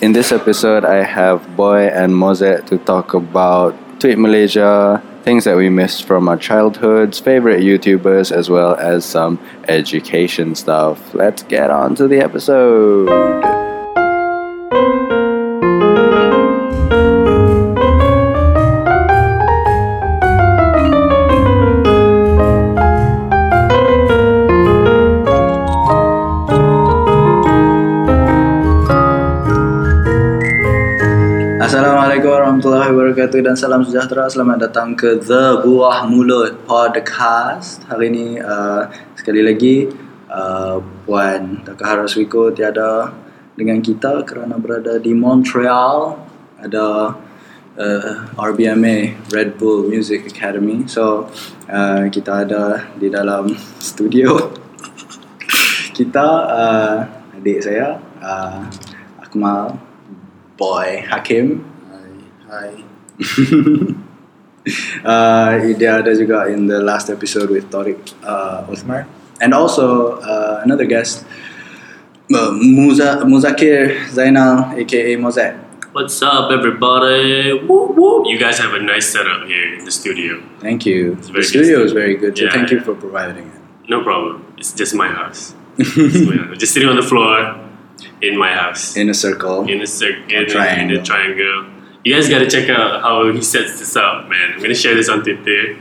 In 0.00 0.12
this 0.12 0.32
episode, 0.32 0.86
I 0.86 1.04
have 1.04 1.56
Boy 1.56 1.88
and 1.88 2.14
Mozet 2.14 2.64
to 2.68 2.78
talk 2.78 3.12
about 3.12 3.76
Tweet 4.00 4.16
Malaysia, 4.16 5.02
things 5.24 5.44
that 5.44 5.58
we 5.58 5.68
missed 5.68 6.04
from 6.04 6.26
our 6.26 6.38
childhoods, 6.38 7.20
favorite 7.20 7.60
YouTubers, 7.60 8.32
as 8.32 8.48
well 8.48 8.76
as 8.76 9.04
some 9.04 9.38
education 9.68 10.54
stuff. 10.54 11.12
Let's 11.12 11.42
get 11.42 11.70
on 11.70 11.96
to 11.96 12.08
the 12.08 12.16
episode. 12.16 13.59
Dan 33.40 33.56
salam 33.56 33.80
sejahtera. 33.80 34.28
Selamat 34.28 34.68
datang 34.68 34.92
ke 34.92 35.16
The 35.16 35.64
Buah 35.64 36.04
Mulut 36.04 36.60
Podcast. 36.68 37.80
Hari 37.88 38.12
ini 38.12 38.26
uh, 38.36 38.84
sekali 39.16 39.40
lagi 39.40 39.88
uh, 40.28 40.76
Puan 41.08 41.64
Takahara 41.64 42.04
Swiko 42.04 42.52
tiada 42.52 43.08
dengan 43.56 43.80
kita 43.80 44.28
kerana 44.28 44.60
berada 44.60 45.00
di 45.00 45.16
Montreal. 45.16 46.20
Ada 46.60 47.16
uh, 47.80 48.12
RBMA 48.36 49.16
Red 49.32 49.56
Bull 49.56 49.88
Music 49.88 50.28
Academy. 50.28 50.84
So 50.84 51.32
uh, 51.72 52.12
kita 52.12 52.44
ada 52.44 52.92
di 53.00 53.08
dalam 53.08 53.56
studio. 53.80 54.52
kita 55.98 56.28
uh, 56.44 56.96
adik 57.40 57.64
saya 57.64 57.96
uh, 58.20 58.68
Akmal 59.24 59.80
Boy 60.60 61.00
Hakim 61.08 61.64
Hi. 62.50 62.89
uh, 65.04 65.50
dia 65.76 66.00
ada 66.00 66.12
juga 66.16 66.48
in 66.52 66.66
the 66.66 66.80
last 66.80 67.08
episode 67.10 67.50
with 67.50 67.68
Tariq 67.70 67.98
uh, 68.24 68.64
Uthmar 68.68 69.06
and 69.40 69.52
also 69.54 70.16
uh, 70.20 70.60
another 70.64 70.84
guest 70.84 71.24
uh, 72.32 72.50
Muza, 72.52 73.20
Muzakir 73.24 74.08
Zainal 74.12 74.76
aka 74.76 75.16
Mozet 75.16 75.54
What's 75.90 76.22
up, 76.22 76.52
everybody? 76.54 77.50
Woo, 77.66 77.90
woo. 77.98 78.22
You 78.30 78.38
guys 78.38 78.58
have 78.62 78.74
a 78.74 78.78
nice 78.78 79.10
setup 79.10 79.42
here 79.50 79.74
in 79.74 79.84
the 79.84 79.90
studio. 79.90 80.38
thank 80.62 80.86
you 80.86 81.16
the 81.18 81.42
studio 81.42 81.82
is 81.82 81.90
very 81.92 82.14
good 82.14 82.38
so 82.38 82.44
Yeah, 82.46 82.52
thank 82.54 82.70
you 82.70 82.80
for 82.80 82.94
providing 82.94 83.46
it 83.50 83.60
No 83.90 84.04
problem. 84.06 84.46
It's 84.56 84.70
just 84.72 84.94
my 84.94 85.08
house. 85.10 85.50
My 86.30 86.36
house. 86.46 86.58
Just 86.62 86.72
sitting 86.78 86.86
on 86.86 86.94
the 86.94 87.02
floor 87.02 87.58
in 88.22 88.38
my 88.38 88.52
house. 88.54 88.94
in 88.94 89.10
a 89.10 89.14
circle 89.14 89.66
In 89.66 89.82
a, 89.82 89.86
cir- 89.88 90.22
in, 90.30 90.46
in 90.46 90.90
a 90.94 91.02
triangle. 91.02 91.66
You 92.04 92.14
guys 92.14 92.28
gotta 92.28 92.48
check 92.48 92.70
out 92.70 93.02
how 93.02 93.30
he 93.30 93.42
sets 93.42 93.78
this 93.78 93.94
up, 93.96 94.28
man. 94.28 94.52
I'm 94.54 94.60
gonna 94.62 94.74
share 94.74 94.94
this 94.94 95.08
on 95.08 95.22
Twitter 95.22 95.76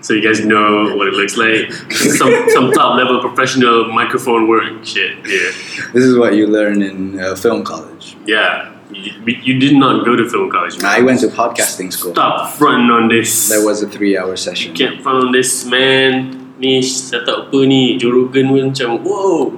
so 0.00 0.14
you 0.14 0.22
guys 0.22 0.44
know 0.44 0.96
what 0.96 1.08
it 1.08 1.14
looks 1.14 1.36
like. 1.36 1.70
some 1.92 2.32
some 2.48 2.72
top 2.72 2.96
level 2.96 3.20
professional 3.20 3.92
microphone 3.92 4.48
work 4.48 4.84
shit. 4.84 5.18
Yeah, 5.26 5.52
this 5.92 6.04
is 6.04 6.16
what 6.16 6.34
you 6.34 6.46
learn 6.46 6.80
in 6.80 7.20
uh, 7.20 7.34
film 7.34 7.64
college 7.64 8.16
yeah. 8.24 8.74
You, 8.90 9.12
you 9.26 9.60
did 9.60 9.76
not 9.76 10.06
go 10.06 10.16
to 10.16 10.28
film 10.30 10.50
college. 10.50 10.80
man. 10.80 10.90
I 10.90 11.02
went 11.02 11.20
to 11.20 11.28
podcasting 11.28 11.92
school 11.92 12.12
Stop 12.12 12.54
fronting 12.56 12.88
on 12.88 13.08
this. 13.08 13.50
there 13.50 13.62
was 13.62 13.82
a 13.82 13.88
three 13.88 14.16
hour 14.16 14.34
session 14.36 14.74
Can't 14.74 15.02
front 15.02 15.26
on 15.26 15.32
this 15.32 15.66
man. 15.66 16.56
Ni 16.58 16.80
setup 16.80 17.52
apa 17.52 17.68
ni? 17.68 18.00
Jorogen 18.00 18.48
pun 18.48 18.72
macam 18.72 19.04
wow. 19.04 19.52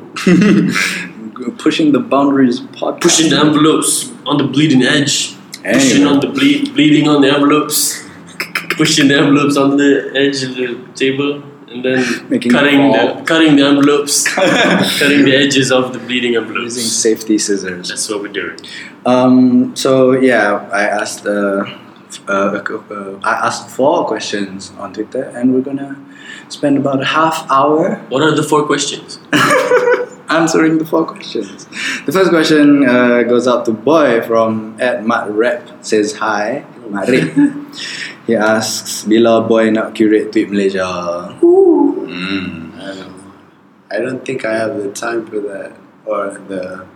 pushing 1.62 1.94
the 1.94 2.02
boundaries 2.02 2.58
podcast 2.74 3.00
Pushing 3.06 3.30
the 3.30 3.38
envelopes 3.38 4.10
on 4.26 4.36
the 4.36 4.44
bleeding 4.44 4.82
edge. 4.82 5.38
Pushing 5.62 6.06
on 6.06 6.20
the 6.20 6.28
bleed, 6.28 6.72
bleeding 6.74 7.08
on 7.08 7.20
the 7.20 7.28
envelopes. 7.28 8.06
Pushing 8.76 9.08
the 9.08 9.18
envelopes 9.18 9.56
on 9.56 9.76
the 9.76 10.10
edge 10.14 10.42
of 10.42 10.54
the 10.56 10.68
table. 10.94 11.42
And 11.68 11.84
then 11.84 12.28
Making 12.28 12.50
cutting 12.50 12.90
the 12.90 13.22
cutting 13.24 13.54
the 13.54 13.64
envelopes, 13.64 14.26
cutting 14.98 15.24
the 15.24 15.36
edges 15.36 15.70
of 15.70 15.92
the 15.92 16.00
bleeding 16.00 16.34
envelopes. 16.34 16.76
using 16.76 16.90
safety 16.90 17.38
scissors 17.38 17.88
That's 17.88 18.08
what 18.08 18.22
we're 18.22 18.32
doing. 18.32 18.58
Um, 19.06 19.76
so 19.76 20.12
yeah, 20.12 20.68
I 20.72 20.82
asked 20.82 21.26
uh, 21.26 21.64
uh, 22.26 22.32
uh, 22.32 23.20
I 23.22 23.46
asked 23.46 23.68
four 23.68 24.04
questions 24.04 24.72
on 24.78 24.92
Twitter, 24.92 25.22
and 25.22 25.54
we're 25.54 25.60
gonna 25.60 25.96
spend 26.52 26.76
about 26.76 27.00
a 27.00 27.06
half 27.06 27.46
hour 27.50 27.96
What 28.08 28.22
are 28.22 28.34
the 28.34 28.42
four 28.42 28.66
questions? 28.66 29.18
answering 30.30 30.78
the 30.78 30.86
four 30.86 31.04
questions. 31.04 31.66
The 32.06 32.12
first 32.12 32.30
question 32.30 32.88
uh, 32.88 33.22
goes 33.24 33.48
out 33.48 33.64
to 33.66 33.72
Boy 33.72 34.22
from 34.22 34.80
at 34.80 35.02
Matrep 35.02 35.84
says 35.84 36.16
hi, 36.16 36.64
Matrep. 36.88 37.34
he 38.26 38.36
asks, 38.36 39.04
bila 39.04 39.46
Boy 39.46 39.70
nak 39.70 39.94
curate 39.94 40.30
tweet 40.30 40.48
Malaysia? 40.48 40.86
Mm. 41.42 42.78
I 42.78 42.94
don't, 42.94 43.32
I 43.90 43.98
don't 43.98 44.24
think 44.24 44.44
I 44.46 44.54
have 44.54 44.78
the 44.78 44.92
time 44.94 45.26
for 45.26 45.40
that 45.50 45.74
or 46.06 46.38
the 46.46 46.86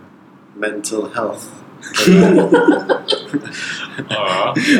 mental 0.55 1.11
health. 1.11 1.51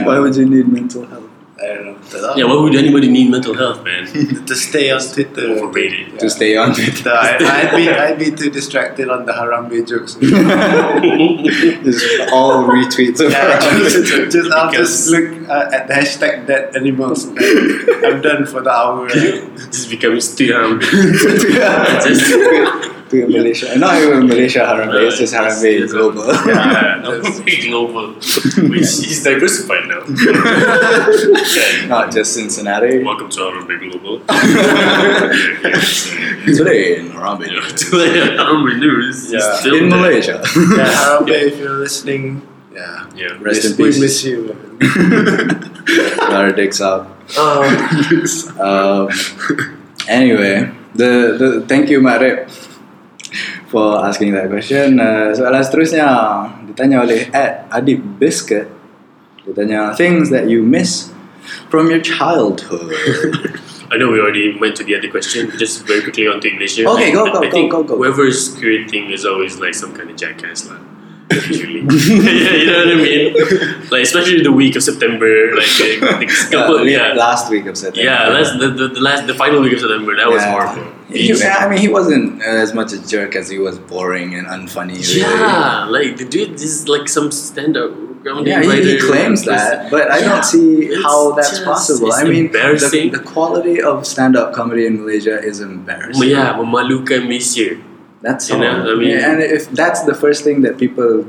Why 0.07 0.17
would 0.17 0.35
you 0.35 0.47
need 0.47 0.71
mental 0.71 1.05
health? 1.05 1.34
I 1.57 1.67
don't 1.67 1.85
know. 1.85 1.97
To, 2.09 2.33
Yeah, 2.35 2.45
why 2.45 2.55
would 2.55 2.75
anybody 2.75 3.07
need 3.07 3.31
mental 3.31 3.53
health, 3.53 3.81
man? 3.83 4.05
to 4.45 4.55
stay 4.55 4.91
on 4.91 4.99
Twitter. 4.99 5.57
Overrated. 5.63 6.19
To 6.19 6.29
stay 6.29 6.57
on 6.57 6.73
Twitter. 6.75 7.09
No, 7.09 7.16
I, 7.16 7.38
I'd 7.39 7.75
be 7.75 7.89
I'd 7.89 8.19
be 8.19 8.31
too 8.31 8.49
distracted 8.49 9.09
on 9.09 9.25
the 9.25 9.31
Harambe 9.31 9.88
jokes. 9.88 10.16
Just 11.85 12.31
all 12.33 12.66
retweets 12.67 13.21
of 13.25 13.31
Yeah, 13.31 13.59
just, 13.79 14.31
just, 14.33 14.51
I'll 14.51 14.71
just 14.71 15.09
look 15.09 15.49
uh, 15.49 15.69
at 15.71 15.88
the 15.88 15.93
hashtag 15.93 16.45
dead 16.45 16.75
animals. 16.75 17.25
I'm 17.27 18.22
done 18.22 18.45
for 18.45 18.61
the 18.61 18.72
hour. 18.72 19.07
Just 19.07 19.89
becomes 19.89 20.35
too 20.35 20.51
haram. 20.51 20.81
To 23.09 23.27
Malaysia. 23.27 23.77
Not 23.77 24.01
even 24.01 24.27
Malaysia 24.27 24.59
Harambe, 24.59 25.07
it's 25.07 25.17
just 25.17 25.33
Yes, 25.33 25.61
Harambe 25.61 25.79
yes, 25.79 25.91
global. 25.91 26.25
Yeah, 26.27 27.01
Harambe 27.03 27.61
global. 27.69 28.07
Which 28.69 28.81
is 28.81 29.23
diversified 29.23 29.88
now. 29.88 30.01
Not 31.88 32.11
just 32.11 32.33
Cincinnati. 32.33 33.03
Welcome 33.03 33.29
to 33.29 33.39
Harambe 33.41 33.75
Global. 33.79 34.19
Today 36.45 36.97
in 36.99 37.09
Harambe. 37.11 37.45
Yeah, 37.47 37.61
today 37.75 38.38
Harambe 38.38 38.79
News 38.79 39.31
Yeah. 39.31 39.53
still 39.55 39.75
In 39.75 39.89
there. 39.89 39.99
Malaysia. 39.99 40.41
Yeah, 40.43 40.89
Harambe, 40.89 41.29
if 41.29 41.59
you're 41.59 41.77
listening, 41.77 42.41
yeah, 42.73 43.05
Yeah. 43.16 43.37
Rest 43.39 43.66
in 43.66 43.77
peace. 43.77 43.95
we 43.95 44.01
miss 44.01 44.23
you. 44.25 44.55
Our 46.33 46.51
dicks 46.51 46.81
out. 46.81 47.07
Oh, 47.37 47.63
Um, 48.59 49.09
anyway, 50.07 50.69
the, 50.93 51.35
the 51.39 51.66
thank 51.67 51.89
you 51.89 51.99
Marip 52.01 52.49
for 53.75 53.99
asking 54.07 54.31
that 54.31 54.47
question. 54.47 55.03
Uh, 55.03 55.35
soalan 55.35 55.59
seterusnya 55.59 56.07
ditanya 56.63 57.03
oleh 57.03 57.27
Ed 57.35 57.67
Adib 57.75 57.99
Biscuit. 58.15 58.71
Dia 59.43 59.51
tanya 59.51 59.81
things 59.99 60.31
that 60.31 60.47
you 60.47 60.63
miss 60.63 61.11
from 61.67 61.91
your 61.91 61.99
childhood. 61.99 62.95
I 63.91 63.99
know 63.99 64.09
we 64.15 64.17
already 64.23 64.55
went 64.55 64.79
to 64.79 64.83
the 64.87 64.95
other 64.95 65.11
question. 65.11 65.51
Just 65.59 65.83
very 65.83 65.99
quickly 66.01 66.23
on 66.25 66.39
to 66.39 66.47
English. 66.47 66.79
here. 66.79 66.87
Okay, 66.87 67.11
go, 67.11 67.27
go, 67.27 67.43
I 67.43 67.51
go, 67.51 67.51
think 67.51 67.67
go, 67.69 67.83
go. 67.83 67.99
Whoever's 67.99 68.55
creating 68.55 69.11
is 69.11 69.27
always 69.27 69.59
like 69.59 69.75
some 69.75 69.91
kind 69.91 70.07
of 70.09 70.15
jackass, 70.15 70.71
lah. 70.71 70.79
Usually, 71.29 71.83
yeah, 71.83 72.53
you 72.63 72.65
know 72.71 72.79
what 72.79 72.95
I 72.95 72.97
mean. 72.97 73.25
Like 73.93 74.07
especially 74.07 74.39
the 74.41 74.55
week 74.55 74.79
of 74.79 74.81
September, 74.87 75.27
like 75.53 75.69
the, 75.77 75.99
the 76.01 76.27
couple, 76.49 76.81
Uh, 76.81 76.87
yeah, 76.87 77.11
last 77.13 77.51
week 77.51 77.67
of 77.67 77.75
September. 77.75 78.07
yeah. 78.07 78.31
Last 78.31 78.55
the, 78.57 78.71
the, 78.71 78.87
the 78.97 79.01
last 79.03 79.27
the 79.27 79.35
final 79.35 79.59
week 79.61 79.75
of 79.75 79.83
September. 79.83 80.15
That 80.15 80.31
was 80.31 80.41
horrible. 80.47 80.94
He, 81.09 81.31
I 81.43 81.69
mean, 81.69 81.77
he 81.79 81.88
wasn't 81.88 82.41
uh, 82.41 82.45
as 82.45 82.73
much 82.73 82.91
a 82.91 82.97
jerk 83.07 83.35
as 83.35 83.47
he 83.49 83.59
was 83.59 83.77
boring 83.77 84.33
and 84.33 84.47
unfunny. 84.47 84.97
really. 84.97 85.21
Yeah, 85.21 85.85
like 85.85 86.17
the 86.17 86.25
dude 86.25 86.53
is 86.57 86.88
like 86.89 87.07
some 87.07 87.29
stand-up 87.31 87.93
comedy 88.25 88.49
Yeah, 88.49 88.63
he, 88.63 88.93
he 88.93 88.97
claims 88.97 89.46
that, 89.46 89.91
but 89.91 90.09
I 90.09 90.19
Yeah, 90.19 90.29
don't 90.34 90.43
see 90.46 90.90
how 91.03 91.31
that's 91.37 91.52
just- 91.52 91.66
possible. 91.66 92.09
I 92.11 92.23
mean, 92.23 92.52
the, 92.52 93.09
the 93.13 93.19
quality 93.22 93.81
of 93.81 94.05
stand-up 94.07 94.53
comedy 94.57 94.87
in 94.87 95.02
Malaysia 95.05 95.37
is 95.37 95.61
embarrassing. 95.61 96.29
yeah, 96.29 96.57
memalukan 96.57 97.29
Malaysia. 97.29 97.78
That's 98.25 98.49
You 98.49 98.55
all. 98.55 98.61
know, 98.66 98.93
I 98.93 98.96
mean- 98.97 99.09
Yeah, 99.13 99.29
and 99.31 99.43
if 99.46 99.69
that's 99.69 100.02
the 100.09 100.16
first 100.17 100.41
thing 100.43 100.61
that 100.66 100.79
people 100.81 101.22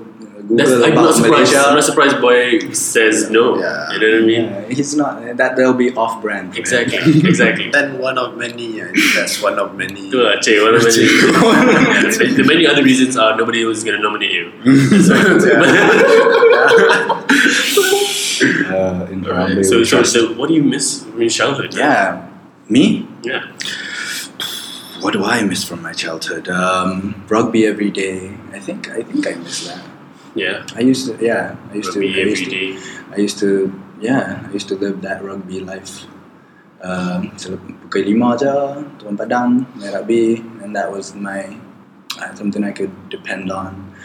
Google 0.47 0.65
That's, 0.65 0.85
I'm 0.87 0.95
not 0.95 1.15
surprised. 1.15 1.53
Malaysia, 1.53 1.59
I'm 1.67 1.75
not 1.75 1.85
surprised. 1.85 2.21
Boy 2.21 2.71
says 2.71 3.31
no. 3.31 3.59
Yeah. 3.59 3.91
You 3.93 3.99
know 3.99 4.07
what 4.07 4.23
I 4.23 4.27
mean? 4.27 4.45
yeah, 4.45 4.69
he's 4.69 4.95
not. 4.95 5.37
That 5.37 5.57
they'll 5.57 5.75
be 5.75 5.93
off-brand. 5.95 6.51
for 6.51 6.55
him. 6.57 6.61
Exactly. 6.61 6.99
exactly. 7.29 7.71
then 7.71 7.99
one 7.99 8.17
of 8.17 8.37
many. 8.37 8.81
I 8.81 8.93
think 8.93 9.15
that's 9.15 9.43
one 9.43 9.59
of 9.59 9.75
many. 9.75 10.09
Tu 10.11 10.23
lah. 10.23 10.37
One 10.39 10.75
of 10.77 10.83
many. 10.85 11.03
Yeah, 11.03 12.31
the 12.39 12.45
many 12.47 12.65
other 12.67 12.85
reasons 12.85 13.17
are 13.17 13.37
nobody 13.37 13.65
was 13.65 13.83
going 13.83 13.97
to 13.97 14.03
nominate 14.03 14.31
you. 14.31 14.53
Uh, 18.37 19.07
in 19.11 19.27
Alright, 19.27 19.65
so, 19.65 19.83
so, 19.83 20.03
so, 20.03 20.35
what 20.35 20.49
do 20.49 20.55
you 20.55 20.63
miss 20.63 21.05
from 21.05 21.21
your 21.23 21.31
childhood? 21.31 21.75
yeah, 21.75 22.29
me. 22.69 23.09
Yeah. 23.23 23.47
What 25.01 25.15
do 25.15 25.25
I 25.25 25.43
miss 25.43 25.65
from 25.65 25.81
my 25.81 25.95
childhood? 25.95 26.47
Um, 26.49 27.25
rugby 27.29 27.65
every 27.65 27.91
day. 27.91 28.37
I 28.53 28.61
think 28.61 28.91
I 28.91 29.03
think 29.03 29.27
I 29.27 29.35
miss 29.35 29.69
that. 29.69 29.83
Yeah. 30.37 30.67
I 30.77 30.81
used 30.81 31.09
to, 31.09 31.17
yeah, 31.25 31.57
I 31.73 31.75
used 31.81 31.93
to, 31.97 32.01
Rugby 32.01 32.15
I 32.15 32.21
every 32.21 32.31
used 32.31 32.45
to, 32.45 32.51
day. 32.53 32.69
I 33.11 33.17
used 33.17 33.39
to, 33.41 33.83
yeah, 34.01 34.45
I 34.47 34.53
used 34.53 34.69
to 34.69 34.77
live 34.77 35.01
that 35.03 35.25
rugby 35.25 35.61
life. 35.61 36.05
Um, 36.85 37.33
pukul 37.33 38.05
lima 38.05 38.37
je, 38.37 38.53
turun 39.01 39.17
padang, 39.17 39.65
main 39.81 39.97
rugby, 39.97 40.45
and 40.61 40.77
that 40.77 40.93
was 40.93 41.17
my 41.17 41.57
uh, 42.21 42.35
something 42.35 42.65
I 42.65 42.73
could 42.73 42.93
depend 43.09 43.51
on, 43.51 43.97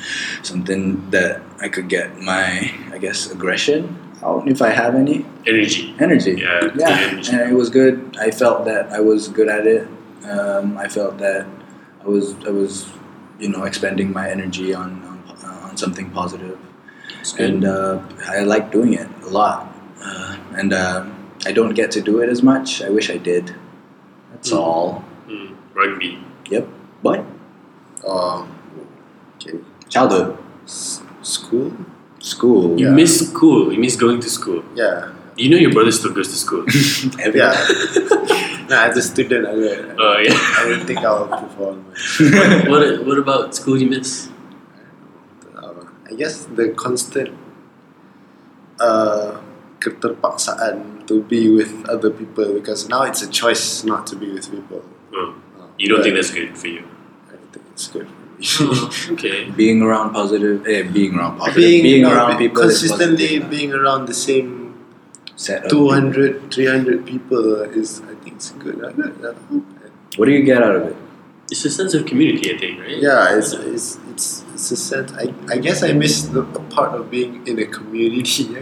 something 0.42 1.10
that 1.12 1.42
I 1.60 1.70
could 1.70 1.90
get 1.90 2.18
my, 2.20 2.72
I 2.92 2.98
guess, 2.98 3.30
aggression 3.32 4.00
out 4.24 4.48
if 4.48 4.62
I 4.62 4.70
have 4.70 4.96
any 4.96 5.26
Energy. 5.48 5.96
energy. 6.00 6.40
Yeah, 6.40 6.70
yeah, 6.76 6.90
energy. 6.90 7.32
and 7.32 7.52
it 7.52 7.56
was 7.56 7.70
good. 7.70 8.16
I 8.20 8.32
felt 8.32 8.66
that 8.66 8.92
I 8.92 9.00
was 9.00 9.28
good 9.28 9.50
at 9.50 9.68
it. 9.68 9.88
Um, 10.24 10.78
I 10.78 10.88
felt 10.88 11.18
that 11.20 11.46
I 12.04 12.08
was, 12.08 12.36
I 12.46 12.52
was, 12.52 12.88
you 13.40 13.50
know, 13.50 13.64
expending 13.64 14.14
my 14.14 14.30
energy 14.30 14.74
on 14.74 15.02
on, 15.72 15.78
something 15.78 16.10
positive 16.12 16.58
and 17.40 17.66
uh, 17.66 18.02
I 18.28 18.40
like 18.42 18.72
doing 18.72 18.94
it 18.94 19.08
a 19.24 19.30
lot. 19.30 19.68
Uh, 20.04 20.38
and 20.58 20.74
uh, 20.74 21.06
I 21.46 21.52
don't 21.52 21.74
get 21.76 21.92
to 21.92 22.02
do 22.02 22.20
it 22.22 22.30
as 22.30 22.42
much. 22.42 22.82
I 22.82 22.90
wish 22.90 23.10
I 23.10 23.18
did. 23.18 23.56
That's 24.32 24.52
Mm. 24.52 24.58
all. 24.58 25.04
Mm, 25.28 25.56
rugby. 25.76 26.18
Yep. 26.50 26.68
But 27.04 27.20
Um, 28.08 28.48
okay. 29.36 29.60
childhood, 29.90 30.38
S- 30.66 31.02
school? 31.22 31.72
school. 32.20 32.80
You 32.80 32.88
Yeah. 32.88 32.94
miss 33.02 33.14
school. 33.30 33.72
You 33.74 33.80
miss 33.80 33.96
going 33.96 34.20
to 34.22 34.30
school. 34.30 34.64
Yeah. 34.76 35.10
You 35.38 35.50
know 35.52 35.58
your 35.58 35.72
brother 35.72 35.92
still 35.92 36.14
goes 36.14 36.30
to 36.30 36.40
school. 36.46 36.64
Every- 37.26 37.40
Yeah. 37.40 37.54
nah, 38.70 38.90
as 38.90 38.98
a 38.98 39.02
student, 39.12 39.46
I 39.46 39.54
don't, 39.54 40.00
Oh 40.02 40.18
yeah. 40.26 40.34
I 40.60 40.62
don't 40.70 40.86
think 40.90 41.00
I'll 41.06 41.28
perform. 41.44 41.86
what 42.72 43.06
What 43.08 43.18
about 43.26 43.54
school 43.56 43.78
you 43.78 43.90
miss? 43.96 44.30
Uh, 45.62 45.86
I 46.10 46.14
guess 46.16 46.46
the 46.46 46.70
constant 46.70 47.30
uh, 48.80 49.40
keterpaksaan 49.80 51.06
to 51.08 51.22
be 51.24 51.50
with 51.54 51.88
other 51.90 52.10
people 52.10 52.54
because 52.54 52.90
now 52.90 53.04
it's 53.04 53.22
a 53.22 53.30
choice 53.30 53.84
not 53.84 54.08
to 54.08 54.16
be 54.16 54.32
with 54.32 54.50
people. 54.52 54.82
Oh, 55.14 55.36
Uh, 55.60 55.68
you 55.78 55.88
don't 55.90 56.02
think 56.04 56.16
that's 56.16 56.32
good 56.32 56.58
for 56.58 56.68
you? 56.68 56.84
I 57.30 57.36
don't 57.38 57.52
think 57.54 57.66
it's 57.74 57.88
good 57.88 58.08
for. 58.08 58.18
Oh, 58.64 58.90
okay. 59.14 59.50
being 59.52 59.82
around 59.84 60.14
positive, 60.14 60.66
eh, 60.66 60.82
being 60.82 61.14
around 61.16 61.38
positive, 61.38 61.84
being, 61.86 62.02
no, 62.04 62.14
around 62.14 62.38
people 62.40 62.62
consistently 62.64 63.28
positive. 63.28 63.50
being 63.52 63.72
around 63.74 64.08
the 64.08 64.18
same 64.18 64.58
Set 65.36 65.66
of 65.66 65.70
200 65.72 66.52
300 66.54 67.06
people 67.06 67.62
is 67.82 68.02
I 68.02 68.14
think 68.22 68.36
it's 68.38 68.50
good 68.64 68.78
I 68.86 68.92
don't 68.94 69.22
know. 69.22 69.34
people. 69.34 69.66
What 70.18 70.26
do 70.26 70.32
you 70.32 70.44
get 70.44 70.62
out 70.62 70.76
of 70.76 70.84
it? 70.90 70.96
It's 71.52 71.66
a 71.66 71.70
sense 71.70 71.94
of 71.94 72.06
community, 72.08 72.48
I 72.54 72.58
think, 72.58 72.80
right? 72.80 72.98
yeah 72.98 73.36
it's, 73.38 73.52
it's 73.52 74.00
it's 74.10 74.44
it's 74.56 74.72
a 74.72 74.78
sense 74.78 75.12
I, 75.14 75.26
I 75.52 75.58
guess 75.60 75.84
I 75.84 75.92
miss 75.92 76.24
the 76.32 76.42
a 76.42 76.64
part 76.72 76.96
of 76.96 77.12
being 77.12 77.46
in 77.46 77.60
a 77.60 77.66
community 77.68 78.48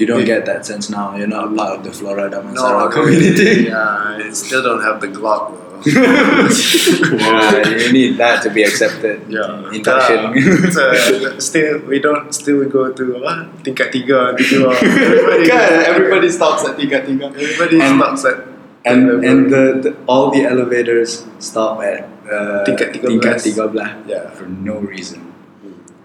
You 0.00 0.06
don't 0.08 0.24
get 0.24 0.46
that 0.46 0.64
sense 0.64 0.88
now. 0.88 1.12
You're 1.14 1.26
not 1.28 1.52
a 1.52 1.54
part 1.54 1.76
of 1.76 1.84
the 1.84 1.92
Flora 1.92 2.30
no 2.30 2.88
community. 2.88 3.68
yeah 3.68 4.16
I 4.16 4.30
still 4.32 4.62
don't 4.62 4.80
have 4.80 4.96
the 5.04 5.08
Glock 5.08 5.52
though 5.52 5.70
yeah, 5.86 7.68
you 7.68 7.92
need 7.92 8.16
that 8.18 8.42
to 8.42 8.50
be 8.50 8.62
accepted. 8.62 9.24
Yeah, 9.28 9.64
Induction. 9.72 10.36
so, 10.72 10.90
uh, 10.90 11.40
still 11.40 11.80
we 11.88 11.98
don't 11.98 12.32
still 12.34 12.58
we 12.60 12.66
go 12.66 12.92
to 12.92 13.04
apa 13.16 13.48
tingkat 13.64 13.88
tiga 13.88 14.36
tiga 14.36 14.76
everybody, 14.76 15.48
Kan, 15.48 15.72
everybody 15.88 16.28
stops 16.28 16.68
at 16.68 16.76
tiga 16.76 17.00
tiga. 17.00 17.32
everybody 17.32 17.80
And- 17.80 17.96
stops 17.96 18.28
at 18.28 18.36
And 18.84 19.06
level. 19.06 19.24
and 19.28 19.40
the, 19.52 19.64
the 19.84 19.96
all 20.08 20.30
the 20.30 20.44
elevators 20.44 21.26
stop 21.38 21.82
at 21.82 22.08
uh, 22.30 22.64
Tingkat 22.64 22.96
13. 22.96 23.20
tingkat 23.20 23.40
13 23.44 24.08
Yeah. 24.08 24.30
for 24.32 24.46
no 24.48 24.78
reason. 24.80 25.28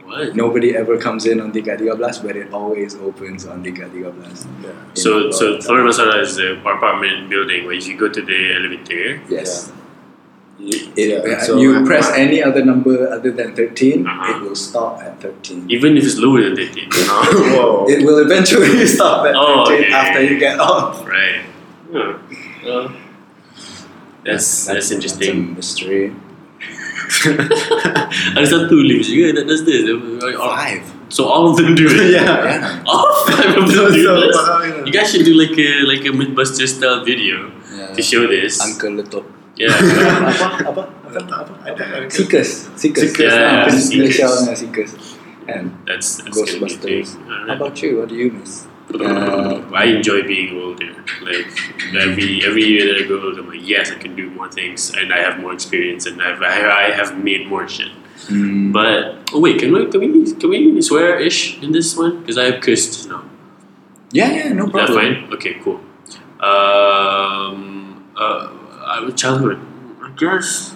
What? 0.04 0.36
Nobody 0.36 0.76
ever 0.76 0.98
comes 1.00 1.26
in 1.26 1.40
on 1.40 1.52
tingkat 1.56 1.80
13, 1.80 1.96
but 2.28 2.36
it 2.36 2.52
always 2.52 2.96
opens 3.00 3.48
on 3.48 3.64
tingkat 3.64 3.96
13. 3.96 4.12
yeah. 4.62 4.76
So, 4.94 5.32
In 5.32 5.34
so 5.34 5.62
Florida. 5.62 5.64
Flora 5.64 5.82
Damansara 5.88 6.22
is 6.22 6.36
the 6.36 6.60
apartment 6.60 7.30
building 7.32 7.64
where 7.66 7.74
if 7.80 7.88
you 7.88 7.96
go 7.98 8.10
to 8.12 8.22
the 8.22 8.40
elevator, 8.60 9.22
Yes. 9.32 9.72
You- 10.60 10.88
It, 10.96 11.20
yeah, 11.28 11.40
so 11.44 11.60
you 11.60 11.76
I'm- 11.76 11.84
press 11.88 12.08
any 12.16 12.40
other 12.44 12.64
number 12.64 13.08
other 13.12 13.32
than 13.32 13.56
13, 13.56 14.08
Uh-huh. 14.08 14.36
it 14.36 14.38
will 14.44 14.56
stop 14.56 15.00
at 15.04 15.20
13. 15.24 15.68
even 15.72 15.96
if 16.00 16.04
it's 16.08 16.16
lower 16.20 16.40
than 16.44 16.56
13. 16.56 16.88
No? 17.08 17.88
It 17.92 18.04
will 18.08 18.20
eventually 18.24 18.84
stop 19.00 19.28
at 19.28 19.36
13 19.36 19.40
Oh, 19.40 19.64
okay. 19.68 19.92
after 19.92 20.22
you 20.24 20.40
get 20.40 20.60
off. 20.60 21.04
right. 21.08 21.44
Huh. 21.92 22.20
Well, 22.66 22.90
that's, 24.26 24.66
that's, 24.66 24.90
a 24.92 24.96
interesting. 24.96 25.54
mystery. 25.54 26.10
Ada 28.36 28.46
satu 28.50 28.82
lift 28.82 29.06
juga 29.06 29.38
that 29.38 29.46
does 29.46 29.62
this. 29.62 29.86
Five. 30.34 30.82
So 31.14 31.30
all 31.30 31.54
of 31.54 31.62
them 31.62 31.78
do 31.78 31.86
it. 31.86 32.10
yeah. 32.18 32.26
Yeah. 32.26 32.82
All 32.90 33.06
five 33.30 33.54
of 33.54 33.70
them 33.70 33.94
do 33.94 34.02
So, 34.02 34.18
this. 34.26 34.38
You 34.90 34.92
guys 34.92 35.14
should 35.14 35.22
do 35.22 35.38
like 35.38 35.54
a 35.54 35.86
like 35.86 36.02
a 36.02 36.10
Mythbusters 36.10 36.82
style 36.82 37.06
video 37.06 37.54
to 37.94 38.02
show 38.02 38.26
this. 38.26 38.58
Uncle 38.58 38.98
Letup. 38.98 39.26
Yeah. 39.56 39.70
apa? 39.72 40.66
Apa? 40.68 40.84
Apa? 41.06 41.22
Apa? 41.38 41.54
Okay. 41.72 42.10
Seekers. 42.10 42.68
Seekers. 42.76 43.14
Seekers, 43.14 43.32
yeah, 43.32 43.70
Malaysia 43.70 43.80
Seekers. 43.80 44.18
punya 44.18 44.56
Seekers. 44.58 44.94
And 45.46 45.78
That's, 45.86 46.26
that's 46.26 46.34
gonna 46.34 46.66
be 46.66 46.74
big. 46.82 47.06
Ghostbusters. 47.06 47.10
How 47.30 47.54
about 47.54 47.78
you? 47.80 48.02
What 48.02 48.10
do 48.10 48.18
you 48.18 48.34
miss? 48.34 48.66
Uh, 48.94 49.62
I 49.74 49.86
enjoy 49.86 50.24
being 50.24 50.62
older. 50.62 50.94
Like 51.22 51.48
every 51.98 52.46
every 52.46 52.64
year 52.64 52.94
that 52.94 53.04
I 53.04 53.08
go 53.08 53.22
older, 53.22 53.42
I'm 53.42 53.50
like, 53.50 53.68
yes, 53.68 53.92
I 53.92 53.96
can 53.96 54.16
do 54.16 54.30
more 54.30 54.50
things, 54.50 54.92
and 54.92 55.14
I 55.14 55.18
have 55.18 55.40
more 55.40 55.54
experience, 55.54 56.06
and 56.06 56.22
I've, 56.22 56.42
I 56.42 56.88
I 56.88 56.92
have 56.92 57.18
made 57.18 57.48
more 57.48 57.68
shit. 57.68 57.92
Mm. 58.28 58.72
But 58.72 59.30
oh 59.34 59.40
wait, 59.40 59.60
can 59.60 59.74
we 59.74 59.90
can 59.90 60.00
we 60.00 60.34
can 60.34 60.50
we 60.50 60.82
swear 60.82 61.20
ish 61.20 61.62
in 61.62 61.72
this 61.72 61.98
one? 61.98 62.20
Because 62.20 62.38
I 62.38 62.46
have 62.46 62.62
cursed 62.62 63.10
now. 63.10 63.24
Yeah, 64.12 64.32
yeah, 64.32 64.54
no 64.54 64.68
Is 64.68 64.74
that 64.74 64.90
fine? 64.90 65.30
Okay, 65.34 65.56
cool. 65.64 65.82
Um, 66.40 68.06
uh, 68.16 68.50
I 68.86 69.02
was 69.02 69.14
childhood. 69.16 69.60
I 70.02 70.12
guess 70.16 70.76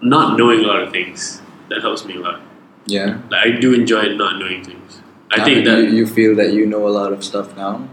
not 0.00 0.38
knowing 0.38 0.60
a 0.60 0.66
lot 0.66 0.82
of 0.82 0.92
things 0.92 1.42
that 1.68 1.80
helps 1.80 2.04
me 2.04 2.16
a 2.16 2.20
lot. 2.20 2.40
Yeah. 2.86 3.20
Like 3.30 3.46
I 3.46 3.50
do 3.52 3.74
enjoy 3.74 4.14
not 4.14 4.38
knowing 4.38 4.64
things. 4.64 5.01
I 5.32 5.44
think 5.44 5.64
that 5.64 5.90
you 5.90 6.06
feel 6.06 6.36
that 6.36 6.52
you 6.52 6.66
know 6.66 6.86
a 6.86 6.92
lot 6.92 7.12
of 7.12 7.24
stuff 7.24 7.56
now. 7.56 7.88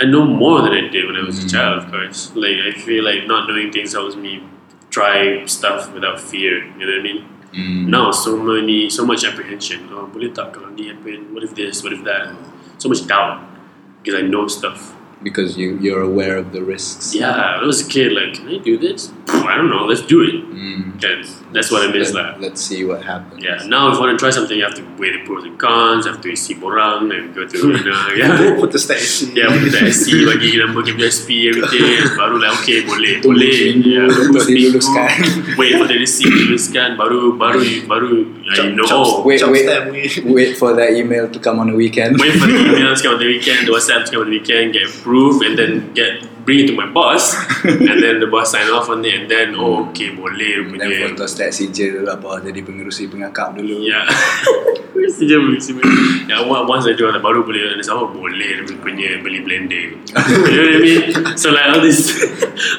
I 0.00 0.04
know 0.08 0.24
more 0.24 0.62
than 0.64 0.72
I 0.72 0.88
did 0.88 1.04
when 1.06 1.16
I 1.16 1.24
was 1.24 1.38
a 1.38 1.46
Mm. 1.46 1.52
child, 1.52 1.74
of 1.84 1.90
course. 1.92 2.32
Like 2.34 2.56
I 2.64 2.72
feel 2.72 3.04
like 3.04 3.26
not 3.28 3.48
knowing 3.48 3.68
things 3.70 3.92
helps 3.92 4.16
me 4.16 4.40
try 4.88 5.44
stuff 5.44 5.92
without 5.92 6.16
fear. 6.18 6.64
You 6.78 6.84
know 6.88 6.92
what 6.96 7.00
I 7.00 7.04
mean? 7.04 7.20
Mm. 7.52 7.82
Now 7.92 8.10
so 8.10 8.36
many, 8.40 8.88
so 8.88 9.04
much 9.04 9.24
apprehension. 9.28 9.90
Oh, 9.92 10.08
boleh 10.08 10.32
tak 10.32 10.56
kalau 10.56 10.72
ni 10.72 10.88
happen? 10.88 11.34
What 11.36 11.44
if 11.44 11.52
this? 11.52 11.84
What 11.84 11.92
if 11.92 12.00
that? 12.08 12.32
So 12.80 12.88
much 12.88 13.04
doubt 13.04 13.44
because 14.00 14.16
I 14.16 14.24
know 14.24 14.48
stuff. 14.48 14.96
Because 15.22 15.56
you 15.60 15.76
you're 15.84 16.00
aware 16.00 16.40
of 16.40 16.52
the 16.56 16.64
risks. 16.64 17.12
Yeah, 17.14 17.28
I 17.60 17.64
was 17.64 17.84
a 17.84 17.88
kid, 17.88 18.12
like, 18.16 18.40
can 18.40 18.48
I 18.48 18.56
do 18.56 18.78
this? 18.80 19.12
I 19.28 19.56
don't 19.56 19.68
know. 19.68 19.84
Let's 19.84 20.00
do 20.00 20.22
it. 20.24 20.36
Mm. 20.48 20.96
Then 21.00 21.24
that's 21.52 21.68
what 21.70 21.84
I 21.84 21.92
miss. 21.92 22.12
Let, 22.16 22.40
let's 22.40 22.60
see 22.64 22.84
what 22.88 23.04
happens. 23.04 23.42
yeah. 23.44 23.60
Now, 23.68 23.92
if 23.92 23.96
I 23.96 24.00
want 24.00 24.16
to 24.16 24.20
try 24.22 24.30
something, 24.32 24.56
you 24.56 24.64
have 24.64 24.74
to 24.80 24.84
weigh 24.96 25.12
the 25.12 25.20
pros 25.28 25.44
and 25.44 25.58
cons. 25.60 26.06
You 26.06 26.12
have 26.12 26.22
to 26.24 26.32
see 26.36 26.54
borang 26.56 27.12
and 27.12 27.34
go 27.34 27.44
to 27.44 27.56
you 27.58 27.84
know, 27.84 28.08
yeah. 28.16 28.56
Put 28.56 28.72
the 28.72 28.80
stats. 28.80 29.28
Ya, 29.36 29.44
yeah, 29.44 29.60
kita 29.60 29.92
SC 29.92 30.24
bagi 30.24 30.56
nama 30.56 30.80
KPSP 30.80 31.28
everything 31.52 31.84
baru 32.20 32.36
lah 32.40 32.56
okay 32.56 32.80
boleh 32.88 33.20
Tunggu 33.20 33.36
boleh 33.36 33.52
seminggu 33.52 33.90
ya 33.92 34.04
untuk 34.08 34.40
seminggu. 34.44 34.80
diluluskan. 34.80 35.08
wait 35.60 35.72
for 35.76 35.86
the 35.88 35.96
receipt 36.00 36.32
diluluskan 36.32 36.88
baru 36.96 37.36
baru 37.36 37.60
baru 37.84 38.10
I 38.50 38.66
know 38.74 38.84
oh, 38.90 39.22
Wait, 39.22 39.38
Chop 39.40 39.50
wait. 39.52 40.24
Wait 40.24 40.56
for 40.56 40.74
that 40.74 40.92
email 40.92 41.30
to 41.30 41.38
come 41.38 41.58
on 41.60 41.70
the 41.70 41.76
weekend. 41.76 42.18
wait 42.18 42.32
for 42.34 42.46
the 42.46 42.52
emails 42.74 43.02
come 43.02 43.14
on 43.14 43.20
the 43.20 43.26
weekend 43.26 43.66
the 43.66 43.72
WhatsApp 43.72 44.10
come 44.10 44.22
on 44.22 44.30
the 44.30 44.38
weekend 44.38 44.72
get 44.72 44.90
approved 44.90 45.44
and 45.46 45.58
then 45.58 45.92
get 45.94 46.26
bring 46.44 46.60
it 46.60 46.66
to 46.66 46.74
my 46.74 46.86
boss 46.86 47.36
and 47.64 48.02
then 48.02 48.18
the 48.18 48.26
boss 48.26 48.52
sign 48.52 48.66
off 48.70 48.88
on 48.88 49.04
it 49.04 49.14
and 49.14 49.30
then 49.30 49.54
oh 49.54 49.86
okay 49.90 50.10
boleh 50.10 50.66
Dan 50.66 50.90
punya 50.90 51.14
foto 51.14 51.30
stat 51.30 51.54
CJ 51.54 52.02
dulu 52.02 52.08
apa 52.10 52.42
jadi 52.42 52.60
pengerusi 52.64 53.06
pengakap 53.06 53.54
dulu. 53.54 53.86
Ya. 53.86 54.02
Mesti 54.90 55.24
je 55.28 55.36
mesti 55.38 55.72
Ya, 56.28 56.42
once 56.44 56.66
once 56.66 56.84
I 56.86 56.94
do 56.94 57.08
lah, 57.08 57.18
baru 57.18 57.42
boleh 57.42 57.74
ada 57.74 57.82
sama 57.82 58.06
boleh 58.10 58.62
dia 58.62 58.76
punya 58.78 59.18
beli 59.22 59.42
blender. 59.42 59.94
you 59.94 60.54
know 60.54 60.64
what 60.66 60.76
I 60.76 60.80
mean? 60.80 61.02
So 61.38 61.50
like 61.50 61.68
all 61.70 61.82
these 61.82 62.10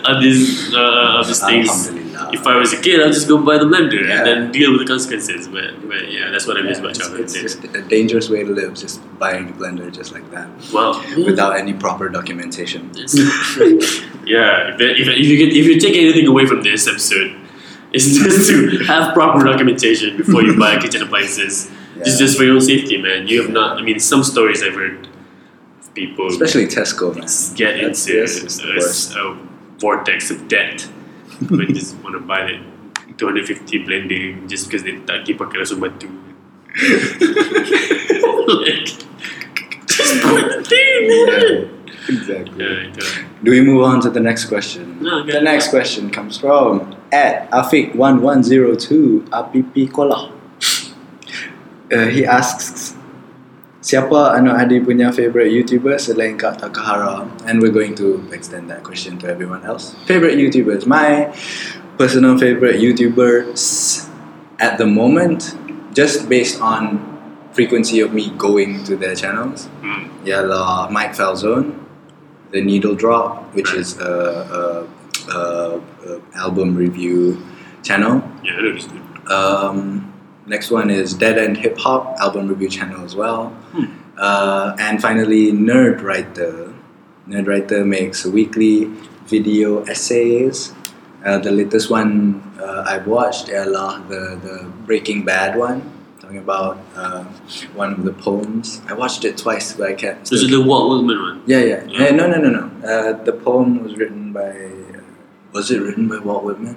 all 0.08 0.18
these 0.20 0.72
uh, 0.74 1.20
all 1.20 1.26
these 1.26 1.44
things. 1.44 1.92
If 2.34 2.46
I 2.48 2.56
was 2.58 2.74
a 2.74 2.82
kid, 2.82 3.02
I'd 3.02 3.14
just 3.14 3.28
go 3.28 3.38
buy 3.44 3.58
the 3.58 3.66
blender 3.66 4.02
and 4.10 4.26
then 4.28 4.52
deal 4.52 4.72
with 4.72 4.82
the 4.82 4.88
consequences. 4.88 5.48
But 5.48 5.88
but 5.88 6.12
yeah, 6.12 6.30
that's 6.32 6.48
what 6.48 6.58
I 6.58 6.62
miss 6.62 6.80
about 6.80 6.92
it's, 6.92 7.00
childhood. 7.00 7.22
it's 7.22 7.34
just 7.34 7.64
a 7.64 7.82
dangerous 7.82 8.30
way 8.30 8.44
to 8.44 8.52
live, 8.52 8.74
just 8.76 9.02
buying 9.20 9.50
a 9.50 9.52
blender 9.54 9.92
just 9.94 10.12
like 10.14 10.30
that. 10.32 10.50
well, 10.74 11.04
Without 11.26 11.56
any 11.58 11.74
proper 11.74 12.10
documentation. 12.10 12.92
Yeah, 14.24 14.76
if, 14.76 14.80
if, 14.82 15.08
if 15.08 15.26
you 15.28 15.38
get 15.38 15.50
if 15.56 15.66
you 15.66 15.80
take 15.80 15.96
anything 15.96 16.28
away 16.28 16.46
from 16.46 16.62
this 16.62 16.88
episode, 16.88 17.36
it's 17.94 18.06
just 18.18 18.50
to 18.50 18.78
have 18.86 19.14
proper 19.14 19.44
documentation 19.44 20.16
before 20.18 20.44
you 20.44 20.58
buy 20.58 20.80
kitchen 20.84 21.02
appliances. 21.02 21.70
It's 21.98 22.14
Yeah. 22.14 22.18
just 22.26 22.38
for 22.38 22.44
your 22.44 22.54
own 22.56 22.62
safety, 22.62 22.98
man. 23.02 23.28
You 23.28 23.42
have 23.42 23.52
not. 23.52 23.78
I 23.78 23.82
mean, 23.82 24.00
some 24.00 24.24
stories 24.24 24.62
I've 24.64 24.76
heard 24.76 25.08
of 25.82 25.94
people 25.94 26.28
Especially 26.28 26.68
Tesco, 26.68 27.14
man. 27.16 27.26
get 27.56 27.74
That's- 27.76 28.08
into 28.08 28.22
it's 28.24 28.58
the 28.58 29.20
a, 29.20 29.32
a 29.34 29.38
vortex 29.80 30.30
of 30.32 30.48
debt 30.48 30.88
when 31.50 31.74
just 31.74 31.96
want 32.04 32.14
to 32.16 32.22
buy 32.22 32.44
that 32.44 33.18
250 33.18 33.86
blender 33.86 34.50
just 34.50 34.68
because 34.68 34.84
they 34.84 34.98
tak 35.06 35.26
pergi 35.26 35.38
pakai 35.38 35.58
langsung 35.62 35.80
batu. 35.82 36.10
like, 38.66 38.88
just 39.88 40.14
put 40.24 40.42
the 40.48 40.60
thing 40.64 41.10
in 41.10 41.26
there. 41.28 41.82
Exactly. 42.10 42.66
Yeah, 42.66 42.90
itu. 42.90 43.06
Do 43.44 43.52
we 43.54 43.62
move 43.62 43.86
on 43.86 44.02
to 44.02 44.10
the 44.10 44.20
next 44.20 44.46
question? 44.50 44.98
No, 45.02 45.22
the 45.22 45.42
next 45.42 45.70
question 45.70 46.10
comes 46.10 46.38
from 46.38 46.98
at 47.14 47.50
Afik1102 47.52 49.30
Apipi 49.30 49.86
Kolah. 49.92 50.34
Uh, 51.92 52.08
he 52.08 52.26
asks, 52.26 52.96
Siapa 53.82 54.38
Anak 54.38 54.62
Adi 54.62 54.78
punya 54.78 55.10
favorite 55.10 55.50
YouTuber 55.50 55.98
selain 55.98 56.38
Kak 56.38 56.62
Takahara? 56.62 57.26
And 57.50 57.58
we're 57.58 57.74
going 57.74 57.98
to 57.98 58.22
extend 58.30 58.70
that 58.70 58.86
question 58.86 59.18
to 59.20 59.28
everyone 59.28 59.66
else. 59.66 59.98
Favorite 60.06 60.38
YouTubers? 60.38 60.86
My 60.86 61.34
personal 61.98 62.38
favorite 62.38 62.78
YouTubers 62.78 64.06
at 64.62 64.78
the 64.78 64.86
moment, 64.86 65.58
just 65.98 66.30
based 66.30 66.62
on 66.62 67.02
frequency 67.58 68.00
of 68.06 68.14
me 68.14 68.30
going 68.38 68.86
to 68.86 68.94
their 68.96 69.18
channels, 69.18 69.66
Hmm. 69.82 70.14
ialah 70.30 70.94
Mike 70.94 71.18
Falzone, 71.18 71.74
The 72.54 72.62
Needle 72.62 72.94
Drop, 72.94 73.50
which 73.58 73.74
is 73.74 73.98
a, 73.98 74.06
a, 74.06 74.62
a, 75.34 75.40
a 76.06 76.12
album 76.38 76.78
review 76.78 77.42
channel. 77.82 78.22
Yeah, 78.46 78.62
I 78.62 78.62
know 78.62 78.74
this 78.78 78.86
dude. 78.86 79.02
Um, 79.26 80.11
next 80.46 80.72
one 80.72 80.90
is 80.90 81.14
Dead 81.14 81.38
End 81.38 81.58
Hip 81.58 81.78
Hop 81.80 82.18
album 82.20 82.48
review 82.48 82.70
channel 82.70 83.04
as 83.04 83.16
well. 83.16 83.50
Hmm. 83.74 83.86
Uh, 84.18 84.76
and 84.80 85.02
finally, 85.02 85.52
Nerd 85.52 86.02
Writer. 86.02 86.74
Nerd 87.28 87.48
Writer 87.48 87.86
makes 87.86 88.26
weekly 88.26 88.86
video 89.26 89.84
essays. 89.86 90.74
Uh, 91.24 91.38
the 91.38 91.52
latest 91.52 91.90
one 91.90 92.42
uh, 92.60 92.84
I've 92.88 93.08
watched 93.08 93.48
ialah 93.48 94.08
the, 94.10 94.40
the 94.42 94.72
Breaking 94.86 95.24
Bad 95.24 95.56
one, 95.56 95.82
talking 96.20 96.40
about 96.40 96.78
uh, 96.96 97.24
one 97.74 97.94
of 97.94 98.04
the 98.04 98.14
poems. 98.14 98.82
I 98.88 98.94
watched 98.94 99.24
it 99.24 99.38
twice, 99.38 99.74
but 99.74 99.90
I 99.90 99.94
can't. 99.94 100.20
Is 100.32 100.44
it 100.44 100.52
the 100.52 100.62
Walt 100.62 100.90
Whitman 100.90 101.22
one? 101.22 101.44
Yeah, 101.46 101.60
yeah. 101.60 101.86
Yeah. 101.86 102.06
Eh, 102.08 102.12
no, 102.12 102.28
no, 102.28 102.38
no, 102.38 102.50
no. 102.50 102.66
Uh, 102.88 103.24
the 103.24 103.34
poem 103.34 103.84
was 103.84 103.96
written 103.98 104.34
by. 104.34 104.72
Was 105.54 105.70
it 105.70 105.80
written 105.82 106.08
by 106.08 106.18
Walt 106.20 106.44
Whitman? 106.44 106.76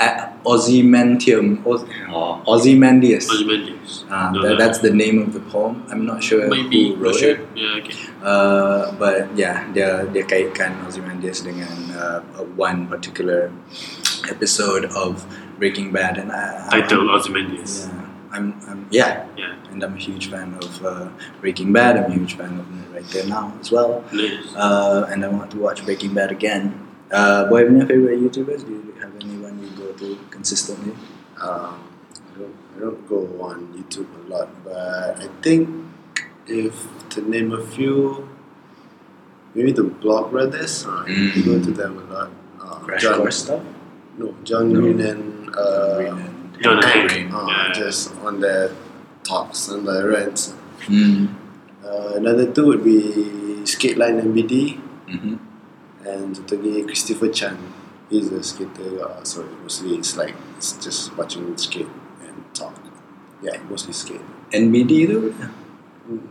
Uh, 0.00 0.32
Ozymandium. 0.48 1.60
Oz, 1.66 1.84
oh, 2.08 2.40
Ozymandias. 2.48 3.28
Ozymandias. 3.28 4.04
Uh, 4.08 4.32
No, 4.32 4.42
that, 4.42 4.48
no. 4.50 4.56
that's 4.56 4.78
the 4.80 4.88
name 4.90 5.20
of 5.20 5.34
the 5.36 5.40
poem. 5.52 5.84
I'm 5.92 6.06
not 6.08 6.24
sure 6.24 6.48
Maybe. 6.48 6.94
who 6.94 6.96
wrote 6.96 7.16
sure. 7.20 7.36
it. 7.36 7.40
Yeah, 7.54 7.76
okay. 7.84 7.96
Uh, 8.24 8.92
but 8.96 9.28
yeah, 9.36 9.68
dia 9.76 10.08
dia 10.08 10.24
kaitkan 10.24 10.72
Ozymandias 10.88 11.44
dengan 11.44 11.68
uh, 11.92 12.20
one 12.56 12.88
particular 12.88 13.52
episode 14.32 14.88
of 14.96 15.24
Breaking 15.60 15.92
Bad, 15.92 16.16
and 16.16 16.32
I, 16.32 16.64
I- 16.72 16.80
Title 16.80 17.10
Ozymandias. 17.12 17.92
Yeah, 17.92 18.00
I'm, 18.32 18.56
I'm 18.70 18.80
yeah, 18.88 19.26
Yeah. 19.36 19.52
and 19.68 19.82
I'm 19.84 19.94
a 19.94 20.00
huge 20.00 20.30
fan 20.32 20.54
of 20.56 20.70
uh, 20.80 21.08
Breaking 21.44 21.72
Bad. 21.76 22.00
I'm 22.00 22.08
a 22.08 22.14
huge 22.14 22.40
fan 22.40 22.56
of 22.56 22.64
Nerd 22.72 22.94
Right 22.94 23.08
There 23.12 23.26
Now 23.28 23.52
as 23.60 23.68
well. 23.68 24.00
Nice. 24.16 24.48
Uh, 24.56 25.12
and 25.12 25.24
I 25.24 25.28
want 25.28 25.50
to 25.52 25.58
watch 25.60 25.84
Breaking 25.84 26.14
Bad 26.14 26.30
again. 26.32 26.72
Uh, 27.10 27.50
boy, 27.50 27.66
have 27.66 27.74
your 27.74 27.86
favorite 27.90 28.22
YouTubers? 28.22 28.62
Do 28.64 28.70
you 28.70 28.94
have 29.02 29.10
anyone 29.18 29.26
you 29.26 29.26
go 29.26 29.39
to 29.39 29.39
consistently? 30.40 30.96
Um, 31.36 31.84
I 32.32 32.32
don't 32.40 32.56
I 32.72 32.76
don't 32.80 33.04
go 33.04 33.20
on 33.44 33.68
YouTube 33.76 34.08
a 34.08 34.22
lot, 34.32 34.48
but 34.64 35.20
I 35.20 35.28
think 35.44 35.68
if 36.48 36.72
to 37.12 37.20
name 37.20 37.52
a 37.52 37.60
few, 37.60 38.24
maybe 39.54 39.72
the 39.76 39.84
Vlogbrothers. 40.00 40.88
Uh, 40.88 41.04
Mm. 41.04 41.36
I 41.36 41.40
go 41.44 41.54
to 41.60 41.72
them 41.76 41.92
a 42.00 42.04
lot. 42.08 42.30
Uh, 42.56 42.78
Crash 42.80 43.02
John, 43.04 43.20
Course 43.20 43.38
stuff? 43.44 43.60
No, 44.16 44.32
John 44.44 44.72
No. 44.72 44.80
Green 44.80 45.00
and 45.04 45.52
uh, 45.52 45.96
Green 46.00 46.56
John 46.64 46.80
Hank. 46.88 47.10
Hank. 47.12 47.28
uh, 47.34 47.44
Yeah. 47.48 47.72
just 47.76 48.16
on 48.24 48.40
their 48.40 48.72
talks 49.24 49.68
and 49.68 49.84
their 49.84 50.08
rants. 50.08 50.56
Mm. 50.88 51.36
Uh, 51.84 52.16
another 52.16 52.48
two 52.48 52.64
would 52.72 52.80
be 52.84 52.96
Skateline 53.68 54.24
NBD 54.24 54.80
hmm 55.10 55.36
and 56.00 56.32
satu 56.32 56.56
lagi 56.64 56.80
Christopher 56.88 57.28
Chann. 57.28 57.60
He's 58.10 58.30
a 58.32 58.42
skater. 58.42 59.04
Uh, 59.06 59.22
sorry, 59.24 59.48
mostly 59.62 59.94
it's 59.94 60.16
like 60.16 60.34
it's 60.58 60.72
just 60.82 61.16
watching 61.16 61.56
skate 61.56 61.86
and 62.20 62.42
talk. 62.54 62.74
Yeah, 63.42 63.56
mostly 63.70 63.92
skate. 63.94 64.20
NBD 64.52 65.06
tu? 65.06 65.34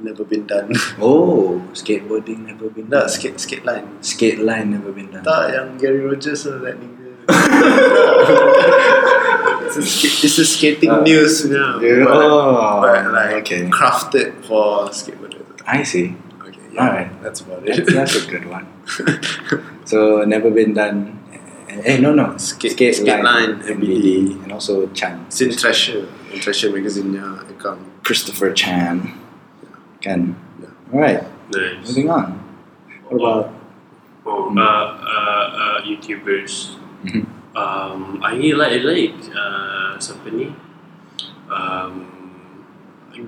Never 0.03 0.25
been 0.27 0.43
done. 0.45 0.75
Oh, 0.99 1.63
skateboarding 1.71 2.45
never 2.51 2.67
been 2.69 2.89
no, 2.91 2.99
done. 2.99 3.09
skate 3.09 3.39
skate 3.39 3.63
line. 3.63 3.87
Skate 4.03 4.39
line 4.43 4.71
never 4.75 4.91
been 4.91 5.07
done. 5.09 5.23
Tak, 5.23 5.53
yang 5.55 5.77
Gary 5.79 6.03
Rogers 6.03 6.43
or 6.45 6.59
that 6.59 6.75
nigga. 6.75 7.07
it's, 9.67 9.77
a 9.77 9.81
skate, 9.83 10.23
it's 10.25 10.37
a 10.37 10.45
skating 10.45 10.89
Uh, 10.91 11.01
news, 11.01 11.45
yeah. 11.47 11.79
yeah, 11.79 12.05
oh, 12.09 12.81
but 12.83 13.07
like 13.13 13.35
okay. 13.47 13.69
crafted 13.71 14.35
for 14.43 14.89
skateboarders. 14.91 15.45
I 15.65 15.83
see. 15.83 16.15
Okay, 16.43 16.59
yeah, 16.73 16.83
Alright. 16.83 17.21
that's 17.23 17.39
about 17.41 17.63
That's, 17.65 17.79
it. 17.79 17.87
that's 17.93 18.15
a 18.19 18.27
good 18.27 18.45
one. 18.51 18.67
So 19.89 20.23
never 20.25 20.51
been 20.51 20.73
done. 20.73 21.18
Eh, 21.69 21.97
no, 21.99 22.13
no. 22.13 22.35
Skate- 22.37 22.71
Skate 22.95 23.23
Line, 23.23 23.61
NBD, 23.61 24.41
and 24.43 24.51
also 24.51 24.87
Chann. 24.87 25.25
It's 25.27 25.41
in 25.41 25.51
Thrasher, 25.51 26.07
in 26.33 26.39
Thrasher 26.41 26.71
magazine-nya 26.71 27.49
account. 27.49 27.81
Christopher 28.03 28.51
Chann. 28.53 29.13
Can. 30.01 30.35
Yeah. 30.61 30.69
Alright, 30.93 31.23
Nice. 31.53 31.87
moving 31.89 32.09
on. 32.09 32.39
What 33.09 33.15
about. 33.19 33.53
Oh, 34.25 34.49
uh, 34.49 34.61
uh, 34.61 35.45
uh, 35.61 35.81
YouTubers. 35.85 36.75
Mhm. 37.05 37.25
Um, 37.55 38.19
I 38.23 38.33
like, 38.53 38.73
I 38.73 38.77
like, 38.85 39.15
uh, 39.33 39.97
siapa 39.99 40.29
ni? 40.33 40.53
Um, 41.49 42.05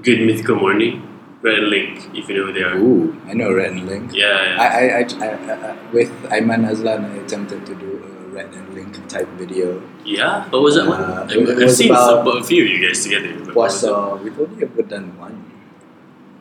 Good 0.01 0.21
Mythical 0.25 0.55
Morning. 0.55 1.01
Rhett 1.41 1.57
and 1.57 1.69
Link, 1.73 2.09
if 2.13 2.29
you 2.29 2.37
know 2.37 2.45
who 2.45 2.53
they 2.53 2.61
are. 2.61 2.77
Ooh, 2.77 3.17
I 3.27 3.33
know 3.33 3.49
Rhett 3.51 3.71
and 3.73 3.89
Link. 3.89 4.13
Yeah, 4.13 4.29
I, 4.61 4.85
yeah. 4.85 5.01
I, 5.01 5.25
I, 5.25 5.25
I, 5.25 5.71
I, 5.73 5.75
with 5.91 6.11
Ayman 6.29 6.69
Azlan, 6.69 7.01
I 7.09 7.17
attempted 7.25 7.65
to 7.65 7.73
do 7.73 7.97
a 8.00 8.00
Rhett 8.31 8.53
and 8.55 8.73
Link 8.73 8.95
type 9.09 9.27
video. 9.37 9.81
Yeah? 10.05 10.47
What 10.49 10.61
was 10.61 10.75
that 10.75 10.87
one? 10.87 11.01
Uh, 11.01 11.27
I've, 11.29 11.35
it 11.37 11.49
I've 11.49 11.57
was 11.57 11.77
seen 11.77 11.91
about- 11.91 12.27
a 12.27 12.43
few 12.43 12.63
of 12.63 12.69
you 12.69 12.87
guys 12.87 13.03
together. 13.03 13.33
was 13.53 13.55
Was 13.55 13.83
uh, 13.83 14.17
we've 14.23 14.39
only 14.39 14.63
ever 14.63 14.83
done 14.83 15.17
one. 15.19 15.51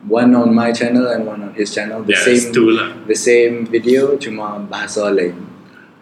One 0.07 0.33
on 0.35 0.55
my 0.55 0.71
channel 0.71 1.07
and 1.07 1.27
one 1.27 1.43
on 1.43 1.53
his 1.53 1.73
channel. 1.73 2.01
The 2.03 2.13
yeah, 2.13 2.23
same 2.25 2.53
two 2.53 2.71
lah. 2.71 2.93
the 3.05 3.13
same 3.15 3.67
video 3.67 4.17
cuma 4.17 4.57
bahasa 4.65 5.13
lain. 5.13 5.45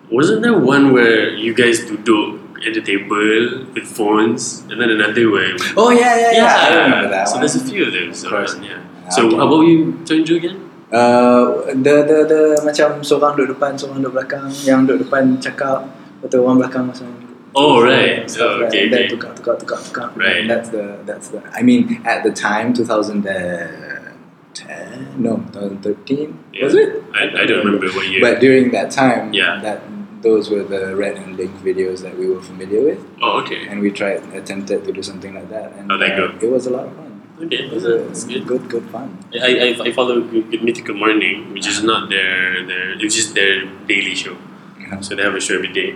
Wasn't 0.10 0.42
there 0.42 0.56
one 0.58 0.94
where 0.94 1.36
you 1.36 1.54
guys 1.54 1.84
duduk 1.84 2.40
at 2.66 2.74
the 2.74 2.82
table 2.82 3.68
with 3.76 3.84
phones, 3.86 4.64
and 4.72 4.80
then 4.80 4.90
another 4.90 5.28
where? 5.30 5.52
Oh 5.76 5.92
yeah, 5.92 6.16
yeah, 6.16 6.32
yeah. 6.32 6.56
I 6.56 6.68
remember 6.80 7.10
that 7.12 7.28
so 7.28 7.36
one. 7.36 7.42
there's 7.44 7.56
a 7.60 7.66
few 7.66 7.86
of 7.88 7.92
those. 7.92 8.24
Of 8.24 8.30
course. 8.32 8.56
yeah. 8.64 8.80
Ah, 9.06 9.10
So 9.12 9.28
okay. 9.28 9.36
how 9.36 9.48
about 9.52 9.68
you, 9.68 10.00
Tunju 10.08 10.38
again? 10.40 10.69
Uh, 10.90 11.70
the 11.70 12.02
the 12.02 12.18
the 12.26 12.42
macam 12.66 13.06
seorang 13.06 13.38
duduk 13.38 13.54
depan, 13.58 13.78
seorang 13.78 14.02
duduk 14.02 14.14
belakang. 14.18 14.50
Yang 14.66 14.80
duduk 14.90 15.00
depan 15.06 15.24
cakap, 15.38 15.86
betul 16.22 16.42
orang 16.50 16.58
belakang 16.66 16.90
macam. 16.90 17.08
Oh, 17.56 17.82
right. 17.82 18.30
Oh, 18.38 18.58
like 18.62 18.70
okay, 18.70 18.90
that. 18.90 18.94
Then 18.94 19.02
okay. 19.06 19.14
tukar, 19.14 19.32
tukar, 19.38 19.56
tukar, 19.58 19.80
tukar. 19.82 20.08
Right. 20.18 20.38
And 20.46 20.50
that's 20.50 20.70
the 20.70 20.98
that's 21.06 21.30
the. 21.34 21.42
I 21.54 21.62
mean, 21.66 22.02
at 22.06 22.22
the 22.24 22.30
time, 22.34 22.74
2010, 22.78 25.18
no, 25.18 25.38
2013. 25.54 26.38
Was 26.62 26.74
Yeah. 26.74 26.82
it? 26.82 27.04
I, 27.14 27.24
I 27.42 27.46
don't 27.46 27.66
remember 27.66 27.88
what 27.94 28.08
year. 28.10 28.22
But 28.22 28.40
during 28.40 28.72
that 28.72 28.92
time, 28.94 29.34
Yeah. 29.34 29.60
that 29.66 29.82
those 30.22 30.50
were 30.50 30.64
the 30.64 30.96
red 30.96 31.18
and 31.18 31.38
link 31.38 31.52
videos 31.64 32.02
that 32.06 32.18
we 32.18 32.28
were 32.30 32.42
familiar 32.42 32.82
with, 32.84 33.00
oh, 33.22 33.40
okay. 33.42 33.68
and 33.70 33.80
we 33.82 33.90
tried 33.90 34.22
attempted 34.36 34.84
to 34.86 34.92
do 34.92 35.02
something 35.02 35.34
like 35.34 35.50
that, 35.50 35.72
and 35.80 35.90
that 35.90 36.20
uh, 36.20 36.32
it 36.44 36.52
was 36.52 36.68
a 36.68 36.72
lot 36.76 36.86
of 36.86 36.94
fun. 36.94 37.09
Okay, 37.40 37.56
It 37.56 37.72
was 37.72 37.84
that's, 37.84 37.96
a, 37.96 38.04
that's 38.04 38.24
good. 38.26 38.48
good, 38.48 38.70
good 38.70 38.86
fun. 38.92 39.18
I, 39.34 39.76
I, 39.80 39.88
I 39.88 39.92
follow 39.94 40.20
Good 40.22 40.62
Mythical 40.62 40.96
Morning, 40.96 41.54
which 41.54 41.68
is 41.68 41.82
not 41.84 42.10
their 42.10 42.66
their 42.68 43.00
it's 43.00 43.16
just 43.16 43.34
their 43.34 43.64
daily 43.88 44.14
show. 44.14 44.36
Yeah. 44.80 45.00
So 45.00 45.16
they 45.16 45.24
have 45.24 45.36
a 45.36 45.40
show 45.40 45.56
every 45.56 45.72
day, 45.72 45.96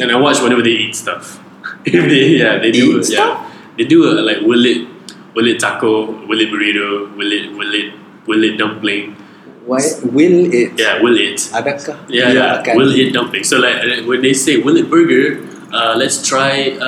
and 0.00 0.10
I 0.10 0.16
watch 0.18 0.40
whenever 0.42 0.62
they 0.62 0.74
eat 0.90 0.96
stuff. 0.96 1.38
If 1.86 2.02
they, 2.10 2.34
yeah, 2.42 2.58
they 2.58 2.70
do. 2.72 2.98
Eat 2.98 3.10
yeah, 3.10 3.46
they 3.78 3.84
do 3.84 4.10
a, 4.10 4.18
like 4.26 4.40
will 4.42 4.64
it 4.66 4.88
will 5.34 5.46
it 5.46 5.60
taco, 5.60 6.10
will 6.26 6.40
it 6.40 6.50
burrito, 6.50 7.14
will 7.16 7.30
it 7.30 7.52
will 7.54 7.74
it 7.74 7.94
will 8.26 8.42
it 8.42 8.56
dumpling. 8.58 9.14
Why 9.62 9.78
will 10.02 10.50
it? 10.50 10.74
Yeah, 10.74 10.98
will 11.00 11.14
it. 11.16 11.38
Adakah 11.54 11.94
Yeah, 12.10 12.34
yeah. 12.34 12.74
Will 12.74 12.90
it 12.90 13.14
dumpling. 13.14 13.44
So 13.44 13.58
like 13.62 13.78
uh, 13.78 14.02
when 14.10 14.20
they 14.22 14.34
say 14.34 14.58
will 14.58 14.76
it 14.76 14.90
burger, 14.90 15.38
uh, 15.72 15.94
let's 15.96 16.20
try 16.26 16.70
uh, 16.78 16.84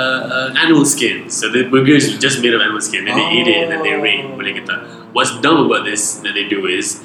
uh, 0.53 0.55
animal 0.57 0.85
skin. 0.85 1.31
So 1.31 1.49
the 1.51 1.65
burger 1.69 1.95
is 1.97 2.19
just 2.19 2.41
made 2.43 2.55
of 2.55 2.61
animal 2.61 2.81
skin, 2.81 3.09
and 3.09 3.17
they 3.19 3.29
eat 3.41 3.49
it 3.49 3.57
and 3.65 3.73
then 3.73 3.83
they 3.83 3.95
rate. 3.97 4.25
Oh. 4.25 4.37
Boleh. 4.37 5.13
What's 5.13 5.33
dumb 5.41 5.67
about 5.67 5.85
this 5.85 6.21
that 6.27 6.35
they 6.35 6.45
do 6.49 6.67
is 6.67 7.01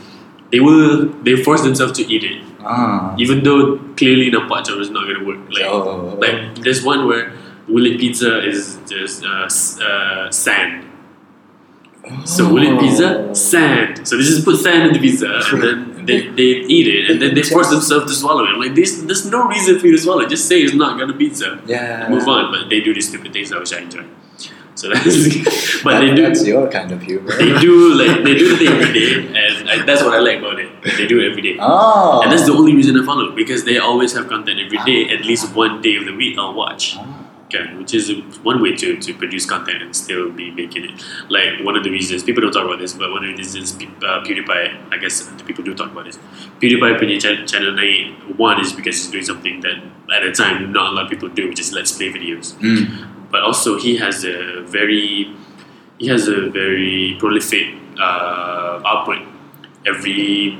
they 0.52 0.60
will 0.60 1.08
they 1.24 1.36
force 1.38 1.62
themselves 1.62 1.94
to 2.00 2.04
eat 2.10 2.24
it, 2.26 2.42
Ah. 2.66 3.14
even 3.22 3.44
though 3.46 3.78
clearly 3.96 4.34
nampak 4.34 4.66
macam 4.66 4.82
it's 4.82 4.90
not 4.90 5.06
gonna 5.08 5.24
work. 5.24 5.40
Like 5.54 5.66
Oh. 5.70 6.18
like 6.20 6.58
there's 6.66 6.82
one 6.84 7.06
where 7.08 7.34
Willet 7.70 8.02
pizza 8.02 8.42
is 8.42 8.82
just 8.90 9.22
uh, 9.22 9.46
uh, 9.46 10.26
sand. 10.34 10.89
So 12.26 12.52
will 12.52 12.64
it 12.64 12.80
pizza? 12.80 13.30
Oh. 13.30 13.34
Sand. 13.34 14.08
So 14.08 14.18
they 14.18 14.24
just 14.24 14.46
put 14.46 14.60
sand 14.60 14.88
in 14.88 14.94
the 14.94 15.00
pizza 15.00 15.42
and 15.52 15.62
then 15.62 16.06
they, 16.06 16.28
they 16.30 16.66
eat 16.66 16.88
it 16.88 17.12
and 17.12 17.22
then 17.22 17.36
they 17.36 17.44
force 17.44 17.70
themselves 17.70 18.12
to 18.12 18.18
swallow 18.18 18.46
it. 18.46 18.58
Like, 18.58 18.74
there's, 18.74 19.04
there's 19.04 19.30
no 19.30 19.48
reason 19.48 19.80
for 19.80 19.88
you 19.88 19.98
to 19.98 20.02
swallow 20.02 20.22
it. 20.22 20.30
Just 20.30 20.48
say 20.48 20.60
it's 20.62 20.74
not 20.74 20.98
gonna 20.98 21.14
be 21.14 21.28
pizza. 21.28 21.62
Yeah. 21.66 22.08
Move 22.10 22.28
on. 22.28 22.52
But 22.52 22.70
they 22.70 22.80
do 22.80 22.94
these 22.94 23.10
stupid 23.10 23.34
things 23.34 23.50
that 23.50 23.60
which 23.60 23.74
I 23.74 23.80
enjoy. 23.80 24.06
So 24.76 24.88
that's, 24.88 25.04
but 25.84 26.00
they 26.00 26.16
do 26.16 26.22
That's 26.22 26.48
your 26.48 26.72
kind 26.72 26.92
of 26.92 27.02
humor. 27.02 27.36
they 27.38 27.60
do 27.60 27.94
like 27.96 28.24
they 28.24 28.36
do 28.36 28.50
the 28.50 28.58
thing 28.58 28.68
every 28.70 28.94
day, 28.94 29.28
and 29.60 29.70
I, 29.70 29.84
that's 29.86 30.02
what 30.02 30.14
I 30.14 30.20
like 30.20 30.40
about 30.40 30.58
it. 30.58 30.72
They 30.96 31.06
do 31.06 31.20
it 31.20 31.30
every 31.30 31.42
day. 31.42 31.58
Oh. 31.60 32.22
And 32.24 32.32
that's 32.32 32.46
the 32.46 32.54
only 32.54 32.74
reason 32.74 32.98
I 32.98 33.06
follow 33.06 33.36
because 33.36 33.66
they 33.66 33.78
always 33.78 34.14
have 34.14 34.30
content 34.30 34.58
every 34.60 34.78
day, 34.86 35.14
at 35.14 35.26
least 35.26 35.54
one 35.54 35.82
day 35.82 35.98
of 35.98 36.06
the 36.06 36.16
week 36.16 36.38
I'll 36.38 36.54
watch. 36.54 36.96
Oh. 36.98 37.19
Okay, 37.52 37.74
which 37.78 37.96
is 37.96 38.12
one 38.44 38.62
way 38.62 38.76
to, 38.76 38.98
to 38.98 39.14
produce 39.16 39.44
content 39.44 39.82
and 39.82 39.96
still 39.96 40.32
be 40.32 40.52
making 40.52 40.86
it. 40.86 41.04
Like 41.30 41.66
one 41.66 41.76
of 41.76 41.84
the 41.84 41.90
reasons 41.90 42.22
people 42.22 42.42
don't 42.42 42.52
talk 42.52 42.66
about 42.66 42.78
this, 42.78 42.94
but 42.94 43.10
one 43.10 43.26
of 43.26 43.32
the 43.32 43.38
reasons 43.38 43.74
uh, 43.74 44.22
PewDiePie, 44.22 44.94
I 44.94 44.98
guess 44.98 45.26
the 45.26 45.44
people 45.44 45.64
do 45.64 45.74
talk 45.74 45.92
about 45.92 46.06
this. 46.06 46.20
PewDiePie 46.62 47.00
punya 47.00 47.20
cha- 47.20 47.44
channel 47.46 47.72
naik 47.72 48.14
one 48.38 48.62
is 48.62 48.72
because 48.72 48.98
he's 48.98 49.10
doing 49.10 49.26
something 49.26 49.62
that 49.62 49.82
at 50.14 50.22
the 50.22 50.32
time 50.32 50.72
not 50.72 50.94
a 50.94 50.96
lot 50.96 51.06
of 51.06 51.10
people 51.10 51.28
do, 51.28 51.50
which 51.50 51.60
is 51.60 51.74
let's 51.74 51.92
play 51.92 52.14
videos. 52.14 52.54
Mm. 52.62 53.32
But 53.32 53.42
also 53.42 53.80
he 53.80 53.98
has 53.98 54.24
a 54.24 54.62
very 54.62 55.34
he 55.98 56.08
has 56.08 56.28
a 56.28 56.52
very 56.52 57.18
prolific 57.18 57.74
uh, 58.00 58.82
output 58.86 59.26
every 59.86 60.58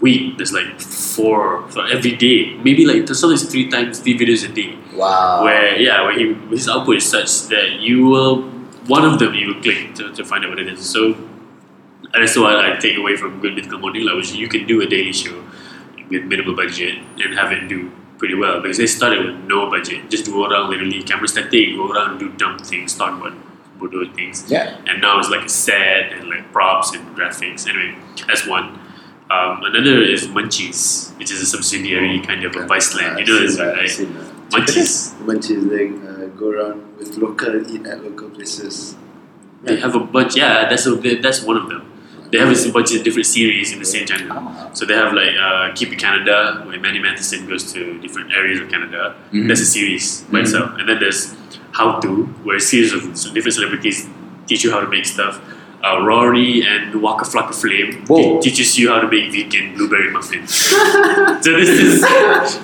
week. 0.00 0.36
There's 0.36 0.52
like 0.52 0.80
four 0.80 1.68
for 1.70 1.86
every 1.88 2.12
day, 2.16 2.54
maybe 2.64 2.84
like 2.86 3.06
sometimes 3.08 3.44
three 3.50 3.68
times 3.68 3.98
three 4.00 4.16
videos 4.18 4.48
a 4.48 4.52
day 4.52 4.76
Wow. 4.94 5.44
where 5.44 5.78
yeah, 5.78 6.02
where 6.02 6.18
he, 6.18 6.34
his 6.50 6.68
output 6.68 6.96
is 6.96 7.08
such 7.08 7.48
that 7.48 7.80
you 7.80 8.06
will 8.06 8.42
one 8.86 9.04
of 9.04 9.18
them 9.18 9.34
you 9.34 9.48
will 9.54 9.62
click 9.62 9.94
to, 9.96 10.12
to 10.14 10.24
find 10.24 10.44
out 10.44 10.50
what 10.50 10.58
it 10.58 10.68
is. 10.68 10.88
So 10.88 11.14
and 12.12 12.22
that's 12.22 12.36
what 12.36 12.56
I 12.56 12.76
take 12.78 12.96
away 12.98 13.16
from 13.16 13.40
Good 13.40 13.54
Mythical 13.54 13.78
Morning 13.78 14.04
Live, 14.04 14.16
which 14.16 14.32
you 14.32 14.48
can 14.48 14.66
do 14.66 14.80
a 14.82 14.86
daily 14.86 15.12
show 15.12 15.44
with 16.10 16.24
minimal 16.24 16.56
budget 16.56 16.96
and 17.22 17.34
have 17.38 17.52
it 17.52 17.68
do 17.68 17.90
pretty 18.18 18.34
well 18.34 18.60
because 18.60 18.78
they 18.78 18.86
started 18.86 19.24
with 19.24 19.36
no 19.44 19.70
budget, 19.70 20.10
just 20.10 20.24
do 20.24 20.44
around 20.44 20.70
literally 20.70 21.02
camera 21.02 21.28
static, 21.28 21.76
go 21.76 21.90
around 21.90 22.18
do 22.18 22.30
dumb 22.32 22.58
things, 22.58 22.96
talk 22.96 23.18
about 23.20 23.32
bodoh 23.78 24.12
things. 24.14 24.50
Yeah. 24.50 24.76
And 24.88 25.00
now 25.00 25.18
it's 25.20 25.30
like 25.30 25.44
a 25.44 25.48
set 25.48 26.12
and 26.12 26.28
like 26.28 26.52
props 26.52 26.92
and 26.94 27.16
graphics. 27.16 27.68
Anyway, 27.68 27.96
that's 28.26 28.46
one. 28.46 28.78
Um, 29.30 29.62
another 29.62 30.02
is 30.02 30.26
Munchies, 30.26 31.16
which 31.18 31.30
is 31.30 31.40
a 31.40 31.46
subsidiary 31.46 32.20
kind 32.20 32.44
of 32.44 32.54
a 32.56 32.66
Viceland. 32.66 33.20
You 33.20 33.26
know 33.26 33.38
this, 33.40 33.58
right? 33.60 34.08
Munchies. 34.50 35.14
Munchies, 35.28 35.68
they 35.70 35.86
uh, 36.08 36.26
go 36.36 36.50
around 36.50 36.96
with 36.98 37.16
local, 37.16 37.54
eat 37.72 37.86
at 37.86 38.02
local 38.02 38.28
places. 38.30 38.96
They 39.62 39.78
have 39.78 39.94
a 39.94 40.00
bunch. 40.00 40.36
Yeah, 40.36 40.68
that's 40.68 40.86
a, 40.86 40.94
that's 41.20 41.42
one 41.42 41.56
of 41.56 41.68
them. 41.68 41.86
They 42.32 42.38
have 42.38 42.48
a 42.48 42.72
bunch 42.72 42.94
of 42.94 43.02
different 43.04 43.26
series 43.26 43.72
in 43.72 43.78
the 43.80 43.84
same 43.84 44.06
channel. 44.06 44.70
So 44.72 44.84
they 44.86 44.94
have 44.94 45.12
like 45.12 45.34
uh, 45.40 45.72
Keep 45.74 45.92
It 45.92 45.98
Canada, 45.98 46.62
where 46.66 46.78
Matty 46.80 46.98
Matheson 47.00 47.46
goes 47.48 47.72
to 47.72 47.98
different 48.00 48.32
areas 48.32 48.60
of 48.60 48.68
Canada. 48.70 49.16
Mhm. 49.32 49.48
That's 49.48 49.60
a 49.60 49.64
series 49.66 50.22
by 50.22 50.38
Mhm. 50.38 50.42
itself. 50.42 50.70
And 50.78 50.88
then 50.88 50.98
there's 51.00 51.34
How 51.72 52.00
To, 52.00 52.24
where 52.44 52.56
a 52.56 52.60
series 52.60 52.92
of 52.92 53.02
different 53.34 53.54
celebrities 53.54 54.08
teach 54.48 54.64
you 54.64 54.70
how 54.72 54.80
to 54.80 54.88
make 54.88 55.06
stuff. 55.06 55.40
Uh, 55.82 56.04
Rory 56.04 56.62
and 56.62 57.00
Waka 57.00 57.24
Flocka 57.24 57.54
Flame 57.54 58.04
te- 58.04 58.40
teaches 58.42 58.78
you 58.78 58.90
how 58.90 59.00
to 59.00 59.08
make 59.08 59.32
vegan 59.32 59.74
blueberry 59.74 60.10
muffins. 60.10 60.54
so 60.54 61.56
this 61.56 61.70
is 61.70 62.02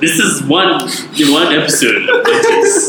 this 0.01 0.19
is 0.19 0.43
one 0.43 0.83
in 1.19 1.33
one 1.33 1.51
episode 1.51 2.09
of. 2.11 2.27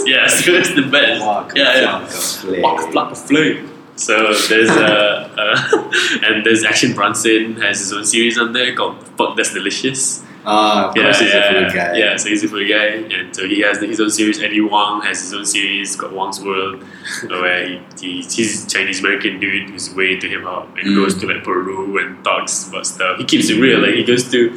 Yeah, 0.06 0.28
so 0.40 0.52
it's 0.52 0.74
the 0.76 0.86
best. 0.92 1.22
Waka 1.22 1.58
yeah, 1.58 1.80
yeah. 1.80 2.62
Waka 2.62 2.92
Flocka 2.92 3.16
Flame. 3.16 3.72
So 3.96 4.34
there's 4.50 4.70
uh, 4.70 5.30
uh 5.38 5.92
and 6.24 6.46
there's 6.46 6.66
Action 6.66 6.94
Bronson 6.94 7.56
has 7.62 7.80
his 7.80 7.94
own 7.94 8.04
series 8.04 8.38
on 8.38 8.52
there 8.52 8.76
called 8.76 9.02
Fuck 9.18 9.38
That's 9.38 9.54
Delicious. 9.54 10.27
Ah, 10.50 10.88
of 10.90 10.96
Yeah, 10.96 11.04
course 11.04 11.20
he's 11.20 11.34
yeah, 11.34 11.44
a 11.44 11.54
food 11.54 11.76
guy. 11.76 11.98
yeah. 11.98 12.16
So 12.16 12.30
he's 12.30 12.44
a 12.44 12.48
food 12.48 12.68
guy, 12.70 12.86
and 13.16 13.36
so 13.36 13.48
he 13.52 13.60
has 13.68 13.82
his 13.82 14.00
own 14.00 14.10
series. 14.10 14.42
Eddie 14.42 14.60
Huang 14.64 15.02
has 15.04 15.20
his 15.22 15.34
own 15.34 15.46
series 15.46 15.96
called 15.98 16.14
Huang's 16.14 16.40
World, 16.40 16.84
where 17.28 17.68
he, 17.68 17.82
he 18.00 18.12
he's 18.22 18.64
a 18.66 18.70
Chinese 18.70 19.02
American 19.04 19.42
dude 19.42 19.70
who's 19.70 19.94
way 19.94 20.16
to 20.16 20.28
him 20.36 20.48
out 20.48 20.70
and 20.80 20.88
Mm. 20.88 20.96
goes 20.96 21.20
to 21.20 21.28
like 21.28 21.44
Peru 21.44 21.98
and 22.00 22.24
talks 22.24 22.70
about 22.70 22.88
stuff. 22.88 23.18
He 23.20 23.26
keeps 23.26 23.50
it 23.50 23.60
real. 23.60 23.80
Like 23.84 23.96
he 24.00 24.06
goes 24.08 24.24
to 24.32 24.56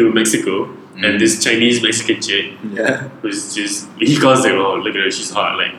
to 0.00 0.10
Mexico, 0.20 0.72
Mm. 0.96 1.04
and 1.04 1.20
this 1.20 1.44
Chinese 1.44 1.82
Mexican 1.84 2.22
chick 2.24 2.46
Yeah. 2.72 3.08
who's 3.20 3.52
just 3.54 3.88
he 4.00 4.16
calls 4.16 4.46
her, 4.48 4.56
oh 4.56 4.76
look 4.80 4.96
at 4.96 5.04
her, 5.04 5.10
she's 5.10 5.28
hot. 5.30 5.58
Like 5.60 5.74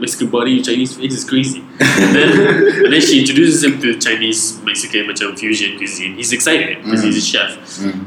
Mexican 0.00 0.28
body, 0.32 0.62
Chinese 0.62 0.96
face 0.96 1.12
is 1.20 1.24
crazy. 1.28 1.60
and 2.00 2.16
then 2.16 2.30
and 2.84 2.90
then 2.96 3.00
she 3.04 3.20
introduces 3.20 3.60
him 3.68 3.76
to 3.84 3.92
Chinese 4.08 4.42
Mexican 4.64 5.04
macam 5.12 5.36
fusion 5.38 5.76
cuisine. 5.76 6.16
He's 6.16 6.32
excited 6.32 6.80
because 6.82 7.04
Mm. 7.04 7.06
he's 7.12 7.20
a 7.20 7.26
chef. 7.32 7.52
Mm. 7.84 8.00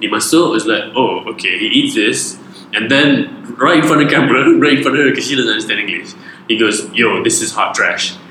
Dia 0.00 0.10
masuk 0.10 0.50
was 0.50 0.66
like, 0.66 0.84
oh, 0.94 1.24
okay, 1.34 1.58
he 1.58 1.66
eats 1.66 1.94
this, 1.94 2.38
and 2.72 2.90
then 2.90 3.54
right 3.58 3.78
in 3.78 3.84
front 3.86 4.02
of 4.02 4.08
the 4.08 4.14
camera, 4.14 4.46
right 4.62 4.78
in 4.78 4.82
front 4.82 4.96
of 4.98 5.04
her, 5.04 5.10
because 5.10 5.26
she 5.26 5.34
doesn't 5.34 5.50
understand 5.50 5.80
English, 5.80 6.14
he 6.48 6.56
goes, 6.58 6.88
yo, 6.94 7.22
this 7.24 7.42
is 7.42 7.52
hot 7.52 7.74
trash. 7.74 8.14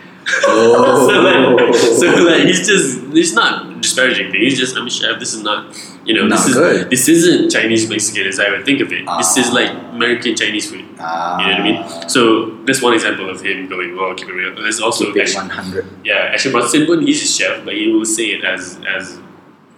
Oh. 0.44 1.08
so, 1.08 1.22
like, 1.24 1.76
so 1.76 2.24
like 2.28 2.44
he's 2.44 2.68
just 2.68 3.00
it's 3.16 3.32
not 3.32 3.80
disparaging 3.82 4.30
thing. 4.30 4.42
He's 4.42 4.60
just 4.60 4.76
I'm 4.76 4.86
a 4.86 4.90
chef. 4.90 5.20
This 5.20 5.34
is 5.34 5.42
not 5.42 5.72
you 6.04 6.14
know 6.14 6.28
Not 6.28 6.36
this 6.44 6.48
is 6.48 6.56
good. 6.56 6.90
this 6.90 7.08
isn't 7.08 7.50
Chinese 7.50 7.88
Mexican 7.90 8.28
as 8.28 8.38
I 8.38 8.50
would 8.52 8.66
think 8.66 8.82
of 8.82 8.92
it. 8.92 9.08
This 9.18 9.38
is 9.38 9.48
Ah. 9.52 9.54
like 9.56 9.72
American 9.96 10.36
Chinese 10.36 10.70
food. 10.70 10.84
Ah. 11.00 11.40
You 11.40 11.48
know 11.48 11.52
what 11.52 11.62
I 11.62 11.64
mean? 12.04 12.10
So 12.10 12.52
that's 12.68 12.82
one 12.84 12.94
example 12.94 13.30
of 13.30 13.40
him 13.40 13.68
going, 13.72 13.96
well, 13.96 14.14
keep 14.16 14.28
it 14.28 14.34
real. 14.36 14.52
There's 14.54 14.82
also 14.82 15.06
Keep 15.16 15.16
it 15.16 15.30
Ash- 15.32 15.36
100. 15.36 15.88
yeah, 16.04 16.36
Action 16.36 16.52
Bronson, 16.52 16.84
he's 17.08 17.24
a 17.24 17.28
chef, 17.32 17.64
but 17.64 17.74
he 17.76 17.88
will 17.94 18.04
say 18.04 18.36
it 18.36 18.44
as 18.44 18.80
as 18.84 19.20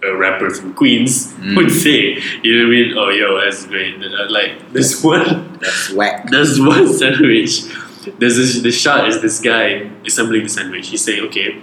a 0.02 0.16
rapper 0.16 0.50
from 0.50 0.72
Queens 0.74 1.32
Mm. 1.34 1.56
would 1.56 1.70
say. 1.70 2.18
You 2.42 2.50
know 2.56 2.64
what 2.64 2.74
I 2.74 2.76
mean? 2.76 2.94
Oh, 2.98 3.10
yo, 3.10 3.40
that's 3.40 3.66
great. 3.66 3.94
Uh, 4.02 4.30
Like 4.30 4.72
this 4.72 5.02
one, 5.04 5.58
That's 5.60 5.90
whack. 5.92 6.28
there's 6.32 6.60
one 6.60 6.86
sandwich. 6.92 7.64
There's 8.18 8.36
this, 8.36 8.60
the 8.62 8.72
shot 8.72 9.08
is 9.08 9.20
this 9.20 9.40
guy 9.40 9.90
assembling 10.06 10.44
the 10.44 10.48
sandwich. 10.48 10.88
He's 10.88 11.04
saying, 11.04 11.20
okay, 11.28 11.60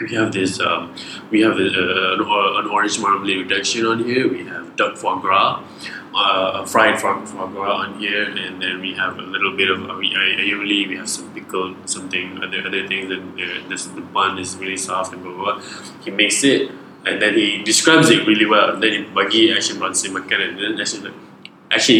we 0.00 0.14
have 0.14 0.32
this, 0.32 0.60
um, 0.60 0.94
we 1.30 1.42
have 1.42 1.58
a, 1.58 1.66
uh, 1.66 2.14
an, 2.14 2.20
an 2.64 2.70
orange 2.70 2.98
marmalade 3.00 3.38
reduction 3.38 3.84
on 3.84 4.02
here. 4.04 4.26
We 4.28 4.44
have 4.44 4.76
duck 4.76 4.96
foie 4.96 5.18
gras, 5.20 5.62
uh, 6.14 6.64
fried 6.64 6.98
foie, 7.00 7.20
foie 7.26 7.48
gras 7.48 7.74
on 7.84 7.98
here, 7.98 8.22
and 8.30 8.62
then 8.62 8.80
we 8.80 8.94
have 8.94 9.18
a 9.18 9.22
little 9.34 9.54
bit 9.56 9.68
of 9.70 9.82
uh, 9.90 9.92
uh, 9.92 10.40
aioli. 10.42 10.88
We 10.88 10.96
have 10.96 11.08
some 11.10 11.28
pickled 11.34 11.74
something, 11.88 12.38
other 12.42 12.60
other 12.66 12.86
things. 12.88 13.10
And 13.12 13.36
the, 13.36 13.62
this, 13.68 13.86
the 13.86 14.00
bun 14.00 14.38
is 14.38 14.56
really 14.56 14.78
soft 14.78 15.12
and 15.12 15.22
blah 15.22 15.34
blah. 15.34 15.54
blah. 15.58 15.62
He 16.04 16.10
makes 16.12 16.42
it, 16.44 16.70
and 17.06 17.20
then 17.22 17.34
he 17.34 17.62
describes 17.62 18.10
it 18.10 18.26
really 18.26 18.46
well. 18.46 18.74
And 18.74 18.82
then 18.82 18.92
he 18.92 19.02
bagi 19.04 19.52
Action 19.52 19.78
Bronson 19.78 20.12
makan, 20.12 20.40
and 20.40 20.58
then 20.58 20.76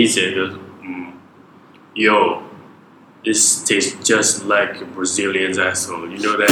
eats 0.04 0.16
it. 0.16 0.36
And 0.36 0.36
goes, 0.36 0.58
mm, 0.82 1.12
yo, 1.94 2.47
this 3.28 3.62
tastes 3.62 3.92
just 4.08 4.46
like 4.46 4.80
a 4.80 4.86
Brazilian's 4.86 5.58
asshole. 5.58 6.08
You 6.08 6.18
know 6.18 6.36
that? 6.38 6.48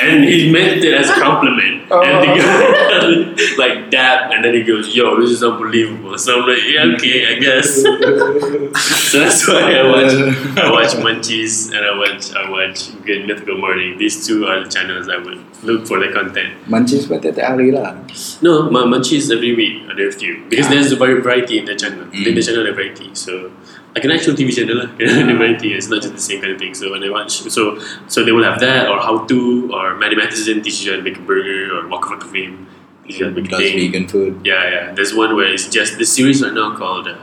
and 0.00 0.24
he 0.24 0.50
meant 0.50 0.84
it 0.84 0.94
as 0.94 1.10
a 1.10 1.14
compliment. 1.14 1.82
And 1.90 1.90
the 1.90 2.30
uh-huh. 2.30 3.34
guy 3.34 3.56
like 3.62 3.90
dab, 3.90 4.30
and 4.32 4.44
then 4.44 4.54
he 4.54 4.62
goes, 4.62 4.94
"Yo, 4.94 5.20
this 5.20 5.30
is 5.30 5.42
unbelievable." 5.42 6.16
So 6.18 6.40
I'm 6.40 6.48
like, 6.48 6.62
"Yeah, 6.64 6.94
okay, 6.94 7.18
I 7.30 7.34
guess." 7.38 7.82
so 9.10 9.18
that's 9.18 9.46
why 9.48 9.74
I 9.74 9.82
watch. 9.90 10.14
I 10.58 10.70
watch 10.70 10.92
Munchies 11.06 11.74
and 11.74 11.82
I 11.84 11.98
watch 11.98 12.32
I 12.34 12.48
watch 12.48 12.94
Good 13.04 13.26
Mythical 13.26 13.58
Morning. 13.58 13.98
These 13.98 14.26
two 14.26 14.46
are 14.46 14.62
the 14.64 14.70
channels 14.70 15.08
I 15.08 15.18
would 15.18 15.42
look 15.62 15.86
for 15.86 15.98
the 15.98 16.12
content. 16.12 16.54
Munchies 16.66 17.08
pun 17.10 17.20
tiap 17.20 17.42
hari 17.42 17.70
lah. 17.74 17.98
No, 18.40 18.70
my 18.70 18.86
Munchies 18.86 19.30
every 19.34 19.54
week 19.54 19.90
are 19.90 19.96
there 19.96 20.08
a 20.08 20.12
few 20.14 20.46
because 20.48 20.66
ah. 20.66 20.70
there's 20.70 20.92
a 20.92 20.96
very 20.96 21.20
variety 21.20 21.58
in 21.58 21.66
the 21.66 21.74
channel. 21.74 22.06
In 22.14 22.22
the 22.22 22.30
mm. 22.30 22.46
channel, 22.46 22.62
there's 22.62 22.78
variety. 22.78 23.10
So 23.14 23.50
like 23.94 24.04
an 24.04 24.10
actual 24.10 24.34
TV 24.34 24.50
channel, 24.54 24.76
lah. 24.78 24.86
the 24.98 25.34
variety. 25.38 25.72
It's 25.74 25.88
not 25.88 26.02
just 26.02 26.14
the 26.14 26.20
same 26.20 26.40
kind 26.40 26.52
of 26.52 26.58
thing. 26.58 26.74
So 26.74 26.90
when 26.90 27.02
I 27.02 27.10
watch, 27.10 27.32
so 27.56 27.78
so 28.08 28.24
they 28.24 28.32
will 28.32 28.44
have 28.44 28.58
that 28.60 28.88
or 28.88 28.98
how 29.00 29.24
to 29.26 29.70
or 29.72 29.94
Matty 29.96 30.16
Matheson 30.16 30.62
teaches 30.62 30.84
you 30.84 30.90
how 30.92 30.96
to 30.98 31.02
make 31.02 31.16
a 31.18 31.20
burger 31.22 31.76
or 31.78 31.86
Waka 31.88 32.10
Waka 32.10 32.26
Flame 32.26 32.66
teaches 33.04 33.20
you 33.20 33.26
how 33.26 33.34
to 33.34 33.40
make 33.40 33.46
a 33.46 33.50
Does 33.54 33.60
thing. 33.60 33.78
vegan 33.92 34.08
food. 34.08 34.40
Yeah, 34.44 34.70
yeah. 34.70 34.92
There's 34.92 35.14
one 35.14 35.36
where 35.36 35.46
it's 35.52 35.68
just 35.68 35.98
the 35.98 36.04
series 36.06 36.42
right 36.42 36.52
now 36.52 36.74
called 36.76 37.06
uh, 37.08 37.16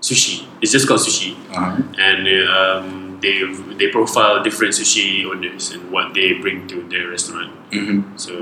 Sushi. 0.00 0.46
It's 0.60 0.72
just 0.72 0.88
called 0.88 1.00
Sushi, 1.00 1.36
Uh-huh. 1.54 1.78
and 1.98 2.26
um, 2.50 3.18
they 3.20 3.44
they 3.78 3.88
profile 3.88 4.42
different 4.42 4.74
sushi 4.74 5.24
owners 5.30 5.70
and 5.70 5.90
what 5.90 6.12
they 6.14 6.32
bring 6.34 6.66
to 6.68 6.82
their 6.88 7.08
restaurant. 7.08 7.52
Mm-hmm. 7.70 8.16
So 8.16 8.32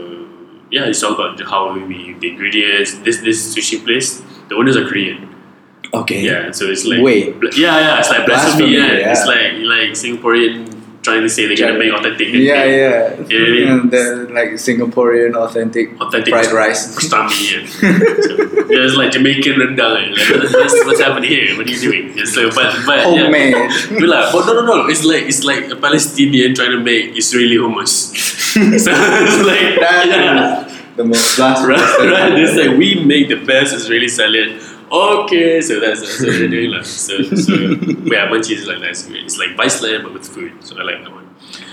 yeah, 0.70 0.87
it's 0.88 1.03
all 1.03 1.14
about 1.14 1.37
how 1.53 1.77
we 1.77 2.14
the 2.14 2.29
ingredients. 2.33 2.94
This 3.05 3.18
this 3.20 3.55
sushi 3.55 3.85
place, 3.85 4.23
the 4.49 4.57
owners 4.57 4.77
are 4.81 4.87
Korean. 4.88 5.34
Okay. 6.02 6.20
Yeah, 6.22 6.50
so 6.50 6.66
it's 6.66 6.85
like 6.85 7.02
Wait. 7.02 7.38
bl- 7.40 7.48
yeah, 7.57 7.78
yeah, 7.80 7.98
it's 8.00 8.11
like 8.11 8.26
blasphemy. 8.26 8.76
Blasphemy, 8.76 8.76
yeah. 8.76 8.92
yeah. 9.00 9.12
It's 9.12 9.26
like 9.26 9.52
like 9.74 9.90
Singaporean 9.94 10.70
trying 11.04 11.20
to 11.20 11.28
say 11.28 11.46
they're 11.46 11.57
gonna 11.57 11.78
make 11.78 11.92
authentic. 11.92 12.28
Yeah, 12.33 12.64
yeah. 12.64 13.20
You 13.28 13.38
know 13.38 13.68
what 13.68 13.70
I 13.70 13.76
mean? 13.76 13.90
The 13.90 14.02
like 14.33 14.50
Singaporean 14.57 15.35
authentic, 15.37 16.00
Authentic 16.00 16.33
fried 16.33 16.50
rice. 16.62 16.83
and 16.96 17.02
so, 17.04 17.18
yeah, 18.72 18.87
it's 18.87 18.96
like 18.96 19.12
Jamaican 19.12 19.54
rendang. 19.61 20.16
Like, 20.16 20.52
what's, 20.52 20.74
what's 20.87 21.00
happening 21.00 21.28
here? 21.30 21.57
What 21.57 21.66
are 21.66 21.70
you 21.70 21.78
doing? 21.80 22.16
Yeah, 22.16 22.24
so, 22.24 22.48
but 22.50 22.74
but 22.87 22.98
yeah. 22.98 23.04
Homemade. 23.04 23.54
But 24.00 24.09
like, 24.09 24.33
but 24.33 24.46
no, 24.46 24.52
no, 24.54 24.62
no. 24.66 24.87
It's 24.88 25.04
like 25.04 25.24
it's 25.24 25.44
like 25.44 25.70
a 25.70 25.76
Palestinian 25.76 26.54
trying 26.54 26.72
to 26.72 26.80
make 26.80 27.16
Israeli 27.16 27.57
hummus. 27.57 27.92
so 28.54 28.61
it's 28.64 28.87
like 29.50 29.80
That 29.80 30.07
yeah, 30.09 30.66
is 30.66 30.96
the 30.96 31.04
most 31.04 31.37
blasphemous 31.37 31.80
right, 31.83 32.11
right. 32.11 32.38
It's 32.42 32.57
like 32.57 32.78
we 32.78 33.04
make 33.04 33.28
the 33.28 33.40
best 33.44 33.74
Israeli 33.74 34.09
salad. 34.09 34.48
Okay, 34.94 35.61
so 35.61 35.80
that's 35.80 36.00
that's 36.00 36.20
what 36.20 36.38
they're 36.38 36.48
doing. 36.48 36.70
Like. 36.70 36.85
So, 36.85 37.20
so 37.22 37.54
yeah, 37.54 38.28
Munchies 38.30 38.59
is 38.62 38.66
like 38.66 38.80
that. 38.80 38.90
It's, 38.90 39.07
great. 39.07 39.24
it's 39.24 39.38
like 39.38 39.50
Viceland 39.57 40.04
but 40.04 40.12
with 40.12 40.26
food. 40.26 40.52
So 40.64 40.78
I 40.78 40.83
like 40.83 41.02
that 41.02 41.12
one. 41.12 41.28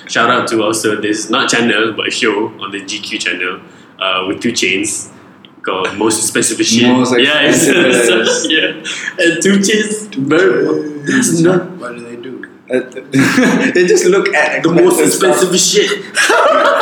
shout 0.07 0.29
out 0.29 0.47
to 0.49 0.63
also 0.63 0.99
this 0.99 1.29
not 1.29 1.49
channel 1.49 1.93
but 1.93 2.07
a 2.07 2.11
show 2.11 2.47
on 2.59 2.71
the 2.71 2.81
GQ 2.81 3.19
channel 3.19 3.61
uh, 3.99 4.25
with 4.27 4.41
2 4.41 4.51
Chainz 4.53 5.11
called 5.61 5.95
Most 5.97 6.19
Expensive 6.19 6.65
Shit. 6.65 6.87
Most 6.87 7.11
yeah, 7.19 7.41
yeah, 8.49 8.67
and 9.23 9.43
2 9.43 9.59
Chainz. 9.67 10.15
Very, 10.15 11.03
that's 11.05 11.39
not 11.41 11.61
they 12.71 13.01
do? 13.01 13.19
Uh, 13.19 13.71
they 13.75 13.83
just 13.85 14.05
look 14.07 14.33
at 14.33 14.63
the 14.63 14.71
most 14.71 14.95
stuff. 14.95 15.35
expensive 15.35 15.53
shit. 15.59 15.91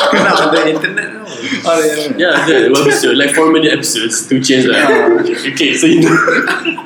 on 0.09 0.53
the 0.55 0.69
internet. 0.75 1.13
No. 1.13 1.25
Oh, 1.65 1.79
yeah. 2.17 2.17
Yeah, 2.17 2.45
the 2.45 2.69
one 2.71 2.81
episode, 2.87 3.17
like 3.17 3.31
four 3.35 3.51
minute 3.51 3.71
episodes, 3.73 4.27
2 4.27 4.39
Chainz. 4.39 4.65
Like, 4.67 5.25
okay, 5.53 5.73
so 5.73 5.85
you 5.87 6.01
know, 6.01 6.15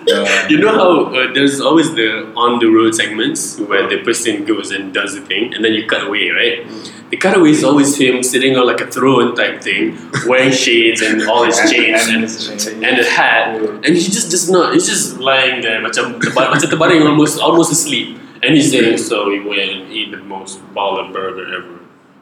Yeah. 0.08 0.48
you 0.50 0.58
know 0.60 0.72
how 0.72 0.92
uh, 1.16 1.34
there's 1.34 1.62
always 1.62 1.94
the 1.96 2.28
on 2.36 2.60
the 2.60 2.68
road 2.68 2.94
segments 2.96 3.60
where 3.60 3.88
the 3.88 4.04
person 4.04 4.44
goes 4.46 4.72
and 4.72 4.94
does 4.94 5.16
the 5.16 5.22
thing, 5.22 5.54
and 5.54 5.64
then 5.64 5.74
you 5.74 5.88
cut 5.88 6.06
away, 6.08 6.30
right? 6.30 6.68
The 7.10 7.18
cutaway 7.18 7.52
is 7.52 7.64
always 7.64 7.96
him 7.98 8.24
sitting 8.24 8.58
on 8.58 8.66
like 8.66 8.82
a 8.82 8.90
throne 8.90 9.36
type 9.36 9.62
thing, 9.62 9.98
wearing 10.28 10.52
shades 10.52 11.02
and 11.02 11.22
all 11.30 11.44
his 11.46 11.60
chains 11.72 12.08
and 12.10 12.16
and, 12.16 12.24
his 12.24 12.68
and 12.68 12.98
a 13.00 13.06
hat, 13.10 13.56
and 13.86 13.92
he 13.96 14.02
just 14.10 14.30
does 14.32 14.50
not. 14.50 14.74
He's 14.74 14.88
just 14.88 15.20
lying 15.20 15.62
there, 15.62 15.80
macam 15.80 16.20
terba- 16.20 16.50
macam 16.52 16.68
terbaring 16.68 17.06
almost 17.06 17.38
almost 17.40 17.72
asleep, 17.72 18.18
saying, 18.62 18.98
"So 18.98 19.30
we 19.30 19.40
went 19.40 19.72
and 19.72 19.92
eat 19.92 20.12
the 20.12 20.18
most 20.18 20.60
baller 20.76 21.12
burger 21.12 21.56
ever, 21.56 21.80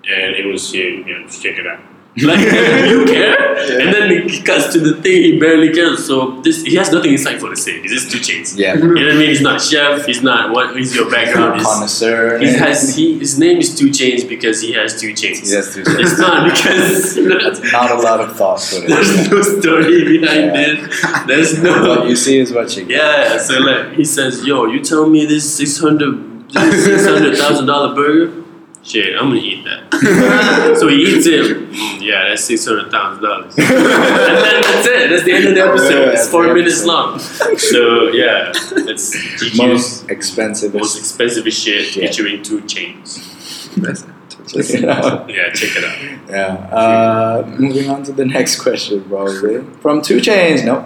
and 0.10 0.36
it 0.36 0.46
was 0.46 0.72
here. 0.72 0.92
Yeah, 1.08 1.24
just 1.26 1.42
check 1.44 1.58
it 1.58 1.68
out." 1.68 1.91
Like 2.22 2.40
you 2.40 3.06
care, 3.06 3.56
and 3.80 3.94
then 3.94 4.28
he 4.28 4.42
cuts 4.42 4.74
to 4.74 4.80
the 4.80 5.02
thing. 5.02 5.24
He 5.24 5.40
barely 5.40 5.72
cares. 5.74 6.06
So 6.06 6.42
this 6.42 6.62
he 6.62 6.76
has 6.76 6.92
nothing 6.92 7.12
insightful 7.14 7.50
to 7.50 7.56
say. 7.56 7.82
He's 7.82 7.92
just 7.94 8.12
2 8.12 8.18
Chainz. 8.20 8.58
Yeah. 8.58 8.74
You 8.76 8.84
know 8.84 8.94
what 8.96 9.12
I 9.14 9.16
mean? 9.16 9.30
He's 9.30 9.40
not 9.40 9.62
chef. 9.62 10.06
He's 10.06 10.22
not 10.22 10.52
what 10.52 10.76
is 10.76 10.94
your 10.94 11.10
background? 11.10 11.56
He's- 11.62 11.66
Connoisseur. 11.74 12.40
he 12.40 12.48
has 12.48 12.94
he 12.98 13.18
his 13.18 13.40
name 13.40 13.60
is 13.60 13.74
2 13.80 13.92
Chainz 13.92 14.28
because 14.28 14.60
he 14.62 14.74
has 14.74 15.00
two 15.00 15.14
chains. 15.14 15.48
He 15.50 15.56
has 15.56 15.74
two 15.74 15.86
chains. 15.86 16.00
It's 16.12 16.20
not 16.20 16.50
because 16.52 17.16
it's 17.18 17.72
Not 17.72 17.92
a 17.92 18.00
lot 18.02 18.20
of 18.20 18.36
thought 18.36 18.60
for 18.62 18.84
it. 18.84 18.90
there's 18.90 19.30
no 19.32 19.42
story 19.42 20.04
behind 20.20 20.48
Yeah. 20.54 20.68
it. 20.68 21.28
There's 21.28 21.64
no 21.64 21.88
What 21.88 22.10
you 22.10 22.18
see 22.18 22.40
is 22.40 22.52
what 22.52 22.76
you 22.76 22.84
get. 22.86 22.98
yeah. 22.98 23.38
So 23.38 23.54
like 23.60 23.94
he 23.94 24.04
says, 24.04 24.44
"Yo, 24.46 24.66
you 24.66 24.82
tell 24.84 25.08
me 25.10 25.26
this 25.26 25.46
six 25.58 25.80
hundred 25.80 26.52
six 26.52 27.06
hundred 27.08 27.38
thousand 27.38 27.68
dollar 27.68 27.96
burger." 27.96 28.41
Shit, 28.84 29.16
I'm 29.16 29.30
gonna 29.30 29.36
eat 29.40 29.64
that. 29.64 30.78
so 30.80 30.88
he 30.88 30.96
eats 31.04 31.28
it. 31.28 31.46
Mm, 31.70 32.02
yeah, 32.02 32.30
that's 32.30 32.44
six 32.46 32.66
hundred 32.66 32.90
thousand 32.92 33.24
dollars. 33.24 33.56
and 33.58 33.68
then 33.68 34.62
that's 34.64 34.88
it. 34.88 35.10
That's 35.10 35.24
the 35.24 35.34
end 35.34 35.46
of 35.50 35.54
the 35.56 35.62
episode. 35.62 36.06
Yeah, 36.08 36.12
it's 36.14 36.28
four 36.30 36.48
minutes 36.54 36.80
episode. 36.82 36.88
long. 36.88 37.20
So 37.20 38.08
yeah, 38.10 38.50
it's 38.90 39.16
GQ's 39.44 39.58
Most 39.58 40.10
expensive. 40.10 40.74
most 40.74 40.98
expensive 40.98 41.46
shit 41.54 41.94
featuring 41.94 42.42
2 42.42 42.62
Chainz. 42.62 43.76
That's 43.76 44.04
Check 44.48 44.70
it 44.82 44.90
out. 44.90 45.30
Yeah, 45.30 45.52
check 45.54 45.78
it 45.78 45.84
out. 45.86 46.30
Yeah. 46.30 46.76
Uh, 46.76 47.56
moving 47.60 47.90
on 47.90 48.04
to 48.04 48.12
the 48.12 48.26
next 48.26 48.60
question, 48.60 49.04
probably 49.06 49.62
from 49.80 50.02
2 50.02 50.18
Chainz. 50.18 50.66
No, 50.66 50.82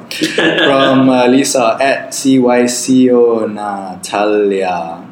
from 0.67 1.09
uh, 1.09 1.27
Lisa 1.27 1.77
at 1.79 2.09
CYCO 2.09 3.51
Natalia. 3.53 5.07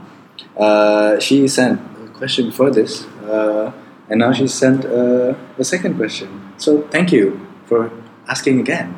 Uh, 0.58 1.20
she 1.20 1.48
sent 1.48 1.80
question 2.24 2.46
before 2.46 2.72
this, 2.72 3.04
uh, 3.28 3.70
and 4.08 4.20
now 4.20 4.32
she 4.32 4.48
sent 4.48 4.86
uh, 4.86 5.36
a 5.60 5.64
second 5.64 5.98
question. 5.98 6.30
So 6.56 6.88
thank 6.88 7.12
you 7.12 7.36
for 7.66 7.92
asking 8.30 8.62
again. 8.62 8.96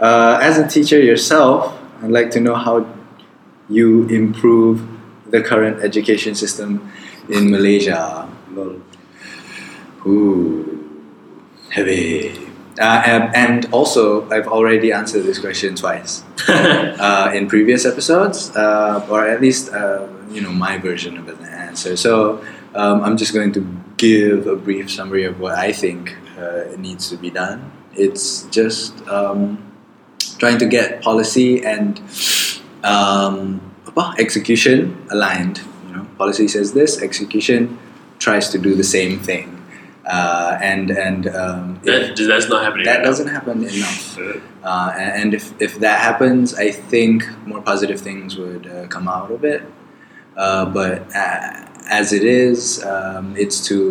Uh, 0.00 0.42
as 0.42 0.58
a 0.58 0.66
teacher 0.66 0.98
yourself, 0.98 1.78
I'd 2.02 2.10
like 2.10 2.32
to 2.32 2.40
know 2.40 2.56
how 2.56 2.84
you 3.68 4.08
improve 4.08 4.82
the 5.30 5.40
current 5.40 5.84
education 5.84 6.34
system 6.34 6.90
in 7.28 7.48
Malaysia. 7.48 8.26
Ooh, 10.04 10.66
heavy. 11.70 12.51
Uh, 12.80 13.02
and, 13.04 13.36
and 13.36 13.72
also, 13.72 14.28
I've 14.30 14.48
already 14.48 14.92
answered 14.92 15.24
this 15.24 15.38
question 15.38 15.74
twice 15.74 16.24
uh, 16.48 17.30
in 17.34 17.46
previous 17.46 17.84
episodes, 17.84 18.54
uh, 18.56 19.06
or 19.10 19.28
at 19.28 19.42
least 19.42 19.72
uh, 19.72 20.08
you 20.30 20.40
know 20.40 20.52
my 20.52 20.78
version 20.78 21.18
of 21.18 21.28
an 21.28 21.44
answer. 21.44 21.96
So 21.96 22.42
um, 22.74 23.02
I'm 23.02 23.16
just 23.16 23.34
going 23.34 23.52
to 23.52 23.66
give 23.98 24.46
a 24.46 24.56
brief 24.56 24.90
summary 24.90 25.24
of 25.24 25.38
what 25.38 25.54
I 25.54 25.72
think 25.72 26.16
uh, 26.38 26.64
needs 26.78 27.10
to 27.10 27.16
be 27.16 27.30
done. 27.30 27.70
It's 27.94 28.44
just 28.44 29.06
um, 29.06 29.72
trying 30.38 30.58
to 30.58 30.66
get 30.66 31.02
policy 31.02 31.64
and 31.64 32.00
um, 32.82 33.60
execution 34.18 35.06
aligned. 35.10 35.60
You 35.86 35.96
know, 35.96 36.06
policy 36.16 36.48
says 36.48 36.72
this, 36.72 37.00
execution 37.02 37.78
tries 38.18 38.48
to 38.50 38.58
do 38.58 38.74
the 38.74 38.84
same 38.84 39.18
thing, 39.18 39.61
uh, 40.16 40.58
and 40.70 40.86
and 41.06 41.22
um, 41.42 41.80
if- 41.82 42.16
That, 42.16 42.26
that's 42.30 42.48
not 42.52 42.60
happening. 42.66 42.84
that 42.88 42.98
right 42.98 43.04
doesn't 43.08 43.28
happen 43.36 43.56
enough. 43.64 44.18
Uh, 44.70 44.90
and 45.20 45.28
if, 45.38 45.44
if 45.66 45.72
that 45.84 45.98
happens, 46.08 46.46
I 46.54 46.68
think 46.92 47.16
more 47.50 47.62
positive 47.72 48.00
things 48.08 48.36
would 48.40 48.64
uh, 48.66 48.86
come 48.94 49.06
out 49.16 49.30
of 49.36 49.42
it. 49.54 49.62
Uh, 50.36 50.64
but 50.78 50.94
uh, 51.14 51.66
as 52.00 52.12
it 52.18 52.24
is, 52.24 52.84
um, 52.84 53.34
it's 53.36 53.58
two 53.68 53.86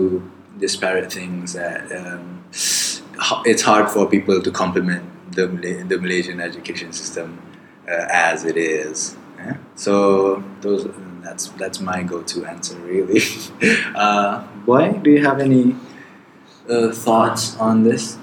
disparate 0.66 1.12
things 1.12 1.54
that 1.54 1.82
um, 2.00 2.44
it's 3.46 3.62
hard 3.62 3.90
for 3.90 4.04
people 4.16 4.42
to 4.42 4.52
complement 4.52 5.04
the, 5.38 5.48
the 5.88 5.98
Malaysian 6.06 6.40
education 6.40 6.92
system 6.94 7.28
uh, 7.88 8.08
as 8.30 8.46
it 8.46 8.58
is. 8.58 9.18
Yeah? 9.38 9.58
So 9.76 10.44
those 10.62 10.88
that's 11.24 11.50
that's 11.62 11.80
my 11.80 12.00
go-to 12.04 12.46
answer 12.46 12.76
really. 12.94 13.22
uh, 13.96 14.34
boy, 14.66 14.86
do 15.04 15.10
you 15.12 15.22
have 15.30 15.40
any 15.40 15.76
uh, 16.69 16.91
thoughts 16.91 17.58
on 17.58 17.84
this 17.84 18.17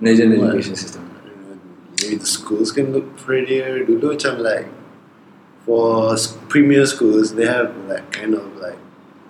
Malaysian 0.00 0.30
What? 0.38 0.48
education 0.50 0.76
system? 0.76 1.10
Maybe 2.02 2.16
the 2.16 2.26
schools 2.26 2.72
can 2.72 2.92
look 2.92 3.16
prettier. 3.16 3.84
Do 3.84 3.98
Dulu 3.98 4.14
macam 4.18 4.38
like 4.44 4.68
for 5.64 6.16
premier 6.48 6.84
schools, 6.84 7.34
they 7.34 7.46
have 7.46 7.72
like 7.88 8.12
kind 8.12 8.34
of 8.34 8.44
like 8.60 8.76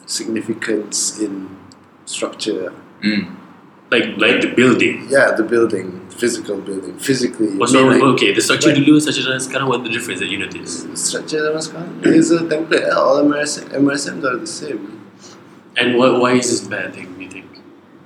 significance 0.07 1.21
in 1.21 1.55
structure. 2.05 2.73
Mm. 3.05 3.37
Like 3.93 4.17
like 4.19 4.41
the 4.41 4.51
building. 4.51 5.07
Yeah, 5.09 5.37
the 5.39 5.45
building, 5.45 6.09
physical 6.11 6.59
building, 6.59 6.99
physically. 6.99 7.55
What's 7.55 7.75
I 7.75 7.79
wrong? 7.85 7.95
like, 7.95 8.03
okay, 8.19 8.33
the 8.35 8.41
structure 8.41 8.75
Right. 8.75 8.83
dulu 8.83 8.99
such 8.99 9.19
as 9.23 9.47
sekarang 9.47 9.69
what 9.71 9.85
the 9.85 9.93
difference 9.93 10.19
that 10.19 10.33
you 10.33 10.41
notice? 10.41 10.83
structure 10.99 11.39
zaman 11.47 11.63
sekarang 11.63 12.03
is 12.11 12.33
a 12.35 12.43
template. 12.49 12.91
All 12.91 13.23
MRSM, 13.23 13.71
MRSMs 13.71 14.25
are 14.25 14.41
the 14.41 14.51
same 14.51 15.05
And 15.77 15.99
what, 15.99 16.21
why 16.21 16.35
is 16.35 16.51
this 16.51 16.67
bad 16.67 16.95
thing, 16.95 17.07
you 17.07 17.07
think? 17.07 17.14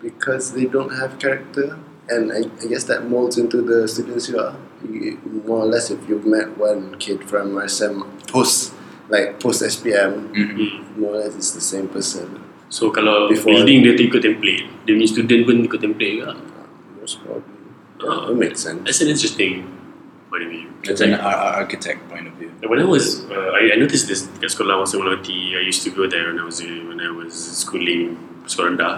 Because 0.09 0.57
they 0.57 0.65
don't 0.65 0.93
have 0.97 1.19
character, 1.21 1.77
and 2.09 2.33
I, 2.33 2.49
I 2.63 2.67
guess 2.73 2.85
that 2.89 3.09
molds 3.09 3.37
into 3.37 3.61
the 3.61 3.85
students 3.87 4.29
you 4.29 4.41
are. 4.41 4.57
You, 4.81 5.19
more 5.45 5.67
or 5.67 5.69
less, 5.69 5.91
if 5.91 6.01
you've 6.09 6.25
met 6.25 6.57
one 6.57 6.97
kid 6.97 7.29
from 7.29 7.53
MRSM 7.53 8.07
post, 8.31 8.73
like 9.13 9.37
post 9.41 9.61
SPM, 9.61 10.33
Mm. 10.33 10.49
Hmm. 10.57 11.01
more 11.01 11.15
or 11.15 11.19
less 11.25 11.35
it's 11.37 11.53
the 11.53 11.61
same 11.65 11.89
person. 11.89 12.41
So 12.69 12.93
kalau 12.93 13.29
Before- 13.29 13.53
building 13.53 13.81
dia 13.85 13.97
ikut 13.97 14.21
template, 14.21 14.65
dia 14.85 14.93
punya 14.97 15.09
student 15.09 15.41
pun 15.45 15.57
ikut 15.65 15.81
template 15.81 16.13
juga. 16.21 16.33
Most 17.01 17.21
probably. 17.25 17.57
Oh. 18.05 18.31
That 18.31 18.37
makes 18.39 18.61
sense. 18.63 18.85
That's 18.87 19.01
an 19.03 19.11
interesting 19.11 19.67
point 20.31 20.45
of 20.47 20.51
view. 20.53 20.69
It's 20.87 21.01
an 21.03 21.17
ar- 21.19 21.35
ar- 21.35 21.55
architect 21.67 22.07
point 22.07 22.29
of 22.31 22.37
view. 22.39 22.53
When 22.63 22.79
I 22.79 22.87
was, 22.87 23.25
uh, 23.27 23.57
I, 23.57 23.75
I 23.75 23.77
noticed 23.81 24.07
this 24.07 24.29
kat 24.39 24.53
sekolah 24.53 24.79
masa 24.85 25.01
Melati. 25.01 25.57
I 25.59 25.65
used 25.65 25.83
to 25.89 25.91
go 25.91 26.07
there 26.07 26.29
when 26.31 26.39
I 26.39 26.45
was 26.47 26.61
uh, 26.63 26.69
when 26.87 27.01
I 27.03 27.11
was 27.11 27.33
schooling 27.35 28.15
sekolah 28.47 28.77
rendah, 28.77 28.93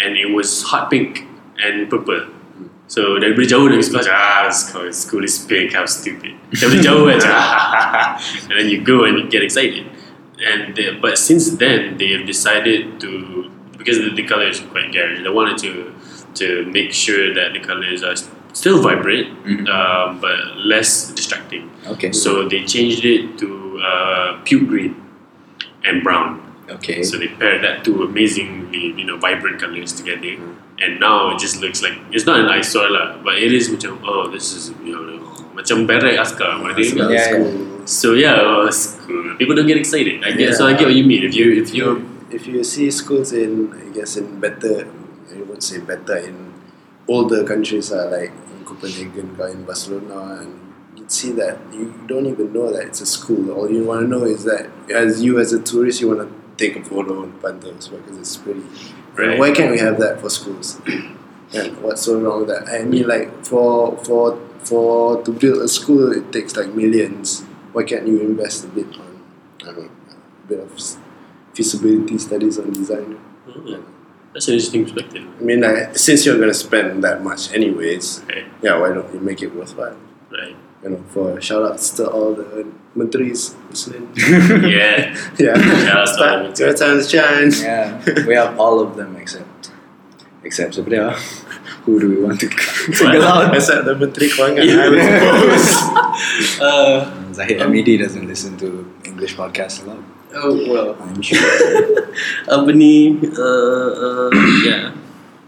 and 0.00 0.16
it 0.16 0.30
was 0.34 0.62
hot 0.62 0.90
pink 0.90 1.24
and 1.62 1.88
purple. 1.90 2.26
So 2.88 3.18
dari 3.20 3.36
jauh 3.44 3.68
dari 3.68 3.84
sekolah 3.84 4.08
ah 4.08 4.48
school, 4.48 4.88
school 4.96 5.24
is 5.24 5.36
pink, 5.44 5.76
how 5.76 5.84
stupid. 5.84 6.32
Dari 6.56 6.80
jauh 6.80 7.04
macam, 7.04 7.28
and 8.48 8.54
then 8.56 8.68
you 8.72 8.80
go 8.80 9.04
and 9.04 9.18
you 9.20 9.28
get 9.28 9.44
excited. 9.44 9.84
And 10.40 10.72
they, 10.72 10.94
but 10.96 11.18
since 11.18 11.50
then 11.60 11.98
they 12.00 12.16
have 12.16 12.24
decided 12.24 12.96
to 13.04 13.50
because 13.76 13.98
the, 14.00 14.14
the 14.16 14.24
color 14.24 14.48
is 14.48 14.60
quite 14.72 14.88
garish. 14.94 15.20
They 15.20 15.28
wanted 15.28 15.58
to 15.68 15.92
to 16.40 16.64
make 16.72 16.94
sure 16.96 17.34
that 17.36 17.52
the 17.52 17.60
colors 17.60 18.00
are 18.00 18.16
still 18.56 18.80
vibrant, 18.80 19.28
Mhm. 19.44 19.68
um, 19.68 20.18
but 20.24 20.56
less 20.56 21.12
distracting. 21.12 21.68
Okay. 21.86 22.10
So 22.16 22.48
they 22.48 22.64
changed 22.64 23.04
it 23.04 23.36
to 23.44 23.48
uh, 23.84 24.28
puke 24.48 24.64
green 24.66 24.96
and 25.84 26.00
brown. 26.02 26.40
Okay. 26.68 27.02
So 27.02 27.16
they 27.16 27.28
paired 27.28 27.64
that 27.64 27.84
two 27.84 28.02
amazingly, 28.02 28.92
you 28.92 29.04
know, 29.04 29.16
vibrant 29.16 29.60
colors 29.60 29.92
together. 29.92 30.36
Mm-hmm. 30.36 30.80
And 30.80 31.00
now 31.00 31.34
it 31.34 31.38
just 31.38 31.60
looks 31.60 31.82
like 31.82 31.98
it's 32.12 32.26
not 32.26 32.38
an 32.40 32.46
eyesore 32.46 32.90
lah, 32.90 33.18
but 33.24 33.34
it 33.40 33.52
is 33.52 33.68
macam 33.68 33.98
oh 34.06 34.30
this 34.30 34.54
is 34.54 34.70
you 34.84 34.94
know 34.94 35.18
macam 35.58 35.90
barrack 35.90 36.14
askar. 36.14 36.62
Yeah. 36.62 36.70
about 36.70 37.10
Yeah, 37.10 37.26
school. 37.26 37.50
So 37.88 38.14
yeah, 38.14 38.38
oh, 38.38 38.70
it's 38.70 38.94
cool. 39.02 39.34
People 39.40 39.56
don't 39.58 39.66
get 39.66 39.80
excited. 39.80 40.22
I 40.22 40.38
get 40.38 40.54
so 40.54 40.70
I 40.70 40.78
get 40.78 40.86
what 40.86 40.94
you 40.94 41.02
mean. 41.02 41.24
If 41.24 41.34
you 41.34 41.50
if 41.58 41.74
you 41.74 42.06
if 42.30 42.46
you 42.46 42.62
see 42.62 42.92
schools 42.94 43.32
in 43.32 43.74
I 43.74 43.90
guess 43.90 44.14
in 44.14 44.38
better 44.38 44.86
I 45.32 45.42
won't 45.42 45.64
say 45.64 45.80
better 45.80 46.16
in 46.22 46.54
older 47.08 47.42
countries 47.42 47.90
are 47.90 48.06
like 48.06 48.30
in 48.30 48.62
Copenhagen 48.62 49.34
or 49.34 49.48
in 49.48 49.64
Barcelona 49.64 50.44
and 50.44 50.52
you'd 50.94 51.10
see 51.10 51.32
that 51.32 51.58
you 51.72 51.90
don't 52.06 52.26
even 52.26 52.52
know 52.52 52.70
that 52.70 52.86
it's 52.86 53.00
a 53.00 53.08
school. 53.08 53.50
All 53.50 53.66
you 53.66 53.82
want 53.82 54.02
to 54.02 54.06
know 54.06 54.24
is 54.24 54.44
that 54.44 54.70
as 54.92 55.24
you 55.24 55.40
as 55.40 55.52
a 55.52 55.58
tourist 55.58 56.00
you 56.00 56.14
want 56.14 56.22
to 56.22 56.47
take 56.58 56.76
a 56.76 56.82
photo 56.84 57.22
on 57.22 57.32
depan 57.32 57.62
tu 57.62 57.70
because 57.72 58.18
it's 58.18 58.36
pretty. 58.36 58.62
Right. 59.16 59.38
Why 59.38 59.50
can't 59.54 59.70
we 59.70 59.78
have 59.78 59.98
that 59.98 60.20
for 60.20 60.28
schools? 60.28 60.78
and 61.54 61.78
what's 61.80 62.02
so 62.02 62.20
wrong 62.20 62.44
with 62.44 62.50
that? 62.50 62.68
I 62.68 62.84
mean, 62.84 63.06
like 63.08 63.30
for 63.46 63.96
for 64.04 64.36
for 64.66 65.22
to 65.22 65.30
build 65.32 65.62
a 65.62 65.68
school, 65.68 66.12
it 66.12 66.30
takes 66.34 66.56
like 66.58 66.74
millions. 66.74 67.42
Why 67.72 67.84
can't 67.84 68.06
you 68.06 68.20
invest 68.20 68.64
a 68.66 68.68
bit 68.68 68.90
on 68.98 69.22
I 69.62 69.72
don't 69.72 69.78
know, 69.86 69.90
a 70.14 70.46
bit 70.46 70.60
of 70.60 70.70
feasibility 71.54 72.18
studies 72.18 72.58
on 72.58 72.72
design? 72.72 73.18
Oh, 73.48 73.82
that's 74.34 74.46
an 74.48 74.54
interesting 74.54 74.84
perspective. 74.84 75.24
I 75.40 75.42
mean, 75.42 75.60
like, 75.62 75.96
since 75.96 76.26
you're 76.26 76.38
gonna 76.38 76.54
spend 76.54 77.02
that 77.02 77.22
much 77.24 77.52
anyways, 77.54 78.22
Okay. 78.24 78.44
yeah, 78.62 78.78
why 78.78 78.92
don't 78.92 79.08
you 79.14 79.20
make 79.20 79.42
it 79.42 79.54
worthwhile? 79.54 79.96
Right. 80.30 80.54
You 80.82 80.90
know, 80.90 81.02
for 81.10 81.40
shout 81.40 81.62
outs 81.66 81.90
to 81.98 82.06
all 82.06 82.34
the 82.34 82.66
mentris 82.96 83.54
listening. 83.70 84.06
Yeah. 84.62 85.10
yeah, 85.38 85.54
Shout 85.86 85.98
out 85.98 86.06
to 86.14 86.22
all 86.22 86.38
the 86.46 86.54
Start 86.54 86.58
your 86.58 86.74
time's 86.74 87.10
chance. 87.10 87.62
Yeah, 87.62 87.98
we 88.26 88.34
have 88.34 88.54
all 88.60 88.78
of 88.80 88.94
them 88.94 89.16
except 89.18 89.74
except 90.46 90.78
siapa 90.78 90.88
dia? 90.90 91.06
Who 91.88 91.98
do 91.98 92.06
we 92.12 92.18
want 92.22 92.38
to 92.44 92.48
single 92.94 93.24
out? 93.26 93.50
Except 93.56 93.88
the 93.88 93.96
menteri 93.98 94.28
kewangan, 94.30 94.60
Yeah. 94.62 94.84
I 94.84 94.88
would 94.92 95.02
suppose. 95.02 95.66
Uh, 96.60 96.98
Zahid 97.34 97.58
Hamidi 97.64 97.96
doesn't 97.98 98.26
listen 98.28 98.54
to 98.62 98.86
English 99.08 99.34
podcasts 99.34 99.82
a 99.82 99.90
lot. 99.90 100.02
oh 100.36 100.52
well. 100.68 100.94
I'm 101.00 101.22
sure. 101.24 101.40
Apa? 102.54 102.70
Uh, 102.70 103.90
uh, 103.98 104.30
yeah. 104.62 104.92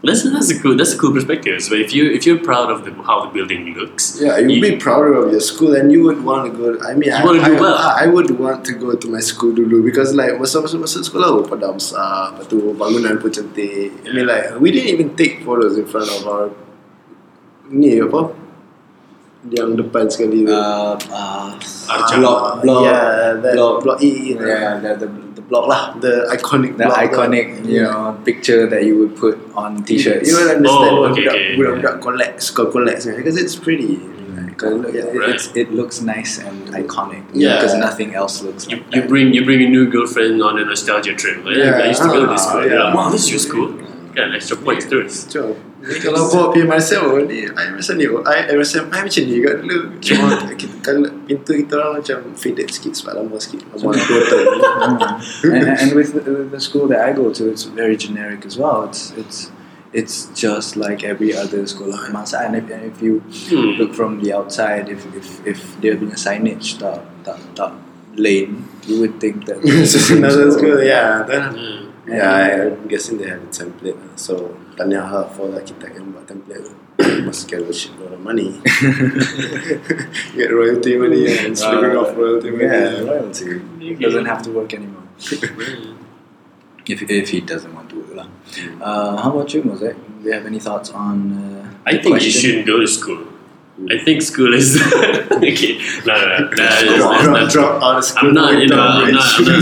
That's, 0.03 0.25
that's 0.25 0.51
a 0.51 0.59
cool 0.59 0.77
that's 0.81 0.95
a 0.95 0.99
cool 0.99 1.13
perspective. 1.13 1.61
So 1.61 1.75
if 1.75 1.93
you 1.93 2.11
if 2.11 2.25
you're 2.25 2.41
proud 2.41 2.71
of 2.73 2.87
the, 2.87 2.93
how 3.03 3.27
the 3.27 3.31
building 3.37 3.75
looks, 3.77 4.17
Yeah, 4.19 4.39
you'd 4.39 4.63
be 4.63 4.77
prouder 4.77 5.13
of 5.13 5.31
your 5.31 5.45
school 5.45 5.77
and 5.77 5.93
you 5.93 6.03
would 6.05 6.25
want 6.25 6.51
to 6.51 6.57
go. 6.57 6.81
I 6.81 6.95
mean, 6.95 7.13
I, 7.13 7.23
wanna 7.23 7.41
I, 7.41 7.51
well. 7.61 7.77
I, 7.77 8.05
I 8.05 8.07
would 8.07 8.31
want 8.41 8.65
to 8.65 8.73
go 8.73 8.97
to 8.97 9.07
my 9.13 9.21
school 9.21 9.53
dulu 9.53 9.85
because 9.85 10.15
like 10.15 10.33
masa 10.41 10.65
masa 10.65 10.81
masa 10.81 11.05
sekolah 11.05 11.45
pun 11.45 11.53
pada 11.53 11.69
besar, 11.77 12.33
lepas 12.33 12.49
tu 12.49 12.73
bangunan 12.81 13.21
pun 13.21 13.29
cantik. 13.29 13.93
I 14.09 14.13
mean 14.17 14.25
like 14.25 14.57
we 14.57 14.73
didn't 14.73 14.89
even 14.89 15.13
take 15.21 15.45
photos 15.45 15.77
in 15.77 15.85
front 15.85 16.09
of 16.09 16.25
our 16.25 16.49
ni 17.69 18.01
apa? 18.01 18.33
Yang 19.53 19.85
depan 19.85 20.05
sekali 20.09 20.49
tu. 20.49 20.53
Uh, 20.53 20.97
uh, 21.13 21.53
Arca. 21.93 22.17
block, 22.17 22.65
block, 22.65 22.83
yeah, 22.89 23.37
that 23.37 23.53
block, 23.53 23.85
block, 23.85 23.99
E. 24.01 24.33
yeah, 24.33 24.81
the, 24.81 24.97
the, 24.97 25.09
the 25.09 25.30
block 25.51 25.67
lah. 25.67 25.83
the 25.99 26.31
iconic 26.31 26.79
The 26.79 26.87
block. 26.87 27.03
iconic, 27.11 27.67
you 27.67 27.83
know, 27.83 28.15
picture 28.25 28.71
that 28.71 28.87
you 28.87 28.95
would 29.03 29.19
put 29.19 29.35
on 29.59 29.83
t-shirts. 29.83 30.31
You 30.31 30.39
don't 30.39 30.63
understand 30.63 30.95
Oh, 30.95 31.03
what 31.03 31.11
okay, 31.13 31.27
budak, 31.27 31.35
okay. 31.35 31.57
budak-budak 31.59 31.95
collect, 32.01 32.37
suka 32.43 32.65
collect 32.71 33.03
because 33.19 33.37
it's 33.37 33.57
pretty. 33.59 33.99
Like, 34.61 34.93
It. 34.93 35.09
Right. 35.17 35.33
it's, 35.33 35.49
it 35.57 35.73
looks 35.73 36.05
nice 36.05 36.37
and 36.37 36.69
iconic 36.77 37.25
Yeah. 37.33 37.57
because 37.57 37.81
nothing 37.81 38.13
else 38.13 38.45
looks 38.45 38.69
you, 38.69 38.77
like 38.77 38.93
you 38.93 39.01
that. 39.01 39.09
bring 39.09 39.33
you 39.33 39.41
bring 39.49 39.65
a 39.65 39.71
new 39.73 39.89
girlfriend 39.89 40.37
on 40.45 40.61
a 40.61 40.65
nostalgia 40.69 41.17
trip. 41.17 41.41
Like, 41.49 41.57
Yeah. 41.57 41.81
I 41.81 41.89
used 41.89 42.05
to 42.05 42.13
go 42.13 42.29
to 42.29 42.29
this 42.29 42.45
school. 42.45 42.69
Yeah. 42.69 42.93
yeah. 42.93 42.95
Wow, 42.95 43.09
this 43.09 43.25
is 43.25 43.31
your 43.33 43.41
school. 43.41 43.73
Kan 44.13 44.37
extra 44.37 44.61
points 44.61 44.85
terus. 44.85 45.25
Cuma 45.33 45.57
kalau 45.81 46.29
bawa 46.29 46.45
pergi 46.53 46.65
Marcel 46.69 47.05
ni, 47.25 47.49
I 47.49 47.65
rasa 47.73 47.97
ni, 47.97 48.05
I, 48.05 48.53
I 48.53 48.55
rasa 48.57 48.85
I 48.93 49.01
macam 49.01 49.23
ni 49.25 49.37
kat 49.41 49.57
dulu. 49.65 49.79
Cuma 50.05 50.27
kita, 50.53 50.75
kalau 50.85 51.09
pintu 51.25 51.53
kita 51.57 51.73
orang 51.81 51.93
macam 52.05 52.19
faded 52.37 52.69
sikit 52.69 52.93
sebab 52.97 53.13
lama 53.17 53.37
sikit. 53.41 53.65
Lama 53.73 53.97
dua 53.97 54.21
tahun. 54.29 54.47
Mm. 54.61 55.55
and, 55.57 55.69
and 55.81 55.91
with 55.97 56.13
the, 56.13 56.49
the 56.53 56.61
school 56.61 56.85
that 56.93 57.01
I 57.01 57.17
go 57.17 57.33
to, 57.33 57.43
it's 57.49 57.65
very 57.65 57.97
generic 57.97 58.45
as 58.45 58.61
well. 58.61 58.85
It's 58.89 59.11
it's 59.17 59.49
it's 59.91 60.31
just 60.39 60.77
like 60.79 61.03
every 61.03 61.35
other 61.35 61.67
school 61.67 61.91
of 61.91 62.01
masa. 62.15 62.45
And 62.47 62.55
if, 62.61 62.69
and 62.71 62.85
if 62.93 63.01
you 63.03 63.25
Hmm. 63.51 63.81
look 63.81 63.97
from 63.97 64.21
the 64.23 64.37
outside, 64.37 64.87
if 64.93 65.03
if 65.17 65.41
if 65.49 65.59
there 65.81 65.97
been 65.97 66.13
a 66.13 66.21
signage 66.21 66.77
tak 66.79 67.03
tak 67.25 67.41
tak 67.57 67.73
lane, 68.21 68.69
you 68.85 69.01
would 69.01 69.17
think 69.19 69.49
that 69.49 69.59
It's 69.65 69.97
another 70.13 70.51
school, 70.53 70.79
yeah. 70.83 71.25
Then, 71.25 71.43
Hmm. 71.57 71.81
yeah, 72.11 72.75
I'm 72.75 72.87
guessing 72.91 73.19
they 73.23 73.29
have 73.31 73.43
a 73.43 73.51
template. 73.55 73.95
So, 74.19 74.57
tanya 74.81 75.05
her 75.05 75.29
for 75.37 75.53
the 75.53 75.61
architect 75.61 75.93
yang 75.93 76.09
buat 76.17 76.25
template. 76.25 76.73
Must 77.29 77.45
get 77.45 77.61
a 77.61 77.73
shit 77.73 77.93
load 78.01 78.17
of 78.17 78.21
money. 78.25 78.57
get 80.37 80.49
royalty 80.49 80.97
money 80.97 81.29
and 81.29 81.53
living 81.53 81.97
off 82.01 82.17
royalty 82.17 82.49
money. 82.49 82.65
Yeah, 82.65 83.05
royalty 83.05 83.61
doesn't 84.01 84.25
have 84.25 84.41
to 84.49 84.51
work 84.57 84.73
anymore. 84.73 85.05
If, 86.91 87.07
if 87.07 87.31
he 87.31 87.39
doesn't 87.39 87.71
want 87.71 87.87
to 87.95 88.03
work 88.03 88.19
lah. 88.19 88.27
Uh, 88.83 89.15
how 89.23 89.31
about 89.31 89.55
you, 89.55 89.63
Mosaic? 89.63 89.95
Do 89.95 90.27
you 90.27 90.35
have 90.35 90.43
any 90.43 90.59
thoughts 90.59 90.91
on? 90.91 91.31
Uh, 91.31 91.63
I 91.87 91.95
the 91.95 92.03
think 92.03 92.05
you 92.05 92.11
question? 92.19 92.35
shouldn't 92.35 92.67
go 92.67 92.83
to 92.83 92.89
school. 92.91 93.30
I 93.89 93.97
think 93.99 94.21
school 94.23 94.53
is 94.53 94.77
okay. 95.33 95.79
No, 96.05 96.15
no, 96.15 96.39
no. 96.39 96.51
no 96.51 96.55
that's, 96.55 96.83
Drop, 96.85 97.33
that's 97.33 97.53
drop, 97.55 97.83
out 97.83 97.97
of 97.99 98.05
school. 98.05 98.29
I'm 98.29 98.35
not, 98.35 98.61
You 98.61 98.69
know, 98.69 98.77
I'm 98.79 99.13
not. 99.13 99.39
I'm 99.39 99.45
not 99.45 99.57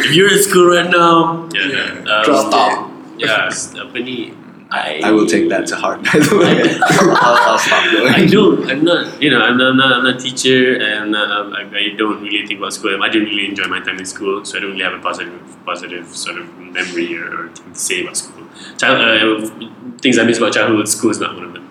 if 0.00 0.14
you're 0.14 0.32
in 0.32 0.42
school 0.42 0.66
right 0.68 0.90
now, 0.90 1.48
yeah, 1.54 1.68
Yeah. 1.68 2.12
um, 2.12 2.24
Drop 2.24 2.52
out. 2.54 2.90
Yeah, 3.18 3.50
apa 3.50 3.98
ni? 4.02 4.34
I, 4.70 5.00
I 5.02 5.10
will 5.16 5.24
take 5.26 5.48
that 5.48 5.66
to 5.72 5.76
heart. 5.76 6.04
By 6.04 6.20
the 6.20 6.36
way, 6.36 6.60
I'll, 6.76 7.56
I'll 7.56 7.58
stop 7.58 7.88
going. 7.90 8.12
I 8.12 8.26
don't. 8.28 8.68
I'm 8.68 8.84
not. 8.84 9.16
You 9.16 9.30
know, 9.30 9.40
I'm 9.40 9.56
not. 9.56 9.70
I'm 9.72 9.76
not, 9.80 9.92
I'm 9.96 10.04
not 10.04 10.16
a 10.16 10.20
teacher, 10.20 10.76
and 10.76 11.16
um, 11.16 11.54
I, 11.56 11.64
I 11.72 11.96
don't 11.96 12.20
really 12.20 12.46
think 12.46 12.60
about 12.60 12.74
school. 12.76 12.92
I 13.02 13.08
didn't 13.08 13.28
really 13.32 13.48
enjoy 13.48 13.64
my 13.64 13.80
time 13.80 13.96
in 13.98 14.04
school, 14.04 14.44
so 14.44 14.58
I 14.58 14.60
don't 14.60 14.72
really 14.76 14.84
have 14.84 14.92
a 14.92 15.00
positive, 15.00 15.40
positive 15.64 16.04
sort 16.14 16.36
of 16.38 16.46
memory 16.58 17.16
or, 17.16 17.24
or 17.32 17.48
thing 17.56 17.72
to 17.72 17.78
say 17.80 18.02
about 18.04 18.18
school. 18.20 18.44
Child, 18.76 19.00
uh, 19.00 19.70
things 20.00 20.18
I 20.18 20.24
miss 20.24 20.38
about 20.38 20.54
childhood. 20.54 20.88
School 20.88 21.10
is 21.10 21.20
not 21.20 21.34
one 21.34 21.44
of 21.44 21.52
them. 21.52 21.64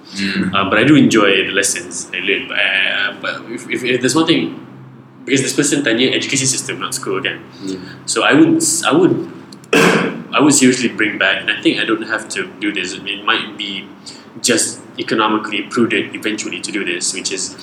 Um, 0.56 0.70
but 0.70 0.80
I 0.80 0.84
do 0.84 0.96
enjoy 0.96 1.46
the 1.46 1.52
lessons 1.52 2.10
I 2.14 2.20
learn. 2.20 2.48
But, 2.48 2.58
uh, 2.60 3.18
but 3.22 3.52
if, 3.52 3.70
if, 3.70 3.84
if 3.84 4.02
there's 4.02 4.16
one 4.16 4.26
thing, 4.26 4.66
because 5.26 5.42
this 5.42 5.56
person 5.56 5.84
tanya 5.84 6.12
education 6.12 6.48
system, 6.48 6.80
not 6.80 6.94
school 6.94 7.18
again. 7.18 7.44
So 8.06 8.24
I 8.24 8.34
would, 8.34 8.64
I 8.86 8.94
would, 8.94 9.32
I 10.34 10.40
would 10.40 10.54
seriously 10.54 10.90
bring 10.90 11.18
back, 11.18 11.42
and 11.42 11.52
I 11.52 11.62
think 11.62 11.80
I 11.80 11.86
don't 11.86 12.04
have 12.04 12.30
to 12.30 12.48
do 12.60 12.72
this. 12.72 12.94
It 12.94 13.26
might 13.26 13.58
be 13.58 13.88
just 14.42 14.82
economically 14.98 15.64
prudent 15.64 16.16
eventually 16.16 16.62
to 16.62 16.72
do 16.72 16.86
this, 16.86 17.14
which 17.14 17.32
is 17.32 17.58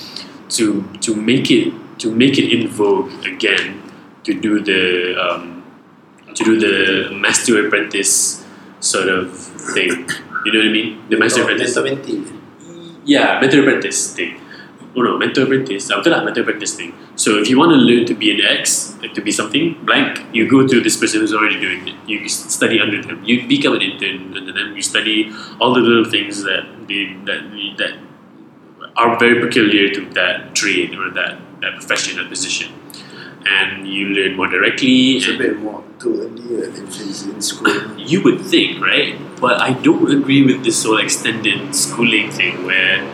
to 0.51 0.83
to 1.01 1.15
make 1.15 1.51
it 1.51 1.73
to 1.99 2.15
make 2.15 2.39
it 2.39 2.53
in 2.53 2.69
vogue 2.69 3.11
again 3.25 3.83
to 4.25 4.35
do 4.35 4.61
the 4.61 5.17
um, 5.21 5.65
to 6.35 6.45
do 6.45 6.59
the 6.59 7.15
master 7.15 7.67
apprentice 7.67 8.45
sort 8.81 9.09
of 9.09 9.33
thing. 9.75 10.09
You 10.45 10.53
know 10.53 10.59
what 10.61 10.69
I 10.69 10.73
mean? 10.73 11.09
The 11.09 11.17
master 11.17 11.43
apprentice. 11.43 11.77
Yeah, 13.05 13.41
mentor 13.41 13.61
apprentice 13.61 14.15
thing. 14.15 14.41
Oh 14.97 15.03
no, 15.03 15.19
mentor 15.19 15.45
apprentice. 15.45 15.91
Betul 15.91 16.13
lah, 16.13 16.23
mentor 16.25 16.43
apprentice 16.43 16.75
thing. 16.77 16.95
So 17.17 17.39
if 17.43 17.51
you 17.51 17.59
want 17.59 17.73
to 17.73 17.81
learn 17.81 18.07
to 18.07 18.15
be 18.15 18.31
an 18.31 18.41
X, 18.41 18.95
like 19.03 19.15
to 19.15 19.23
be 19.23 19.33
something 19.33 19.75
blank, 19.85 20.23
you 20.33 20.49
go 20.49 20.67
to 20.67 20.81
this 20.81 20.97
person 20.97 21.21
who's 21.21 21.35
already 21.35 21.59
doing 21.59 21.89
it. 21.89 21.97
You 22.07 22.29
study 22.29 22.79
under 22.79 23.03
them. 23.03 23.25
You 23.25 23.47
become 23.49 23.75
an 23.75 23.83
intern 23.83 24.37
under 24.37 24.53
them. 24.53 24.77
You 24.77 24.83
study 24.83 25.33
all 25.61 25.75
the 25.75 25.81
little 25.81 26.09
things 26.09 26.43
that 26.45 26.65
they, 26.87 27.17
that 27.27 27.43
that 27.79 27.99
are 28.97 29.19
very 29.19 29.41
peculiar 29.41 29.91
to 29.95 30.01
that 30.15 30.55
trade 30.55 30.95
or 30.95 31.11
that 31.11 31.41
that 31.61 31.75
profession, 31.75 32.19
that 32.19 32.29
position. 32.29 32.73
And 33.47 33.87
you 33.87 34.09
learn 34.09 34.37
more 34.37 34.49
directly. 34.49 35.19
It's 35.19 35.29
a 35.29 35.37
bit 35.37 35.59
more 35.59 35.85
too 35.99 36.33
if 36.49 36.79
it's 36.79 37.23
in 37.25 37.43
school. 37.43 37.99
you 37.99 38.23
would 38.23 38.41
think, 38.41 38.81
right? 38.81 39.19
But 39.45 39.61
I 39.61 39.75
don't 39.75 40.09
agree 40.09 40.41
with 40.41 40.65
this 40.65 40.85
whole 40.85 40.97
extended 40.97 41.77
schooling 41.77 42.31
thing 42.33 42.65
where 42.65 43.05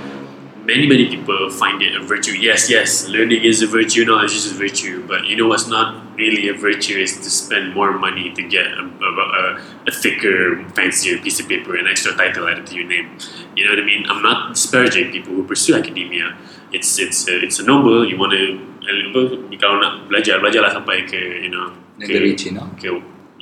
many, 0.62 0.86
many 0.86 1.10
people 1.10 1.50
find 1.50 1.82
it 1.82 1.96
a 1.96 2.04
virtue. 2.06 2.38
Yes, 2.38 2.70
yes, 2.70 3.08
learning 3.08 3.42
is 3.42 3.62
a 3.62 3.66
virtue, 3.66 4.04
knowledge 4.04 4.34
is 4.38 4.46
a 4.46 4.54
virtue, 4.54 5.04
but 5.08 5.26
you 5.26 5.34
know 5.34 5.48
what's 5.48 5.66
not 5.66 6.14
really 6.14 6.46
a 6.46 6.54
virtue 6.54 6.98
is 7.02 7.18
to 7.18 7.28
spend 7.28 7.74
more 7.74 7.98
money 7.98 8.30
to 8.30 8.42
get 8.46 8.66
a, 8.66 8.84
a, 9.02 9.60
a, 9.88 9.90
thicker, 9.90 10.62
fancier 10.78 11.18
piece 11.18 11.40
of 11.40 11.48
paper, 11.48 11.74
an 11.74 11.88
extra 11.88 12.14
title 12.14 12.46
added 12.46 12.64
to 12.68 12.76
your 12.76 12.86
name. 12.86 13.10
You 13.56 13.64
know 13.64 13.72
what 13.72 13.82
I 13.82 13.84
mean? 13.84 14.06
I'm 14.06 14.22
not 14.22 14.54
disparaging 14.54 15.10
people 15.10 15.34
who 15.34 15.42
pursue 15.42 15.74
academia. 15.74 16.38
It's 16.70 17.00
it's 17.00 17.26
a, 17.26 17.42
it's 17.42 17.58
a 17.58 17.64
noble. 17.64 18.06
You 18.06 18.16
want 18.16 18.38
to 18.38 19.58
kalau 19.58 19.82
nak 19.82 20.06
belajar 20.06 20.38
belajarlah 20.38 20.78
sampai 20.78 21.10
ke 21.10 21.42
you 21.42 21.50
know 21.50 21.74
ke- 21.98 22.06
Negeri 22.06 22.38
Cina. 22.38 22.70
ke 22.78 22.86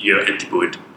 your 0.01 0.25
antipode. 0.25 0.88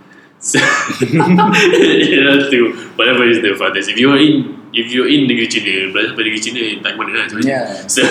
So, 0.41 0.57
you 1.05 2.23
know, 2.25 2.49
to 2.49 2.73
whatever 2.97 3.29
is 3.29 3.41
the 3.45 3.53
farthest. 3.57 3.89
If 3.93 3.97
you're 4.01 4.17
in 4.17 4.57
if 4.73 4.89
you're 4.89 5.05
in 5.05 5.27
negeri 5.29 5.45
China, 5.51 5.91
belajar 5.93 6.15
sampai 6.17 6.23
negeri 6.31 6.41
China 6.41 6.61
tak 6.81 6.93
mana 6.97 7.13
lah. 7.13 7.27
Yeah. 7.45 7.67
So, 7.91 8.01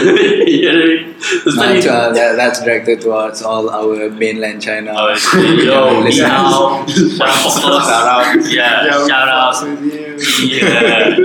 you 0.46 0.70
know 0.70 0.78
what 0.78 0.86
I 0.86 0.94
mean? 0.94 1.18
So, 1.18 1.50
Not, 1.58 1.82
study- 1.82 1.88
uh, 1.90 2.12
that, 2.14 2.36
that's 2.38 2.60
directed 2.62 3.00
towards 3.02 3.42
all 3.42 3.66
our 3.66 4.06
mainland 4.14 4.62
China. 4.62 4.92
Oh, 4.94 5.10
yo, 5.58 6.04
listeners. 6.06 6.30
now, 6.30 6.86
shout 6.86 8.06
out, 8.06 8.30
yeah, 8.46 8.86
shout 9.10 9.26
out, 9.26 9.56
yeah, 10.46 11.16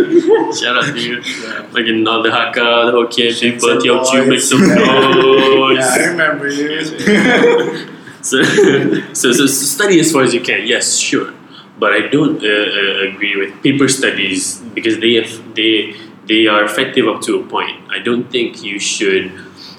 shout 0.55 0.75
out 0.79 0.89
to 0.89 0.97
you, 0.97 1.21
fucking 1.69 2.01
all 2.07 2.23
the 2.25 2.31
Hakka, 2.33 2.89
the 2.89 2.93
Hokkien 2.97 3.29
people, 3.37 3.77
Teochew, 3.77 4.25
make 4.25 4.41
some 4.41 4.63
noise. 4.63 5.85
Yeah, 5.85 6.01
I 6.01 6.09
remember 6.15 6.47
you. 6.49 7.93
So, 9.13 9.31
so, 9.31 9.31
so 9.31 9.45
study 9.45 9.99
as 9.99 10.11
far 10.11 10.23
as 10.23 10.33
you 10.33 10.41
can. 10.41 10.65
Yes, 10.65 10.97
sure, 10.97 11.33
but 11.77 11.93
I 11.93 12.07
don't 12.07 12.43
uh, 12.43 12.47
uh, 12.47 13.09
agree 13.09 13.35
with 13.37 13.61
paper 13.61 13.87
studies 13.87 14.59
because 14.73 14.99
they 14.99 15.13
have, 15.15 15.55
they 15.55 15.95
they 16.25 16.47
are 16.47 16.63
effective 16.63 17.07
up 17.07 17.21
to 17.21 17.39
a 17.39 17.43
point. 17.47 17.79
I 17.89 17.99
don't 17.99 18.31
think 18.31 18.63
you 18.63 18.79
should 18.79 19.31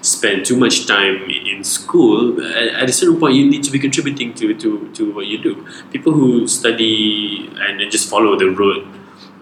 spend 0.07 0.47
too 0.47 0.57
much 0.57 0.87
time 0.87 1.29
in 1.29 1.65
school, 1.65 2.41
at, 2.41 2.69
at 2.83 2.89
a 2.89 2.93
certain 2.93 3.19
point 3.19 3.35
you 3.35 3.49
need 3.51 3.65
to 3.65 3.71
be 3.71 3.79
contributing 3.79 4.33
to, 4.35 4.55
to, 4.55 4.89
to 4.95 5.13
what 5.13 5.27
you 5.27 5.39
do. 5.39 5.67
People 5.91 6.13
who 6.13 6.47
study 6.47 7.51
and 7.57 7.81
then 7.81 7.91
just 7.91 8.09
follow 8.09 8.39
the 8.39 8.47
road, 8.47 8.87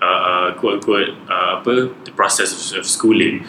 uh, 0.00 0.04
uh, 0.04 0.54
quote 0.54 0.74
unquote, 0.74 1.10
uh, 1.28 1.62
the 1.62 2.12
process 2.16 2.72
of, 2.72 2.78
of 2.78 2.86
schooling, 2.86 3.46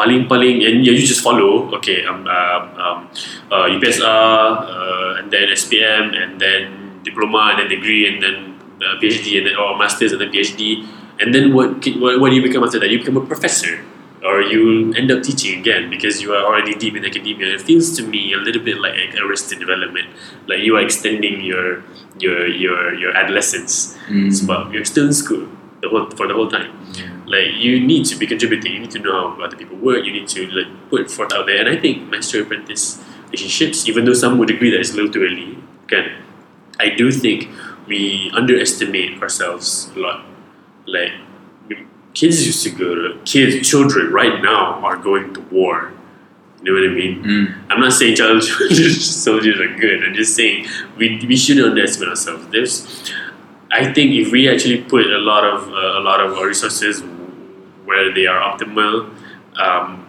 paling 0.00 0.24
paling 0.32 0.56
and 0.66 0.80
yeah, 0.86 0.96
you 0.96 1.04
just 1.04 1.20
follow. 1.28 1.50
Okay 1.78 1.98
um, 2.08 2.24
um, 2.38 2.62
um, 2.86 2.98
uh, 3.52 3.66
UPSR 3.76 4.40
uh, 4.74 5.18
and 5.20 5.28
then 5.34 5.46
SPM 5.60 6.04
and 6.20 6.40
then 6.40 6.62
diploma 7.04 7.42
and 7.52 7.56
then 7.60 7.68
degree 7.76 8.02
and 8.08 8.16
then 8.24 8.36
uh, 8.80 8.96
PhD 9.00 9.36
and 9.38 9.44
then 9.46 9.56
or 9.60 9.76
masters 9.76 10.12
and 10.16 10.20
then 10.24 10.32
PhD 10.32 10.88
and 11.20 11.34
then 11.36 11.52
what, 11.52 11.84
what 12.00 12.16
what 12.20 12.28
do 12.32 12.34
you 12.40 12.44
become 12.48 12.64
after 12.64 12.80
that? 12.80 12.88
You 12.88 12.98
become 13.04 13.18
a 13.20 13.26
professor 13.32 13.74
or 14.24 14.40
you 14.52 14.92
end 15.00 15.08
up 15.12 15.20
teaching 15.24 15.58
again 15.60 15.88
because 15.88 16.20
you 16.22 16.32
are 16.36 16.44
already 16.44 16.74
deep 16.76 16.94
in 16.96 17.04
academia. 17.04 17.56
It 17.56 17.62
feels 17.68 17.96
to 17.96 18.02
me 18.04 18.32
a 18.36 18.40
little 18.46 18.64
bit 18.68 18.76
like 18.80 19.16
arrested 19.16 19.60
development 19.64 20.08
like 20.48 20.60
you 20.60 20.76
are 20.76 20.84
extending 20.84 21.40
your 21.44 21.82
your 22.24 22.46
your 22.48 22.94
your 23.02 23.12
adolescence 23.16 23.96
Mm. 24.10 24.26
sebab 24.34 24.74
you're 24.74 24.88
still 24.92 25.06
in 25.06 25.14
school 25.14 25.46
the 25.80 25.88
whole 25.88 26.10
for 26.10 26.26
the 26.26 26.34
whole 26.34 26.48
time 26.48 26.70
like 27.30 27.54
you 27.54 27.78
need 27.78 28.04
to 28.06 28.16
be 28.16 28.26
contributing. 28.26 28.72
You 28.72 28.80
need 28.80 28.90
to 28.90 28.98
know 28.98 29.12
how 29.12 29.42
other 29.44 29.56
people 29.56 29.76
work. 29.76 30.04
You 30.04 30.12
need 30.12 30.28
to 30.28 30.46
like 30.48 30.90
put 30.90 31.10
forth 31.10 31.32
out 31.32 31.46
there. 31.46 31.60
And 31.60 31.68
I 31.68 31.80
think 31.80 32.10
master 32.10 32.42
apprentice 32.42 33.00
relationships, 33.26 33.88
even 33.88 34.04
though 34.04 34.14
some 34.14 34.36
would 34.38 34.50
agree 34.50 34.70
that 34.72 34.80
it's 34.80 34.90
a 34.90 34.96
little 34.96 35.12
too 35.12 35.22
early, 35.22 35.56
can 35.86 36.10
I 36.80 36.90
do 36.90 37.12
think 37.12 37.48
we 37.86 38.30
underestimate 38.34 39.22
ourselves 39.22 39.90
a 39.94 40.00
lot. 40.00 40.26
Like 40.86 41.12
kids 42.14 42.44
used 42.44 42.64
to 42.64 42.70
go 42.70 42.94
to 42.94 43.20
kids, 43.24 43.68
children 43.68 44.12
right 44.12 44.42
now 44.42 44.80
are 44.84 44.96
going 44.96 45.32
to 45.34 45.40
war. 45.52 45.92
You 46.62 46.74
know 46.74 46.80
what 46.80 46.90
I 46.90 46.94
mean? 46.94 47.22
Mm. 47.22 47.62
I'm 47.70 47.80
not 47.80 47.92
saying 47.92 48.16
child 48.16 48.42
soldiers 48.42 49.60
are 49.60 49.74
good. 49.76 50.04
I'm 50.04 50.14
just 50.14 50.34
saying 50.34 50.66
we, 50.96 51.24
we 51.26 51.36
shouldn't 51.36 51.66
underestimate 51.66 52.10
ourselves. 52.10 52.46
There's, 52.48 53.12
I 53.72 53.92
think 53.92 54.12
if 54.12 54.32
we 54.32 54.48
actually 54.48 54.82
put 54.82 55.06
a 55.06 55.18
lot 55.18 55.44
of 55.44 55.68
uh, 55.68 55.98
a 55.98 56.02
lot 56.02 56.20
of 56.20 56.36
our 56.36 56.46
resources 56.46 57.02
where 57.84 58.12
they 58.12 58.26
are 58.26 58.40
optimal, 58.40 59.14
um, 59.58 60.06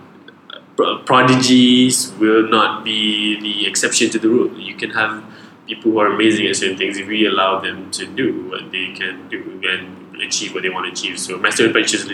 prodigies 1.06 2.12
will 2.20 2.50
not 2.50 2.84
be 2.84 3.40
the 3.40 3.68
exception 3.68 4.10
to 4.10 4.20
the 4.20 4.30
rule. 4.30 4.60
You 4.60 4.76
can 4.76 4.90
have 4.92 5.24
people 5.68 5.92
who 5.92 6.00
are 6.00 6.08
amazing 6.08 6.48
at 6.48 6.56
certain 6.56 6.78
things 6.78 6.98
if 6.98 7.08
we 7.08 7.26
allow 7.26 7.60
them 7.60 7.92
to 7.92 8.06
do 8.06 8.50
what 8.50 8.72
they 8.72 8.94
can 8.94 9.30
do 9.30 9.62
and 9.64 10.22
achieve 10.22 10.54
what 10.54 10.64
they 10.64 10.70
want 10.70 10.86
to 10.88 10.92
achieve. 10.92 11.20
So 11.20 11.38
master 11.38 11.70
apprentice 11.70 12.10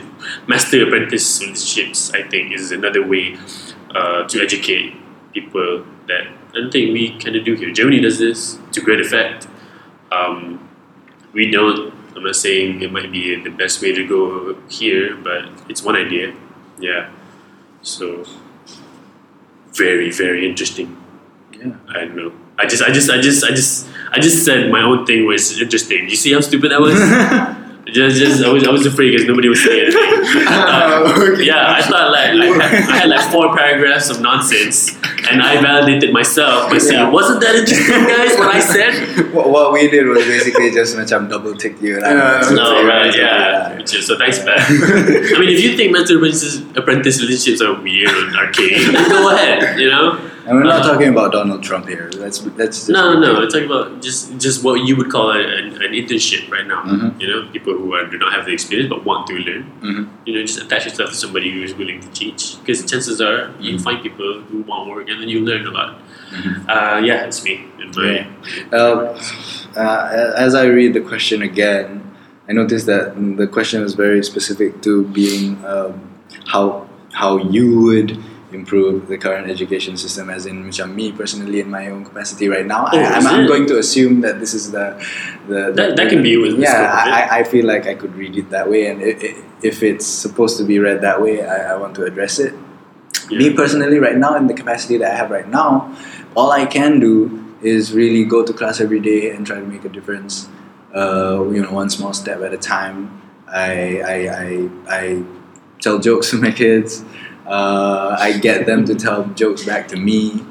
master 0.47 0.85
apprentice 0.85 1.41
relationships, 1.41 2.11
I 2.13 2.23
think, 2.23 2.51
is 2.51 2.71
another 2.71 3.05
way 3.05 3.37
uh, 3.95 4.27
to 4.27 4.41
educate 4.41 4.95
people 5.33 5.85
that 6.07 6.27
I 6.49 6.53
don't 6.53 6.71
think 6.71 6.93
we 6.93 7.17
kind 7.19 7.35
of 7.35 7.45
do 7.45 7.55
here. 7.55 7.71
Germany 7.71 8.01
does 8.01 8.19
this 8.19 8.59
to 8.73 8.81
great 8.81 9.01
effect. 9.01 9.47
Um, 10.11 10.66
we 11.33 11.51
don't. 11.51 11.93
I'm 12.15 12.23
not 12.23 12.35
saying 12.35 12.81
it 12.81 12.91
might 12.91 13.11
be 13.11 13.35
the 13.41 13.51
best 13.51 13.81
way 13.81 13.91
to 13.93 14.07
go 14.07 14.55
here, 14.69 15.15
but 15.15 15.49
it's 15.69 15.83
one 15.83 15.95
idea. 15.95 16.33
Yeah. 16.79 17.11
So 17.81 18.25
very, 19.73 20.11
very 20.11 20.47
interesting. 20.49 20.97
Yeah. 21.53 21.75
I 21.89 21.99
don't 21.99 22.15
know. 22.15 22.33
I 22.57 22.65
just, 22.65 22.81
I 22.81 22.91
just, 22.91 23.09
I 23.11 23.21
just, 23.21 23.43
I 23.43 23.49
just, 23.49 23.87
I 24.11 24.19
just 24.19 24.43
said 24.43 24.71
my 24.71 24.81
own 24.81 25.05
thing 25.05 25.25
was 25.25 25.61
interesting. 25.61 26.09
You 26.09 26.15
see 26.15 26.33
how 26.33 26.41
stupid 26.41 26.71
that 26.71 26.81
was? 26.81 26.93
just, 27.93 28.17
just, 28.17 28.43
I 28.43 28.51
was, 28.51 28.67
I 28.67 28.71
was 28.71 28.85
afraid 28.85 29.11
because 29.11 29.27
nobody 29.27 29.47
was 29.47 29.63
saying 29.63 29.83
anything. 29.83 31.45
Yeah, 31.45 31.75
I 31.77 31.81
thought 31.83 32.11
like 32.11 32.29
I 32.31 32.67
had, 32.67 32.89
I 32.89 32.97
had 32.97 33.09
like 33.09 33.31
four 33.31 33.55
paragraphs 33.55 34.09
of 34.09 34.21
nonsense, 34.21 34.97
and 35.31 35.41
I 35.41 35.61
validated 35.61 36.13
myself 36.13 36.69
by 36.71 36.77
saying, 36.77 36.99
Yeah. 37.01 37.09
"Wasn't 37.09 37.39
that 37.41 37.55
interesting, 37.55 38.03
guys? 38.07 38.37
What 38.37 38.53
I 38.55 38.59
said?" 38.59 38.93
what, 39.35 39.49
what 39.49 39.71
we 39.73 39.89
did 39.89 40.07
was 40.07 40.23
basically 40.25 40.71
just 40.71 40.95
macam 40.97 41.29
double 41.29 41.55
tick 41.55 41.81
you. 41.81 41.99
Like, 41.99 42.11
Yeah. 42.11 42.49
No, 42.55 42.85
right, 42.85 43.13
yeah. 43.15 43.77
Which 43.77 43.93
is- 43.95 44.05
So 44.07 44.17
thanks, 44.17 44.39
man. 44.45 44.57
I 45.35 45.37
mean, 45.39 45.49
if 45.51 45.59
you 45.63 45.75
think 45.75 45.91
mentor 45.91 46.17
apprentice, 46.17 46.61
apprentice 46.75 47.19
relationships 47.21 47.61
are 47.61 47.75
weird 47.81 48.09
and 48.09 48.35
archaic, 48.35 48.79
then 48.93 49.09
go 49.09 49.33
ahead. 49.35 49.79
You 49.79 49.89
know. 49.91 50.17
And 50.47 50.55
we're 50.55 50.63
not 50.63 50.79
Uh, 50.79 50.93
talking 50.95 51.09
about 51.11 51.33
Donald 51.35 51.59
Trump 51.61 51.91
here. 51.91 52.07
Let's 52.15 52.39
let's 52.55 52.87
just 52.87 52.95
No, 52.95 53.19
We're 53.19 53.51
talking 53.51 53.67
about 53.67 53.99
just 53.99 54.31
just 54.39 54.63
what 54.63 54.79
you 54.87 54.95
would 54.95 55.11
call 55.11 55.35
a, 55.35 55.39
an, 55.43 55.75
an 55.83 55.91
internship 55.91 56.47
right 56.47 56.63
now. 56.63 56.87
Mhm. 56.87 57.19
You 57.19 57.27
know, 57.27 57.39
people 57.51 57.75
who 57.75 57.91
are, 57.91 58.07
do 58.07 58.15
not 58.17 58.31
have 58.31 58.47
the 58.47 58.53
experience 58.55 58.87
but 58.87 59.03
want 59.03 59.27
to 59.27 59.35
learn. 59.47 59.67
Mhm. 59.83 60.07
You 60.23 60.31
know, 60.39 60.41
just 60.47 60.63
attach 60.63 60.87
yourself 60.87 61.11
to 61.11 61.17
somebody 61.19 61.51
who 61.51 61.67
is 61.67 61.75
willing 61.75 61.99
to 61.99 62.07
teach. 62.15 62.55
Because 62.63 62.79
chances 62.87 63.19
are 63.19 63.51
you 63.59 63.75
Mhm. 63.75 63.83
find 63.83 63.99
people 64.07 64.39
who 64.47 64.63
want 64.71 64.87
work 64.87 65.11
and 65.17 65.25
then 65.25 65.29
you 65.29 65.41
learn 65.41 65.65
a 65.65 65.71
lot. 65.73 65.97
Mhm. 66.29 66.69
Uh, 66.69 66.97
yeah, 67.01 67.25
it's 67.25 67.41
me. 67.43 67.65
In 67.81 67.89
my, 67.97 68.27
Uh, 68.69 69.17
uh, 69.75 70.33
as 70.37 70.53
I 70.53 70.65
read 70.69 70.93
the 70.93 71.01
question 71.01 71.41
again, 71.41 72.03
I 72.49 72.53
noticed 72.53 72.85
that 72.85 73.15
the 73.37 73.47
question 73.47 73.81
is 73.81 73.93
very 73.95 74.23
specific 74.23 74.81
to 74.85 75.03
being 75.09 75.57
um, 75.65 75.93
how 76.53 76.85
how 77.13 77.37
you 77.49 77.81
would 77.81 78.17
improve 78.53 79.07
the 79.11 79.17
current 79.17 79.49
education 79.49 79.97
system. 79.97 80.29
As 80.29 80.45
in, 80.45 80.63
macam 80.63 80.95
me 80.95 81.11
personally, 81.11 81.59
in 81.59 81.69
my 81.71 81.87
own 81.91 82.05
capacity 82.05 82.47
right 82.47 82.63
now, 82.67 82.87
Oh, 82.91 82.95
I, 82.99 83.19
I'm, 83.19 83.25
I'm 83.27 83.45
going 83.47 83.65
to 83.67 83.75
assume 83.79 84.21
that 84.21 84.39
this 84.39 84.53
is 84.53 84.71
the 84.71 84.95
the, 85.47 85.71
That- 85.75 85.95
that 85.97 86.07
can 86.11 86.21
be 86.23 86.37
with 86.37 86.55
yeah. 86.59 86.91
I, 86.91 87.39
I- 87.39 87.45
feel 87.47 87.65
like 87.65 87.87
I 87.87 87.95
could 87.95 88.15
read 88.15 88.35
it 88.37 88.51
that 88.51 88.69
way, 88.71 88.87
and 88.91 88.99
i 89.03 89.11
i 89.15 89.29
if 89.63 89.81
it's 89.81 90.05
supposed 90.05 90.55
to 90.59 90.63
be 90.63 90.77
read 90.77 91.01
that 91.01 91.17
way, 91.23 91.41
I, 91.41 91.73
I 91.73 91.75
want 91.81 91.95
to 91.99 92.03
address 92.05 92.37
it. 92.39 92.53
Yeah. 93.29 93.39
Me 93.39 93.53
personally, 93.53 93.99
right 93.99 94.17
now, 94.17 94.35
in 94.35 94.47
the 94.47 94.53
capacity 94.53 94.97
that 94.97 95.11
I 95.11 95.15
have 95.15 95.31
right 95.31 95.47
now, 95.47 95.95
all 96.35 96.51
I 96.51 96.65
can 96.65 96.99
do 96.99 97.43
is 97.61 97.93
really 97.93 98.23
go 98.23 98.45
to 98.45 98.53
class 98.53 98.79
every 98.79 98.99
day 98.99 99.31
and 99.31 99.45
try 99.45 99.59
to 99.59 99.65
make 99.65 99.83
a 99.85 99.89
difference. 99.89 100.47
Uh, 100.95 101.47
you 101.49 101.61
know, 101.61 101.71
one 101.71 101.89
small 101.89 102.13
step 102.13 102.41
at 102.41 102.53
a 102.53 102.57
time. 102.57 103.21
I 103.47 104.01
I, 104.01 104.15
I, 104.27 104.69
I 104.87 105.23
tell 105.79 105.99
jokes 105.99 106.31
to 106.31 106.37
my 106.37 106.51
kids. 106.51 107.03
Uh, 107.45 108.15
I 108.19 108.37
get 108.37 108.65
them 108.65 108.85
to 108.85 108.95
tell 108.95 109.25
jokes 109.35 109.63
back 109.65 109.87
to 109.89 109.97
me. 109.97 110.45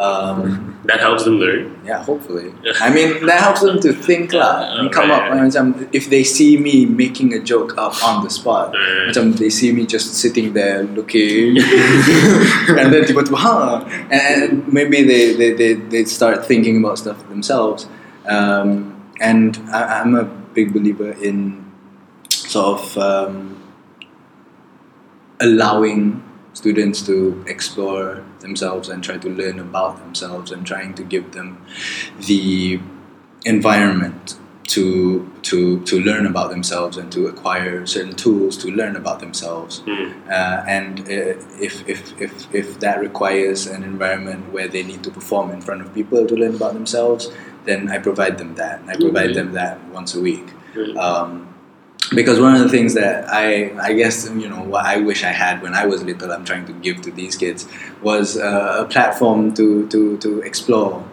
Um, 0.00 0.80
that 0.88 0.98
helps 0.98 1.24
them 1.28 1.36
learn. 1.36 1.76
yeah, 1.84 2.00
hopefully. 2.02 2.54
I 2.80 2.88
mean, 2.88 3.26
that 3.28 3.38
helps 3.38 3.60
them 3.60 3.78
to 3.84 3.92
think 3.92 4.32
lah. 4.32 4.80
and 4.80 4.88
come 4.90 5.10
Right, 5.12 5.28
up. 5.28 5.36
Macam, 5.36 5.76
if 5.92 6.08
they 6.08 6.24
see 6.24 6.56
me 6.56 6.86
making 6.88 7.34
a 7.36 7.38
joke 7.38 7.76
up 7.76 7.92
on 8.02 8.24
the 8.24 8.30
spot, 8.32 8.72
Right. 8.72 9.12
macam 9.12 9.36
they 9.36 9.50
see 9.52 9.76
me 9.76 9.84
just 9.84 10.16
sitting 10.16 10.56
there 10.56 10.88
looking, 10.96 11.60
and 12.80 12.88
then 12.88 13.04
tiba-tiba, 13.04 13.36
huh? 13.36 13.84
and 14.08 14.64
maybe 14.72 15.04
they, 15.04 15.36
they, 15.36 15.52
they, 15.52 15.72
they 15.76 16.02
start 16.08 16.48
thinking 16.48 16.80
about 16.80 16.96
stuff 16.96 17.20
themselves. 17.28 17.84
Um, 18.24 18.96
and 19.20 19.60
I, 19.68 20.00
I'm 20.00 20.16
a 20.16 20.24
big 20.56 20.72
believer 20.72 21.12
in 21.20 21.60
sort 22.32 22.80
of 22.80 22.96
um, 22.96 23.60
allowing 25.40 26.22
students 26.52 27.02
to 27.02 27.44
explore 27.46 28.22
themselves 28.40 28.88
and 28.88 29.02
try 29.04 29.16
to 29.18 29.28
learn 29.28 29.58
about 29.58 29.98
themselves 29.98 30.50
and 30.50 30.66
trying 30.66 30.94
to 30.94 31.02
give 31.02 31.32
them 31.32 31.64
the 32.26 32.80
environment 33.44 34.36
to 34.64 35.28
to 35.42 35.80
to 35.84 35.98
learn 36.00 36.26
about 36.26 36.50
themselves 36.50 36.96
and 36.96 37.10
to 37.10 37.26
acquire 37.26 37.84
certain 37.86 38.14
tools 38.14 38.56
to 38.56 38.68
learn 38.70 38.94
about 38.94 39.18
themselves 39.20 39.80
Mm. 39.86 40.12
uh, 40.28 40.62
and 40.68 41.00
uh, 41.00 41.34
if, 41.66 41.88
if, 41.88 42.20
if, 42.20 42.54
if 42.54 42.78
that 42.80 43.00
requires 43.00 43.66
an 43.66 43.82
environment 43.82 44.52
where 44.52 44.68
they 44.68 44.82
need 44.84 45.02
to 45.02 45.10
perform 45.10 45.50
in 45.50 45.60
front 45.60 45.80
of 45.80 45.92
people 45.92 46.24
to 46.26 46.34
learn 46.36 46.54
about 46.54 46.74
themselves 46.74 47.30
then 47.64 47.88
I 47.90 47.98
provide 47.98 48.38
them 48.38 48.54
that 48.56 48.80
I 48.86 48.94
provide 48.96 49.30
Okay. 49.30 49.34
them 49.40 49.52
that 49.52 49.74
once 49.92 50.14
a 50.14 50.20
week 50.20 50.46
Mm. 50.74 50.96
um, 50.96 51.49
because 52.14 52.40
one 52.40 52.54
of 52.54 52.60
the 52.62 52.68
things 52.68 52.94
that 52.94 53.28
I 53.28 53.72
I 53.80 53.92
guess 53.94 54.28
you 54.30 54.48
know 54.48 54.62
what 54.62 54.84
I 54.84 54.96
wish 54.98 55.22
I 55.24 55.32
had 55.32 55.62
when 55.62 55.74
I 55.74 55.86
was 55.86 56.02
little 56.02 56.30
I'm 56.32 56.44
trying 56.44 56.66
to 56.66 56.72
give 56.72 57.00
to 57.02 57.10
these 57.10 57.36
kids 57.36 57.66
was 58.02 58.36
uh, 58.36 58.84
a 58.84 58.90
platform 58.90 59.54
to 59.54 59.86
to 59.88 60.16
to 60.18 60.40
explore 60.40 61.04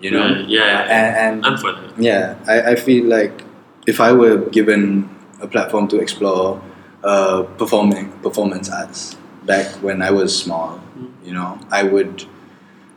you 0.00 0.10
know 0.10 0.20
Right, 0.20 0.48
yeah, 0.48 0.64
yeah. 0.86 1.28
and, 1.28 1.44
and 1.46 1.58
for 1.58 1.72
that. 1.72 1.98
yeah 1.98 2.36
I, 2.46 2.72
I 2.72 2.74
feel 2.76 3.04
like 3.06 3.42
if 3.86 4.00
I 4.00 4.12
were 4.12 4.36
given 4.58 5.08
a 5.40 5.46
platform 5.46 5.88
to 5.88 5.98
explore 6.00 6.60
uh, 7.04 7.42
performing 7.58 8.10
performance 8.20 8.70
arts 8.70 9.16
back 9.44 9.66
when 9.82 10.02
I 10.02 10.10
was 10.10 10.36
small 10.36 10.80
you 11.24 11.32
know 11.34 11.58
I 11.70 11.82
would 11.82 12.24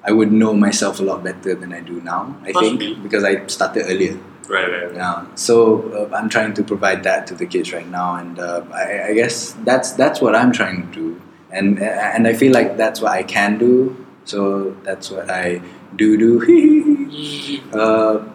I 0.03 0.11
would 0.13 0.31
know 0.31 0.53
myself 0.53 0.99
a 0.99 1.03
lot 1.03 1.23
better 1.23 1.53
than 1.55 1.73
I 1.73 1.81
do 1.81 1.99
now 2.01 2.35
I 2.43 2.51
Possibly. 2.53 2.77
think 2.95 3.03
because 3.03 3.23
I 3.23 3.45
started 3.47 3.83
earlier 3.87 4.17
Right, 4.49 4.67
right, 4.67 4.95
yeah. 4.95 5.27
So 5.35 5.83
uh, 5.93 6.15
I'm 6.15 6.27
trying 6.27 6.55
to 6.55 6.63
provide 6.63 7.03
that 7.03 7.27
to 7.27 7.35
the 7.35 7.45
kids 7.45 7.71
right 7.71 7.87
now, 7.87 8.15
and 8.15 8.39
uh, 8.39 8.65
I, 8.73 9.09
I 9.09 9.13
guess 9.13 9.53
that's 9.63 9.91
that's 9.91 10.21
what 10.21 10.35
I'm 10.35 10.51
trying 10.51 10.87
to 10.87 10.93
do, 10.93 11.21
and 11.51 11.79
and 11.79 12.27
I 12.27 12.33
feel 12.33 12.51
like 12.51 12.75
that's 12.75 12.99
what 12.99 13.11
I 13.11 13.21
can 13.21 13.59
do. 13.59 14.05
So 14.25 14.75
that's 14.83 15.11
what 15.11 15.29
I 15.29 15.61
do 15.95 16.17
do. 16.17 17.61
uh, 17.73 18.27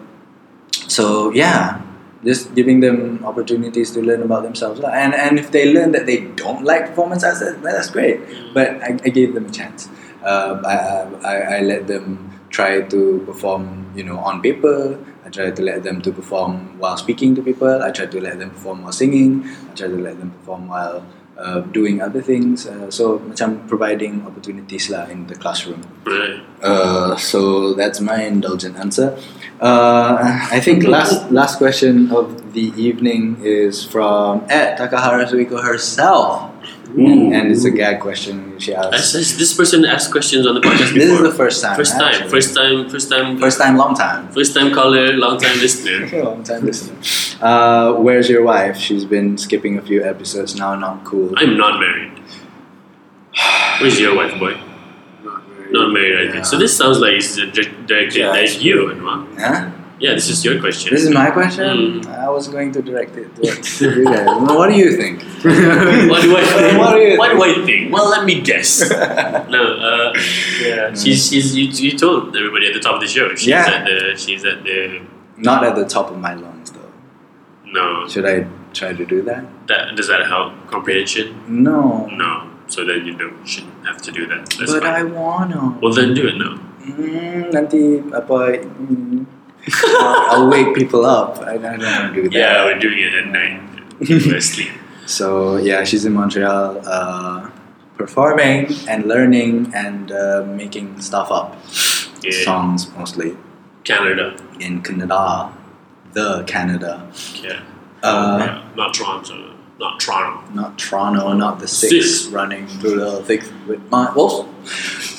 so 0.87 1.31
yeah, 1.31 1.81
just 2.23 2.55
giving 2.55 2.79
them 2.79 3.25
opportunities 3.25 3.91
to 3.91 4.01
learn 4.01 4.21
about 4.21 4.43
themselves, 4.43 4.79
and 4.79 5.13
and 5.13 5.37
if 5.37 5.51
they 5.51 5.73
learn 5.73 5.91
that 5.91 6.05
they 6.05 6.21
don't 6.39 6.63
like 6.63 6.87
performance 6.87 7.25
arts, 7.25 7.41
that's 7.61 7.89
great. 7.89 8.21
But 8.53 8.81
I, 8.81 8.97
I 9.03 9.09
gave 9.09 9.33
them 9.33 9.47
a 9.47 9.51
chance. 9.51 9.89
Uh, 10.23 10.61
I, 10.65 11.27
I, 11.27 11.57
I 11.57 11.59
let 11.61 11.87
them 11.87 12.31
try 12.49 12.81
to 12.81 13.23
perform, 13.25 13.91
you 13.95 14.03
know, 14.03 14.17
on 14.19 14.41
paper. 14.41 14.97
I 15.25 15.29
try 15.29 15.49
to 15.49 15.61
let 15.61 15.81
them 15.81 16.01
to 16.03 16.11
perform 16.11 16.77
while 16.77 16.97
speaking 16.97 17.33
to 17.35 17.41
people. 17.41 17.81
I 17.81 17.89
try 17.89 18.05
to 18.05 18.21
let 18.21 18.37
them 18.37 18.51
perform 18.51 18.83
while 18.83 18.93
singing. 18.93 19.49
I 19.71 19.73
try 19.73 19.87
to 19.87 19.97
let 19.97 20.19
them 20.19 20.29
perform 20.29 20.67
while 20.67 21.03
uh, 21.37 21.61
doing 21.61 21.99
other 21.99 22.21
things. 22.21 22.67
Uh, 22.67 22.91
so 22.91 23.19
macam 23.19 23.67
providing 23.67 24.21
opportunities 24.21 24.89
lah 24.93 25.09
in 25.09 25.25
the 25.25 25.33
classroom. 25.33 25.81
Right. 26.05 26.45
Uh, 26.61 27.17
so 27.17 27.73
that's 27.73 27.99
my 27.99 28.21
indulgent 28.21 28.77
answer. 28.77 29.17
Uh, 29.59 30.21
I 30.51 30.61
think 30.61 30.85
last 30.85 31.31
last 31.31 31.57
question 31.57 32.11
of 32.13 32.53
the 32.53 32.69
evening 32.77 33.41
is 33.41 33.81
from 33.81 34.45
at 34.47 34.77
Takahara 34.77 35.25
Suiko 35.25 35.57
herself, 35.57 36.53
and 36.93 37.49
it's 37.49 37.65
a 37.65 37.73
gag 37.73 37.97
question 37.97 38.44
she 38.59 38.71
Has, 38.71 38.85
asked. 38.93 39.13
has 39.15 39.37
this 39.37 39.53
person 39.53 39.85
asked 39.85 40.11
questions 40.11 40.45
on 40.47 40.55
the 40.55 40.61
podcast 40.61 40.93
before? 40.93 40.99
This 41.05 41.11
is 41.11 41.21
the 41.31 41.37
first 41.43 41.61
time. 41.63 41.75
First 41.75 41.93
time. 41.93 42.13
actually. 42.13 42.29
First 42.29 42.55
time. 42.55 42.89
First 42.89 43.09
time. 43.09 43.39
First 43.39 43.57
time, 43.59 43.77
long 43.77 43.95
time. 43.95 44.27
First 44.31 44.53
time 44.55 44.73
caller, 44.73 45.13
long 45.13 45.37
time 45.39 45.57
listener. 45.59 46.23
long 46.23 46.43
time 46.43 46.65
listener. 46.65 46.95
Uh, 47.41 47.93
where's 47.93 48.29
your 48.29 48.43
wife? 48.43 48.77
She's 48.77 49.05
been 49.05 49.37
skipping 49.37 49.77
a 49.77 49.81
few 49.81 50.03
episodes 50.03 50.55
now. 50.55 50.75
Not 50.75 51.03
cool. 51.03 51.33
I'm 51.37 51.57
not 51.57 51.79
married. 51.79 52.13
Where's 53.81 53.99
your 53.99 54.15
wife, 54.15 54.39
boy? 54.39 54.53
Not 55.23 55.43
very. 55.47 55.71
Not 55.71 55.91
married, 55.91 56.29
I 56.29 56.31
think. 56.31 56.45
So 56.45 56.57
this 56.57 56.75
sounds 56.77 56.99
like 56.99 57.13
it's 57.15 57.35
di- 57.35 57.51
directed 57.85 58.15
Yeah, 58.19 58.31
at 58.33 58.61
you, 58.61 58.87
Anwar. 58.93 59.27
Huh? 59.37 59.71
Yeah, 60.05 60.13
this 60.13 60.29
is 60.29 60.45
your 60.45 60.59
question. 60.61 60.93
This 60.93 61.03
is 61.03 61.09
my 61.09 61.31
question. 61.33 61.65
Mm. 61.65 62.05
I 62.25 62.29
was 62.29 62.47
going 62.47 62.71
to 62.77 62.81
direct 62.81 63.17
it 63.17 63.33
towards 63.35 63.81
you 63.81 64.05
guys. 64.05 64.27
What 64.59 64.69
do 64.69 64.75
you 64.77 64.91
think? 65.01 65.23
what 66.11 66.21
do 66.21 66.37
I 66.37 66.43
think? 66.45 66.77
What 66.77 66.93
do 66.93 67.01
you 67.01 67.17
What 67.17 67.29
do 67.33 67.41
I 67.41 67.53
think? 67.65 67.93
Well, 67.93 68.07
let 68.13 68.23
me 68.29 68.35
guess. 68.41 68.69
no, 69.55 69.61
uh, 69.89 70.13
yeah, 70.61 70.93
she's 70.93 71.25
she's 71.29 71.55
you, 71.57 71.65
you 71.85 71.97
told 71.97 72.35
everybody 72.37 72.67
at 72.69 72.73
the 72.77 72.83
top 72.85 72.95
of 72.99 73.01
the 73.01 73.09
show. 73.09 73.33
She's 73.33 73.47
Yeah. 73.49 73.65
at 73.65 73.81
the 73.89 73.97
she's 74.15 74.45
at 74.45 74.61
the 74.63 75.01
Not 75.37 75.63
at 75.67 75.73
the 75.75 75.85
top 75.95 76.07
of 76.13 76.17
my 76.27 76.33
lungs, 76.37 76.69
though. 76.71 76.91
no. 77.77 78.07
Should 78.07 78.27
I 78.29 78.45
try 78.77 78.93
to 78.93 79.05
do 79.05 79.19
that? 79.29 79.41
That 79.67 79.95
does 79.97 80.07
that 80.13 80.23
help 80.33 80.53
comprehension? 80.69 81.25
No. 81.49 82.05
No. 82.21 82.31
So 82.67 82.85
then 82.85 83.05
you 83.07 83.13
don't 83.17 83.41
shouldn't 83.45 83.81
have 83.89 83.99
to 84.07 84.11
do 84.11 84.23
that. 84.31 84.49
That's 84.57 84.71
but 84.73 84.85
I 84.85 85.03
wanna. 85.03 85.77
well, 85.81 85.93
then 85.93 86.13
do 86.13 86.27
it 86.31 86.37
now. 86.37 86.55
Mm, 86.85 87.49
nanti 87.49 87.97
apa? 88.13 88.61
I'll, 89.73 90.31
I'll 90.43 90.49
wake 90.49 90.75
people 90.75 91.05
up. 91.05 91.39
I, 91.39 91.53
I 91.53 91.57
don't 91.57 91.79
want 91.79 92.13
to 92.15 92.21
do 92.23 92.29
that. 92.29 92.33
Yeah, 92.33 92.65
we're 92.65 92.79
doing 92.79 92.99
it 92.99 93.13
at 93.13 93.27
night. 93.27 93.61
We're 94.09 94.37
asleep. 94.37 94.71
So 95.07 95.57
yeah, 95.57 95.83
she's 95.83 96.03
in 96.03 96.13
Montreal, 96.13 96.81
uh, 96.83 97.51
performing 97.95 98.73
and 98.89 99.05
learning 99.05 99.71
and 99.75 100.11
uh, 100.11 100.43
making 100.47 100.99
stuff 100.99 101.29
up. 101.31 101.55
Yeah. 102.23 102.43
Songs 102.43 102.89
mostly 102.97 103.37
Canada. 103.83 104.35
in 104.59 104.81
Canada, 104.81 105.53
the 106.13 106.43
Canada. 106.47 107.07
Yeah. 107.35 107.61
Uh, 108.01 108.37
yeah. 108.39 108.69
Not 108.75 108.95
Toronto. 108.95 109.53
Not 109.79 109.99
Toronto. 109.99 110.51
not 110.55 110.79
Toronto, 110.79 111.33
not 111.33 111.59
the 111.59 111.67
six, 111.67 111.91
Six. 111.91 112.27
running 112.33 112.65
through 112.65 112.95
the 112.95 113.21
thick 113.23 113.43
with 113.67 113.87
my 113.91 114.11
wolf. 114.15 114.47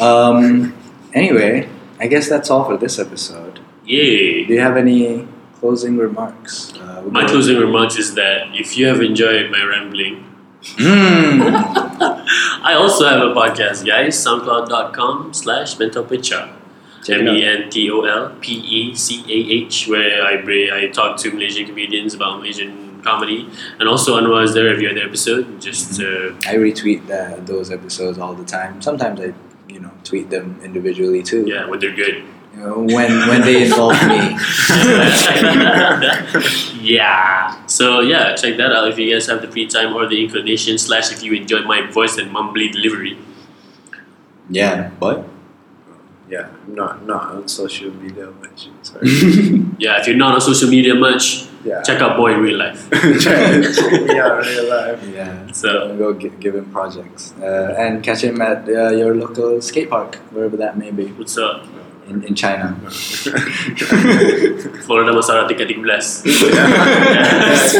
Um, 0.00 0.74
anyway, 1.14 1.68
I 2.00 2.08
guess 2.08 2.28
that's 2.28 2.50
all 2.50 2.64
for 2.64 2.76
this 2.76 2.98
episode. 2.98 3.45
Yay. 3.86 4.44
Do 4.44 4.54
you 4.54 4.60
have 4.60 4.76
any 4.76 5.26
closing 5.60 5.96
remarks? 5.96 6.72
Uh, 6.74 7.02
My 7.10 7.26
closing 7.26 7.56
remarks 7.58 7.96
is 7.96 8.14
that 8.14 8.54
if 8.54 8.76
you 8.76 8.86
have 8.86 9.00
enjoyed 9.00 9.50
my 9.50 9.62
rambling, 9.64 10.24
Mm. 10.62 11.46
I 12.64 12.74
also 12.74 13.06
have 13.06 13.20
a 13.22 13.32
podcast, 13.32 13.86
guys. 13.86 14.16
SoundCloud.com 14.24 15.32
slash 15.32 15.76
mentol 15.76 16.04
pecah. 16.08 16.50
Check 17.04 17.20
M 17.20 17.28
it 17.28 17.36
E 17.36 17.46
out. 17.46 17.62
N 17.62 17.70
T 17.70 17.90
O 17.90 18.00
L 18.02 18.34
P 18.40 18.52
E 18.54 18.94
C 18.96 19.22
A 19.28 19.38
H, 19.64 19.86
where 19.86 20.24
I 20.24 20.38
bring, 20.42 20.72
I 20.72 20.88
talk 20.88 21.18
to 21.18 21.30
Malaysian 21.30 21.66
comedians 21.66 22.14
about 22.14 22.38
Malaysian 22.38 23.00
comedy, 23.02 23.48
and 23.78 23.88
also 23.88 24.18
Anwar 24.18 24.42
is 24.42 24.54
there 24.54 24.68
every 24.68 24.90
other 24.90 25.02
episode. 25.06 25.60
Just 25.60 26.00
uh, 26.00 26.34
I 26.50 26.56
retweet 26.56 27.06
the, 27.06 27.40
those 27.44 27.70
episodes 27.70 28.18
all 28.18 28.34
the 28.34 28.44
time. 28.44 28.82
Sometimes 28.82 29.20
I, 29.20 29.34
you 29.68 29.78
know, 29.78 29.92
tweet 30.02 30.30
them 30.30 30.58
individually 30.64 31.22
too. 31.22 31.44
yeah, 31.46 31.68
when 31.68 31.78
they're 31.78 31.94
good. 31.94 32.24
You 32.56 32.62
know, 32.62 32.78
when 32.96 33.28
when 33.28 33.42
they 33.42 33.64
involve 33.64 34.00
me. 34.08 34.36
yeah. 36.80 37.66
So 37.66 38.00
yeah, 38.00 38.34
check 38.34 38.56
that 38.56 38.72
out 38.72 38.88
if 38.88 38.98
you 38.98 39.12
guys 39.12 39.26
have 39.26 39.42
the 39.42 39.48
free 39.50 39.66
time 39.66 39.94
or 39.94 40.06
the 40.08 40.24
inclination. 40.24 40.78
Slash, 40.78 41.12
if 41.12 41.22
you 41.22 41.32
enjoy 41.34 41.62
my 41.62 41.86
voice 41.90 42.16
and 42.16 42.30
mumbly 42.34 42.72
delivery. 42.72 43.18
Yeah, 44.48 44.90
what? 44.98 45.28
Yeah, 46.28 46.48
not 46.66 47.04
not 47.06 47.34
on 47.34 47.48
social 47.48 47.90
media 47.94 48.30
much. 48.40 48.68
Sorry. 48.82 49.06
Yeah, 49.78 50.00
if 50.00 50.06
you're 50.08 50.16
not 50.16 50.32
on 50.34 50.40
social 50.40 50.70
media 50.70 50.94
much, 50.94 51.46
Yeah. 51.62 51.82
check 51.82 52.00
out 52.00 52.16
Boy 52.16 52.32
in 52.34 52.40
real 52.40 52.56
life. 52.58 52.88
Check 53.20 53.60
me 54.08 54.18
out 54.18 54.42
real 54.46 54.68
life. 54.70 55.04
Yeah. 55.12 55.52
So 55.52 55.94
go 55.98 56.14
gi- 56.14 56.32
give 56.40 56.54
him 56.54 56.70
projects 56.72 57.34
uh, 57.42 57.74
and 57.78 58.02
catch 58.02 58.22
him 58.24 58.40
at 58.40 58.66
uh, 58.68 58.90
your 58.96 59.14
local 59.14 59.60
skate 59.60 59.90
park, 59.90 60.16
wherever 60.32 60.56
that 60.56 60.78
may 60.78 60.90
be, 60.90 61.06
what's 61.12 61.36
up? 61.36 61.66
In, 62.08 62.22
in 62.22 62.34
China. 62.36 62.76
Flora 64.86 65.04
Damansara 65.06 65.48
tingkat 65.48 65.66
13. 65.66 65.82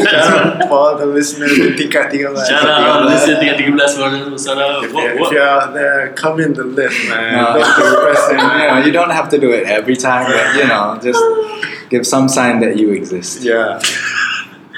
Shout 0.03 0.35
out 0.35 0.67
for 0.67 0.97
the 0.99 1.05
listeners 1.05 1.57
in 1.57 1.73
tingkat 1.79 2.11
13. 2.11 2.35
Shout 2.45 2.67
out, 2.67 3.05
listen 3.07 3.39
tingkat 3.39 3.57
13 3.63 3.77
Flora 3.95 4.11
Damansara. 4.19 4.83
If, 4.83 4.91
What, 4.93 5.15
if 5.15 5.31
you're 5.31 5.41
out 5.47 5.73
there, 5.73 6.11
come 6.13 6.39
in 6.41 6.53
the 6.53 6.63
lift, 6.65 7.07
man. 7.07 7.35
No. 7.39 7.55
Don't 7.55 7.77
be 7.77 7.95
pressing. 8.03 8.39
you 8.59 8.67
know, 8.67 8.77
you 8.85 8.91
don't 8.91 9.11
have 9.11 9.29
to 9.29 9.37
do 9.39 9.51
it 9.51 9.63
every 9.65 9.95
time, 9.95 10.25
but 10.27 10.55
you 10.59 10.67
know, 10.67 10.99
just 11.01 11.23
give 11.89 12.05
some 12.05 12.27
sign 12.27 12.59
that 12.59 12.75
you 12.77 12.91
exist. 12.91 13.41
Yeah, 13.41 13.79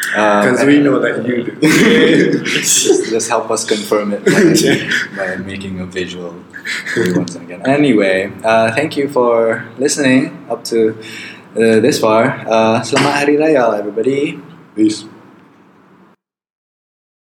Because 0.07 0.65
we 0.65 0.79
know 0.79 0.99
that 0.99 1.25
you 1.27 1.43
do. 1.43 2.43
just, 2.43 3.09
just 3.09 3.29
help 3.29 3.51
us 3.51 3.65
confirm 3.65 4.13
it 4.13 4.25
by, 4.25 5.15
by 5.17 5.35
making 5.37 5.79
a 5.79 5.85
visual 5.85 6.33
once 7.15 7.35
again. 7.35 7.61
Anyway, 7.67 8.31
uh, 8.43 8.71
thank 8.73 8.97
you 8.97 9.09
for 9.09 9.67
listening 9.77 10.47
up 10.49 10.63
to 10.65 10.97
uh, 11.55 11.79
this 11.83 11.99
far. 11.99 12.41
Uh, 12.47 12.81
selamat 12.81 13.13
Hari 13.25 13.35
Raya, 13.37 13.77
everybody. 13.77 14.39
Peace. 14.75 15.05